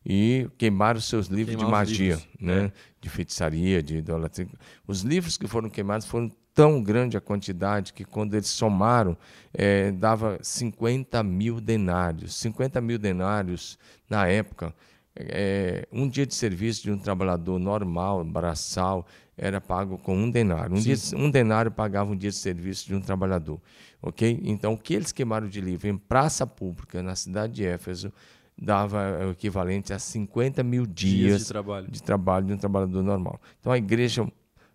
e 0.06 0.48
queimaram 0.58 1.00
seus 1.00 1.28
livros 1.28 1.56
Queimar 1.56 1.86
de 1.86 1.92
magia, 1.92 2.16
livros, 2.16 2.28
né? 2.40 2.72
de 3.02 3.10
feitiçaria, 3.10 3.82
de 3.82 3.98
idolatria. 3.98 4.48
Os 4.88 5.02
livros 5.02 5.38
que 5.38 5.48
foram 5.48 5.70
queimados 5.70 6.08
foram 6.08 6.32
tão 6.54 6.82
grande 6.84 7.16
a 7.16 7.22
quantidade 7.22 7.94
que 7.94 8.04
quando 8.04 8.34
eles 8.34 8.48
somaram, 8.48 9.18
eh, 9.54 9.92
dava 9.92 10.38
50 10.42 11.24
mil 11.24 11.62
denários. 11.62 12.36
50 12.36 12.82
mil 12.82 13.00
denários, 13.00 13.78
na 14.10 14.28
época, 14.28 14.76
eh, 15.16 15.88
um 15.92 16.08
dia 16.08 16.26
de 16.26 16.36
serviço 16.36 16.84
de 16.84 16.92
um 16.92 16.98
trabalhador 16.98 17.60
normal, 17.60 18.24
braçal, 18.24 19.06
era 19.40 19.62
pago 19.62 19.98
com 19.98 20.16
um 20.16 20.30
denário. 20.30 20.76
Um, 20.76 20.80
dia, 20.80 20.96
um 21.16 21.32
denário 21.32 21.72
pagava 21.72 22.12
um 22.12 22.16
dia 22.16 22.30
de 22.30 22.36
serviço 22.36 22.86
de 22.86 22.94
um 22.94 23.02
trabalhador. 23.02 23.60
ok? 24.02 24.40
Então, 24.44 24.74
o 24.74 24.78
que 24.78 24.94
eles 24.94 25.12
queimaram 25.12 25.48
de 25.48 25.62
livro 25.62 25.88
em 25.88 25.98
praça 25.98 26.46
pública, 26.46 27.02
na 27.02 27.16
cidade 27.16 27.54
de 27.54 27.66
Éfeso, 27.66 28.12
dava 28.62 29.02
eh, 29.02 29.26
o 29.26 29.32
equivalente 29.32 29.94
a 29.94 30.00
50 30.00 30.62
mil 30.64 30.86
dias, 30.86 31.40
de 31.40 31.48
trabalho. 31.48 31.88
de 31.90 32.04
trabalho 32.04 32.46
de 32.48 32.54
um 32.54 32.58
trabalhador 32.58 33.02
normal. 33.02 33.40
Então 33.60 33.72
a 33.72 33.78
igreja 33.78 34.30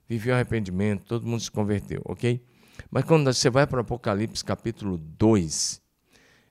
viveu 0.08 0.34
arrependimento, 0.34 1.04
todo 1.04 1.26
mundo 1.26 1.40
se 1.40 1.50
converteu, 1.50 2.00
ok? 2.06 2.42
Mas 2.90 3.04
quando 3.04 3.32
você 3.32 3.50
vai 3.50 3.66
para 3.66 3.78
o 3.78 3.80
Apocalipse 3.80 4.42
capítulo 4.42 4.96
2, 4.96 5.82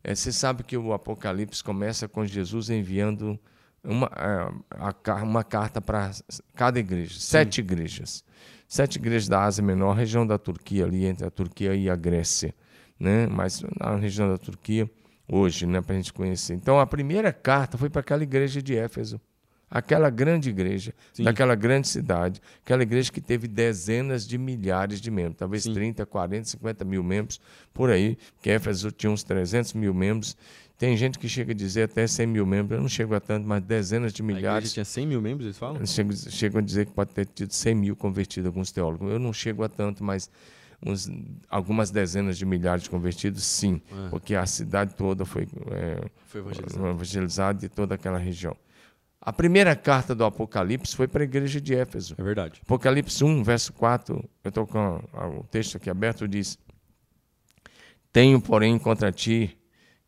eh, 0.03 0.15
você 0.15 0.31
sabe 0.31 0.63
que 0.63 0.77
o 0.77 0.93
Apocalipse 0.93 1.63
começa 1.63 2.07
com 2.07 2.23
Jesus 2.23 2.69
enviando 2.69 3.39
uma, 3.83 4.09
ca- 5.03 5.23
uma 5.23 5.43
carta 5.43 5.81
para 5.81 6.11
cada 6.55 6.79
igreja, 6.79 7.19
sete 7.19 7.59
igrejas. 7.59 8.23
Sete 8.67 8.95
igrejas 8.97 9.27
da 9.27 9.43
Ásia 9.43 9.63
Menor, 9.63 9.93
região 9.93 10.25
da 10.25 10.37
Turquia, 10.37 10.85
ali 10.85 11.05
entre 11.05 11.27
a 11.27 11.29
Turquia 11.29 11.75
e 11.75 11.89
a 11.89 11.95
Grécia. 11.95 12.55
Né? 12.99 13.27
Mas 13.27 13.63
na 13.79 13.95
região 13.97 14.27
da 14.29 14.37
Turquia, 14.37 14.89
hoje, 15.27 15.65
né, 15.67 15.81
para 15.81 15.93
a 15.93 15.97
gente 15.97 16.11
conhecer. 16.13 16.53
Então, 16.55 16.79
a 16.79 16.87
primeira 16.87 17.31
carta 17.31 17.77
foi 17.77 17.89
para 17.89 18.01
aquela 18.01 18.23
igreja 18.23 18.61
de 18.61 18.75
Éfeso. 18.75 19.19
Aquela 19.75 20.11
grande 20.11 20.49
igreja, 20.51 20.93
Sim. 21.11 21.23
daquela 21.23 21.55
grande 21.55 21.87
cidade, 21.87 22.39
aquela 22.63 22.83
igreja 22.83 23.11
que 23.11 23.19
teve 23.19 23.47
dezenas 23.47 24.27
de 24.27 24.37
milhares 24.37 25.01
de 25.01 25.09
membros, 25.09 25.37
talvez 25.39 25.63
Sim. 25.63 25.73
30, 25.73 26.05
40, 26.05 26.45
50 26.49 26.85
mil 26.85 27.03
membros 27.03 27.41
por 27.73 27.89
aí, 27.89 28.15
porque 28.35 28.51
Éfeso 28.51 28.91
tinha 28.91 29.09
uns 29.11 29.23
300 29.23 29.73
mil 29.73 29.91
membros. 29.91 30.37
Tem 30.77 30.95
gente 30.95 31.17
que 31.17 31.27
chega 31.27 31.53
a 31.53 31.55
dizer 31.55 31.83
até 31.83 32.05
100 32.05 32.27
mil 32.27 32.45
membros, 32.45 32.77
eu 32.77 32.81
não 32.83 32.89
chego 32.89 33.15
a 33.15 33.19
tanto, 33.19 33.47
mas 33.47 33.63
dezenas 33.63 34.13
de 34.13 34.21
A 34.21 34.25
igreja 34.25 34.39
milhares. 34.39 34.73
tinha 34.73 34.85
100 34.85 35.07
mil 35.07 35.19
membros, 35.21 35.45
eles 35.47 35.57
falam? 35.57 35.83
Chegam, 35.87 36.15
chegam 36.15 36.59
a 36.59 36.61
dizer 36.63 36.85
que 36.85 36.91
pode 36.91 37.11
ter 37.11 37.25
tido 37.25 37.51
100 37.51 37.73
mil 37.73 37.95
convertidos, 37.95 38.45
alguns 38.47 38.71
teólogos. 38.71 39.11
Eu 39.11 39.17
não 39.17 39.33
chego 39.33 39.63
a 39.63 39.69
tanto, 39.69 40.03
mas 40.03 40.29
uns, 40.85 41.09
algumas 41.49 41.89
dezenas 41.89 42.37
de 42.37 42.45
milhares 42.45 42.83
de 42.83 42.91
convertidos, 42.91 43.43
sim, 43.43 43.81
Ah. 43.91 44.07
porque 44.11 44.35
a 44.35 44.45
cidade 44.45 44.93
toda 44.93 45.25
foi 45.25 45.47
é, 45.71 46.03
Foi 46.27 46.41
evangelizado. 46.41 46.87
evangelizada 46.89 47.65
e 47.65 47.69
toda 47.69 47.95
aquela 47.95 48.19
região. 48.19 48.55
A 49.25 49.31
primeira 49.31 49.73
carta 49.73 50.13
do 50.13 50.25
Apocalipse 50.25 50.97
foi 50.97 51.07
para 51.07 51.23
a 51.23 51.23
igreja 51.23 51.61
de 51.61 51.73
Éfeso. 51.73 52.13
É 52.17 52.21
verdade. 52.21 52.59
Apocalipse 52.61 53.23
1, 53.23 53.41
verso 53.41 53.71
4, 53.71 54.29
eu 54.43 54.49
estou 54.49 54.67
com 54.67 55.01
o 55.39 55.45
texto 55.45 55.77
aqui 55.77 55.89
aberto, 55.89 56.27
diz: 56.27 56.59
Tenho, 58.11 58.41
porém, 58.41 58.77
contra 58.77 59.13
ti 59.13 59.57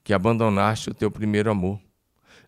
que 0.03 0.13
abandonaste 0.13 0.89
o 0.89 0.93
teu 0.93 1.09
primeiro 1.09 1.49
amor. 1.49 1.79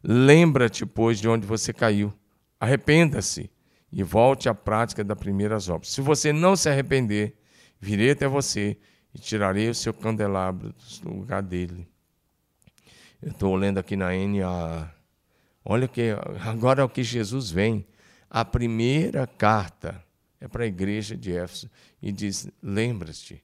Lembra-te, 0.03 0.85
pois, 0.85 1.21
de 1.21 1.29
onde 1.29 1.47
você 1.47 1.71
caiu. 1.71 2.13
Arrependa-se 2.59 3.49
e 3.89 4.03
volte 4.03 4.49
à 4.49 4.53
prática 4.53 5.05
das 5.05 5.17
primeiras 5.17 5.69
obras. 5.69 5.89
Se 5.89 6.01
você 6.01 6.33
não 6.33 6.57
se 6.57 6.67
arrepender, 6.67 7.37
virei 7.79 8.11
até 8.11 8.27
você 8.27 8.77
e 9.13 9.19
tirarei 9.19 9.69
o 9.69 9.73
seu 9.73 9.93
candelabro 9.93 10.75
do 11.01 11.13
lugar 11.13 11.41
dele. 11.41 11.87
Eu 13.21 13.31
estou 13.31 13.55
lendo 13.55 13.77
aqui 13.77 13.95
na 13.95 14.09
NA. 14.11 14.96
Olha 15.69 15.85
que 15.85 16.15
agora 16.45 16.81
é 16.81 16.85
o 16.85 16.87
que 16.87 17.03
Jesus 17.03 17.51
vem. 17.51 17.85
A 18.29 18.45
primeira 18.45 19.27
carta 19.27 20.01
é 20.39 20.47
para 20.47 20.63
a 20.63 20.67
igreja 20.67 21.17
de 21.17 21.35
Éfeso 21.35 21.69
e 22.01 22.09
diz: 22.09 22.49
lembra-te. 22.63 23.43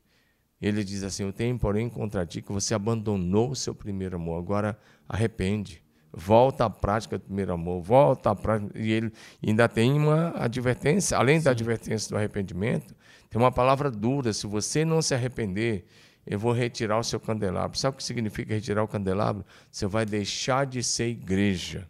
Ele 0.61 0.85
diz 0.85 1.03
assim: 1.03 1.23
Eu 1.23 1.33
tenho, 1.33 1.59
porém, 1.59 1.89
contra 1.89 2.25
ti 2.25 2.41
que 2.41 2.53
você 2.53 2.73
abandonou 2.73 3.51
o 3.51 3.55
seu 3.57 3.75
primeiro 3.75 4.15
amor. 4.15 4.39
Agora 4.39 4.79
arrepende. 5.07 5.83
Volta 6.13 6.63
à 6.63 6.69
prática 6.69 7.17
do 7.17 7.25
primeiro 7.25 7.51
amor, 7.51 7.81
volta 7.81 8.29
à 8.29 8.35
prática. 8.35 8.71
E 8.79 8.89
ele 8.89 9.11
ainda 9.45 9.67
tem 9.67 9.91
uma 9.91 10.31
advertência, 10.37 11.17
além 11.17 11.39
Sim. 11.39 11.45
da 11.45 11.51
advertência 11.51 12.09
do 12.09 12.15
arrependimento, 12.15 12.95
tem 13.29 13.41
uma 13.41 13.51
palavra 13.51 13.91
dura: 13.91 14.31
se 14.31 14.47
você 14.47 14.85
não 14.85 15.01
se 15.01 15.13
arrepender, 15.13 15.83
eu 16.25 16.39
vou 16.39 16.53
retirar 16.53 16.97
o 16.97 17.03
seu 17.03 17.19
candelabro. 17.19 17.77
Sabe 17.77 17.95
o 17.95 17.97
que 17.97 18.03
significa 18.03 18.53
retirar 18.53 18.81
o 18.81 18.87
candelabro? 18.87 19.43
Você 19.69 19.85
vai 19.87 20.05
deixar 20.05 20.65
de 20.65 20.81
ser 20.81 21.09
igreja. 21.09 21.85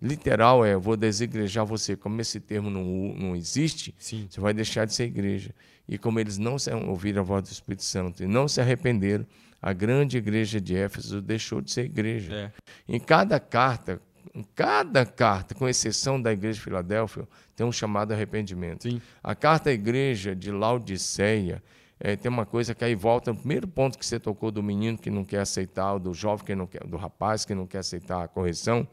Literal 0.00 0.64
é, 0.64 0.76
vou 0.76 0.96
desigrejar 0.96 1.64
você. 1.66 1.96
Como 1.96 2.20
esse 2.20 2.38
termo 2.38 2.70
não, 2.70 2.84
não 3.14 3.36
existe, 3.36 3.94
Sim. 3.98 4.26
você 4.30 4.40
vai 4.40 4.54
deixar 4.54 4.84
de 4.84 4.94
ser 4.94 5.04
igreja. 5.04 5.54
E 5.88 5.98
como 5.98 6.20
eles 6.20 6.38
não 6.38 6.56
ouviram 6.86 7.22
a 7.22 7.24
voz 7.24 7.42
do 7.42 7.52
Espírito 7.52 7.82
Santo 7.82 8.22
e 8.22 8.26
não 8.26 8.46
se 8.46 8.60
arrependeram, 8.60 9.26
a 9.60 9.72
grande 9.72 10.16
igreja 10.16 10.60
de 10.60 10.76
Éfeso 10.76 11.20
deixou 11.20 11.60
de 11.60 11.72
ser 11.72 11.86
igreja. 11.86 12.32
É. 12.32 12.52
Em 12.86 13.00
cada 13.00 13.40
carta, 13.40 14.00
em 14.34 14.44
cada 14.54 15.04
carta, 15.04 15.54
com 15.54 15.68
exceção 15.68 16.20
da 16.20 16.32
igreja 16.32 16.58
de 16.58 16.64
Filadélfia, 16.64 17.26
tem 17.56 17.66
um 17.66 17.72
chamado 17.72 18.12
arrependimento. 18.12 18.84
Sim. 18.84 19.00
A 19.22 19.34
carta 19.34 19.70
à 19.70 19.72
igreja 19.72 20.36
de 20.36 20.52
Laodiceia 20.52 21.62
é, 21.98 22.14
tem 22.14 22.30
uma 22.30 22.46
coisa 22.46 22.74
que 22.74 22.84
aí 22.84 22.94
volta 22.94 23.32
no 23.32 23.38
primeiro 23.38 23.66
ponto 23.66 23.98
que 23.98 24.06
você 24.06 24.20
tocou 24.20 24.52
do 24.52 24.62
menino 24.62 24.96
que 24.96 25.10
não 25.10 25.24
quer 25.24 25.40
aceitar, 25.40 25.98
do 25.98 26.14
jovem 26.14 26.46
que 26.46 26.54
não 26.54 26.66
quer, 26.66 26.84
do 26.84 26.96
rapaz 26.96 27.44
que 27.44 27.54
não 27.54 27.66
quer 27.66 27.78
aceitar 27.78 28.22
a 28.22 28.28
correção. 28.28 28.86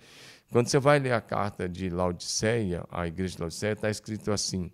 Quando 0.51 0.67
você 0.67 0.79
vai 0.79 0.99
ler 0.99 1.13
a 1.13 1.21
carta 1.21 1.67
de 1.67 1.89
Laodiceia, 1.89 2.85
a 2.89 3.07
igreja 3.07 3.35
de 3.35 3.41
Laodiceia, 3.41 3.73
está 3.73 3.89
escrito 3.89 4.31
assim: 4.31 4.71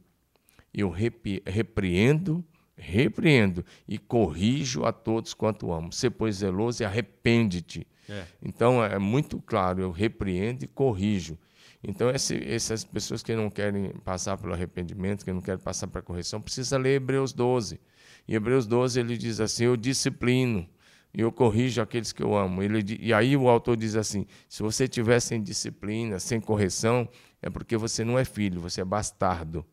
Eu 0.74 0.90
repreendo, 0.90 2.46
repreendo 2.76 3.66
e 3.88 3.98
corrijo 3.98 4.84
a 4.84 4.92
todos 4.92 5.34
quanto 5.34 5.72
amo. 5.72 5.92
Ser, 5.92 6.12
pois, 6.12 6.38
zeloso 6.38 6.84
e 6.84 6.86
arrepende-te. 6.86 7.88
É. 8.10 8.26
Então 8.42 8.84
é 8.84 9.00
muito 9.00 9.42
claro: 9.42 9.82
eu 9.82 9.92
repreendo 9.92 10.66
e 10.66 10.68
corrijo. 10.68 11.38
Então, 11.84 12.12
esse, 12.12 12.36
essas 12.48 12.84
pessoas 12.84 13.24
que 13.24 13.36
não 13.36 13.50
querem 13.50 13.90
passar 14.04 14.38
pelo 14.38 14.54
arrependimento, 14.54 15.26
que 15.26 15.34
não 15.34 15.42
querem 15.42 15.60
passar 15.60 15.88
para 15.88 16.00
a 16.00 16.04
correção, 16.04 16.40
precisa 16.40 16.78
ler 16.78 16.98
Hebreus 16.98 17.34
12. 17.34 17.80
Em 18.28 18.34
Hebreus 18.36 18.68
12 18.68 19.00
ele 19.00 19.18
diz 19.18 19.40
assim: 19.40 19.66
Eu 19.66 19.76
disciplino 19.76 20.70
e 21.14 21.22
eu 21.22 21.32
corrijo 21.32 21.82
aqueles 21.82 22.12
que 22.12 22.24
eu 22.24 22.36
amo. 22.36 22.64
Ele, 22.64 22.98
e 23.00 23.14
aí 23.14 23.36
o 23.36 23.50
autor 23.50 23.76
diz 23.76 23.96
assim: 23.96 24.26
se 24.48 24.64
você 24.64 24.88
tiver 24.88 25.20
sem 25.20 25.42
disciplina, 25.42 26.20
sem 26.20 26.40
correção, 26.40 27.08
é 27.42 27.50
porque 27.50 27.76
você 27.76 28.04
não 28.04 28.18
é 28.18 28.24
filho, 28.24 28.62
você 28.62 28.82
é 28.82 28.86
bastardo. 28.86 29.66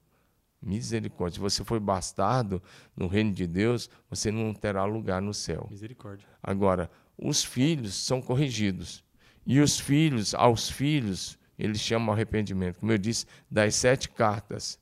Misericórdia. 0.61 1.37
Se 1.37 1.41
você 1.41 1.65
foi 1.65 1.79
bastardo 1.79 2.61
no 2.97 3.07
reino 3.07 3.33
de 3.33 3.47
Deus, 3.47 3.89
você 4.11 4.33
não 4.33 4.53
terá 4.53 4.85
lugar 4.85 5.23
no 5.23 5.33
céu. 5.33 5.69
Misericórdia. 5.71 6.27
Agora, 6.43 6.91
os 7.17 7.45
filhos 7.45 7.95
são 7.95 8.21
corrigidos. 8.21 9.05
E 9.47 9.61
os 9.61 9.79
filhos, 9.79 10.35
aos 10.35 10.69
filhos, 10.69 11.39
eles 11.57 11.81
chamam 11.81 12.13
arrependimento. 12.13 12.81
Como 12.81 12.91
eu 12.91 12.99
disse, 12.99 13.25
das 13.49 13.77
sete 13.77 14.09
cartas, 14.09 14.81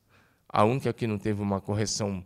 a 0.48 0.64
única 0.64 0.92
que 0.94 1.06
não 1.06 1.18
teve 1.18 1.42
uma 1.42 1.60
correção 1.60 2.24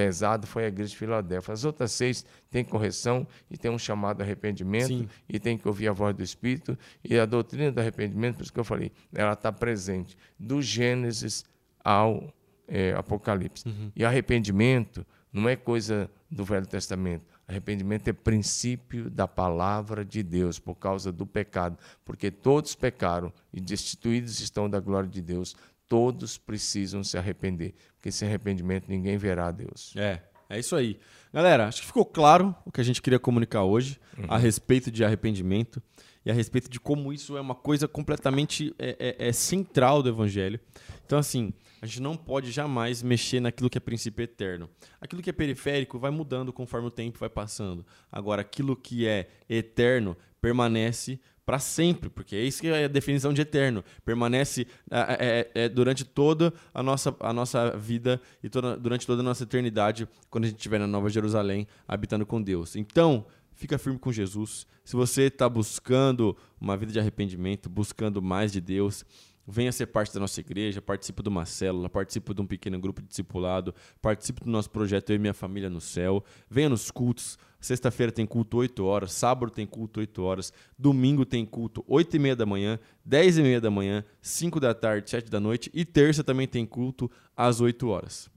pesado 0.00 0.46
foi 0.46 0.64
a 0.64 0.68
igreja 0.68 0.90
de 0.90 0.96
Filadélfia. 0.96 1.52
As 1.52 1.64
outras 1.64 1.92
seis 1.92 2.24
têm 2.50 2.64
correção 2.64 3.26
e 3.50 3.58
tem 3.58 3.70
um 3.70 3.78
chamado 3.78 4.22
arrependimento 4.22 4.88
Sim. 4.88 5.08
e 5.28 5.38
tem 5.38 5.58
que 5.58 5.68
ouvir 5.68 5.88
a 5.88 5.92
voz 5.92 6.16
do 6.16 6.22
Espírito. 6.22 6.78
E 7.04 7.18
a 7.18 7.26
doutrina 7.26 7.70
do 7.70 7.78
arrependimento, 7.78 8.36
por 8.36 8.42
isso 8.42 8.52
que 8.52 8.58
eu 8.58 8.64
falei, 8.64 8.90
ela 9.12 9.34
está 9.34 9.52
presente 9.52 10.16
do 10.38 10.62
Gênesis 10.62 11.44
ao 11.84 12.32
é, 12.66 12.94
Apocalipse. 12.94 13.68
Uhum. 13.68 13.92
E 13.94 14.02
arrependimento 14.02 15.06
não 15.30 15.46
é 15.46 15.54
coisa 15.54 16.10
do 16.30 16.44
Velho 16.44 16.66
Testamento. 16.66 17.26
Arrependimento 17.46 18.08
é 18.08 18.12
princípio 18.12 19.10
da 19.10 19.28
palavra 19.28 20.02
de 20.02 20.22
Deus 20.22 20.58
por 20.58 20.76
causa 20.76 21.12
do 21.12 21.26
pecado, 21.26 21.76
porque 22.04 22.30
todos 22.30 22.74
pecaram 22.74 23.32
e 23.52 23.60
destituídos 23.60 24.40
estão 24.40 24.70
da 24.70 24.80
glória 24.80 25.10
de 25.10 25.20
Deus 25.20 25.54
todos 25.90 26.38
precisam 26.38 27.02
se 27.02 27.18
arrepender, 27.18 27.74
porque 28.00 28.10
sem 28.10 28.26
arrependimento 28.26 28.88
ninguém 28.88 29.18
verá 29.18 29.48
a 29.48 29.50
Deus. 29.50 29.92
É, 29.94 30.22
é 30.48 30.58
isso 30.58 30.74
aí. 30.74 30.98
Galera, 31.32 31.68
acho 31.68 31.82
que 31.82 31.86
ficou 31.86 32.04
claro 32.04 32.56
o 32.64 32.72
que 32.72 32.80
a 32.80 32.84
gente 32.84 33.02
queria 33.02 33.18
comunicar 33.18 33.62
hoje 33.62 34.00
uhum. 34.16 34.24
a 34.26 34.38
respeito 34.38 34.90
de 34.90 35.04
arrependimento 35.04 35.82
e 36.24 36.30
a 36.30 36.34
respeito 36.34 36.70
de 36.70 36.80
como 36.80 37.12
isso 37.12 37.36
é 37.36 37.40
uma 37.40 37.54
coisa 37.54 37.86
completamente 37.86 38.74
é, 38.78 39.16
é, 39.18 39.28
é 39.28 39.32
central 39.32 40.02
do 40.02 40.08
Evangelho. 40.08 40.58
Então, 41.04 41.18
assim, 41.18 41.52
a 41.82 41.86
gente 41.86 42.00
não 42.00 42.16
pode 42.16 42.50
jamais 42.50 43.02
mexer 43.02 43.38
naquilo 43.38 43.68
que 43.68 43.76
é 43.76 43.80
princípio 43.80 44.22
eterno. 44.22 44.68
Aquilo 44.98 45.20
que 45.20 45.28
é 45.28 45.32
periférico 45.32 45.98
vai 45.98 46.10
mudando 46.10 46.54
conforme 46.54 46.88
o 46.88 46.90
tempo 46.90 47.18
vai 47.18 47.28
passando. 47.28 47.84
Agora, 48.10 48.40
aquilo 48.40 48.74
que 48.74 49.06
é 49.06 49.28
eterno 49.48 50.16
permanece 50.40 51.20
para 51.50 51.58
sempre, 51.58 52.08
porque 52.08 52.36
é 52.36 52.44
isso 52.44 52.60
que 52.60 52.68
é 52.68 52.84
a 52.84 52.88
definição 52.88 53.32
de 53.32 53.40
eterno. 53.40 53.82
Permanece 54.04 54.68
é, 54.88 55.50
é, 55.56 55.64
é, 55.64 55.68
durante 55.68 56.04
toda 56.04 56.54
a 56.72 56.80
nossa, 56.80 57.12
a 57.18 57.32
nossa 57.32 57.76
vida 57.76 58.20
e 58.40 58.48
toda, 58.48 58.76
durante 58.76 59.04
toda 59.04 59.20
a 59.20 59.24
nossa 59.24 59.42
eternidade, 59.42 60.06
quando 60.30 60.44
a 60.44 60.46
gente 60.46 60.58
estiver 60.58 60.78
na 60.78 60.86
Nova 60.86 61.10
Jerusalém, 61.10 61.66
habitando 61.88 62.24
com 62.24 62.40
Deus. 62.40 62.76
Então, 62.76 63.26
fica 63.52 63.78
firme 63.78 63.98
com 63.98 64.12
Jesus. 64.12 64.64
Se 64.84 64.94
você 64.94 65.22
está 65.22 65.48
buscando 65.48 66.36
uma 66.60 66.76
vida 66.76 66.92
de 66.92 67.00
arrependimento, 67.00 67.68
buscando 67.68 68.22
mais 68.22 68.52
de 68.52 68.60
Deus, 68.60 69.04
venha 69.46 69.72
ser 69.72 69.86
parte 69.86 70.12
da 70.14 70.20
nossa 70.20 70.40
igreja, 70.40 70.80
participe 70.80 71.22
de 71.22 71.28
uma 71.28 71.44
célula, 71.44 71.88
participe 71.88 72.32
de 72.34 72.40
um 72.40 72.46
pequeno 72.46 72.78
grupo 72.78 73.00
de 73.02 73.08
discipulado, 73.08 73.74
participe 74.00 74.44
do 74.44 74.50
nosso 74.50 74.70
projeto 74.70 75.10
Eu 75.10 75.16
e 75.16 75.18
Minha 75.18 75.34
Família 75.34 75.68
no 75.68 75.80
Céu, 75.80 76.24
venha 76.48 76.68
nos 76.68 76.90
cultos. 76.90 77.38
Sexta-feira 77.60 78.10
tem 78.10 78.24
culto 78.24 78.56
8 78.56 78.82
horas, 78.84 79.12
sábado 79.12 79.52
tem 79.52 79.66
culto 79.66 80.00
8 80.00 80.22
horas, 80.22 80.52
domingo 80.78 81.26
tem 81.26 81.44
culto 81.44 81.84
8 81.86 82.16
e 82.16 82.18
meia 82.18 82.36
da 82.36 82.46
manhã, 82.46 82.78
10 83.04 83.38
e 83.38 83.42
meia 83.42 83.60
da 83.60 83.70
manhã, 83.70 84.02
5 84.22 84.58
da 84.58 84.72
tarde, 84.72 85.10
7 85.10 85.30
da 85.30 85.38
noite 85.38 85.70
e 85.74 85.84
terça 85.84 86.24
também 86.24 86.48
tem 86.48 86.64
culto 86.64 87.10
às 87.36 87.60
8 87.60 87.86
horas. 87.88 88.30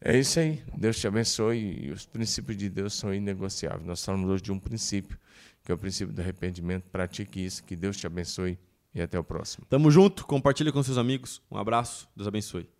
É 0.00 0.16
isso 0.16 0.38
aí. 0.38 0.62
Deus 0.76 0.98
te 0.98 1.08
abençoe 1.08 1.86
e 1.86 1.90
os 1.90 2.06
princípios 2.06 2.56
de 2.56 2.70
Deus 2.70 2.94
são 2.94 3.12
inegociáveis. 3.12 3.84
Nós 3.84 4.04
falamos 4.04 4.30
hoje 4.30 4.44
de 4.44 4.52
um 4.52 4.58
princípio, 4.58 5.18
que 5.64 5.72
é 5.72 5.74
o 5.74 5.78
princípio 5.78 6.14
do 6.14 6.20
arrependimento. 6.20 6.84
Pratique 6.84 7.44
isso. 7.44 7.64
Que 7.64 7.74
Deus 7.74 7.96
te 7.96 8.06
abençoe 8.06 8.56
e 8.94 9.00
até 9.00 9.18
o 9.18 9.24
próximo. 9.24 9.66
Tamo 9.68 9.90
junto. 9.90 10.26
Compartilhe 10.26 10.72
com 10.72 10.82
seus 10.82 10.98
amigos. 10.98 11.42
Um 11.50 11.56
abraço. 11.56 12.08
Deus 12.16 12.26
abençoe. 12.26 12.77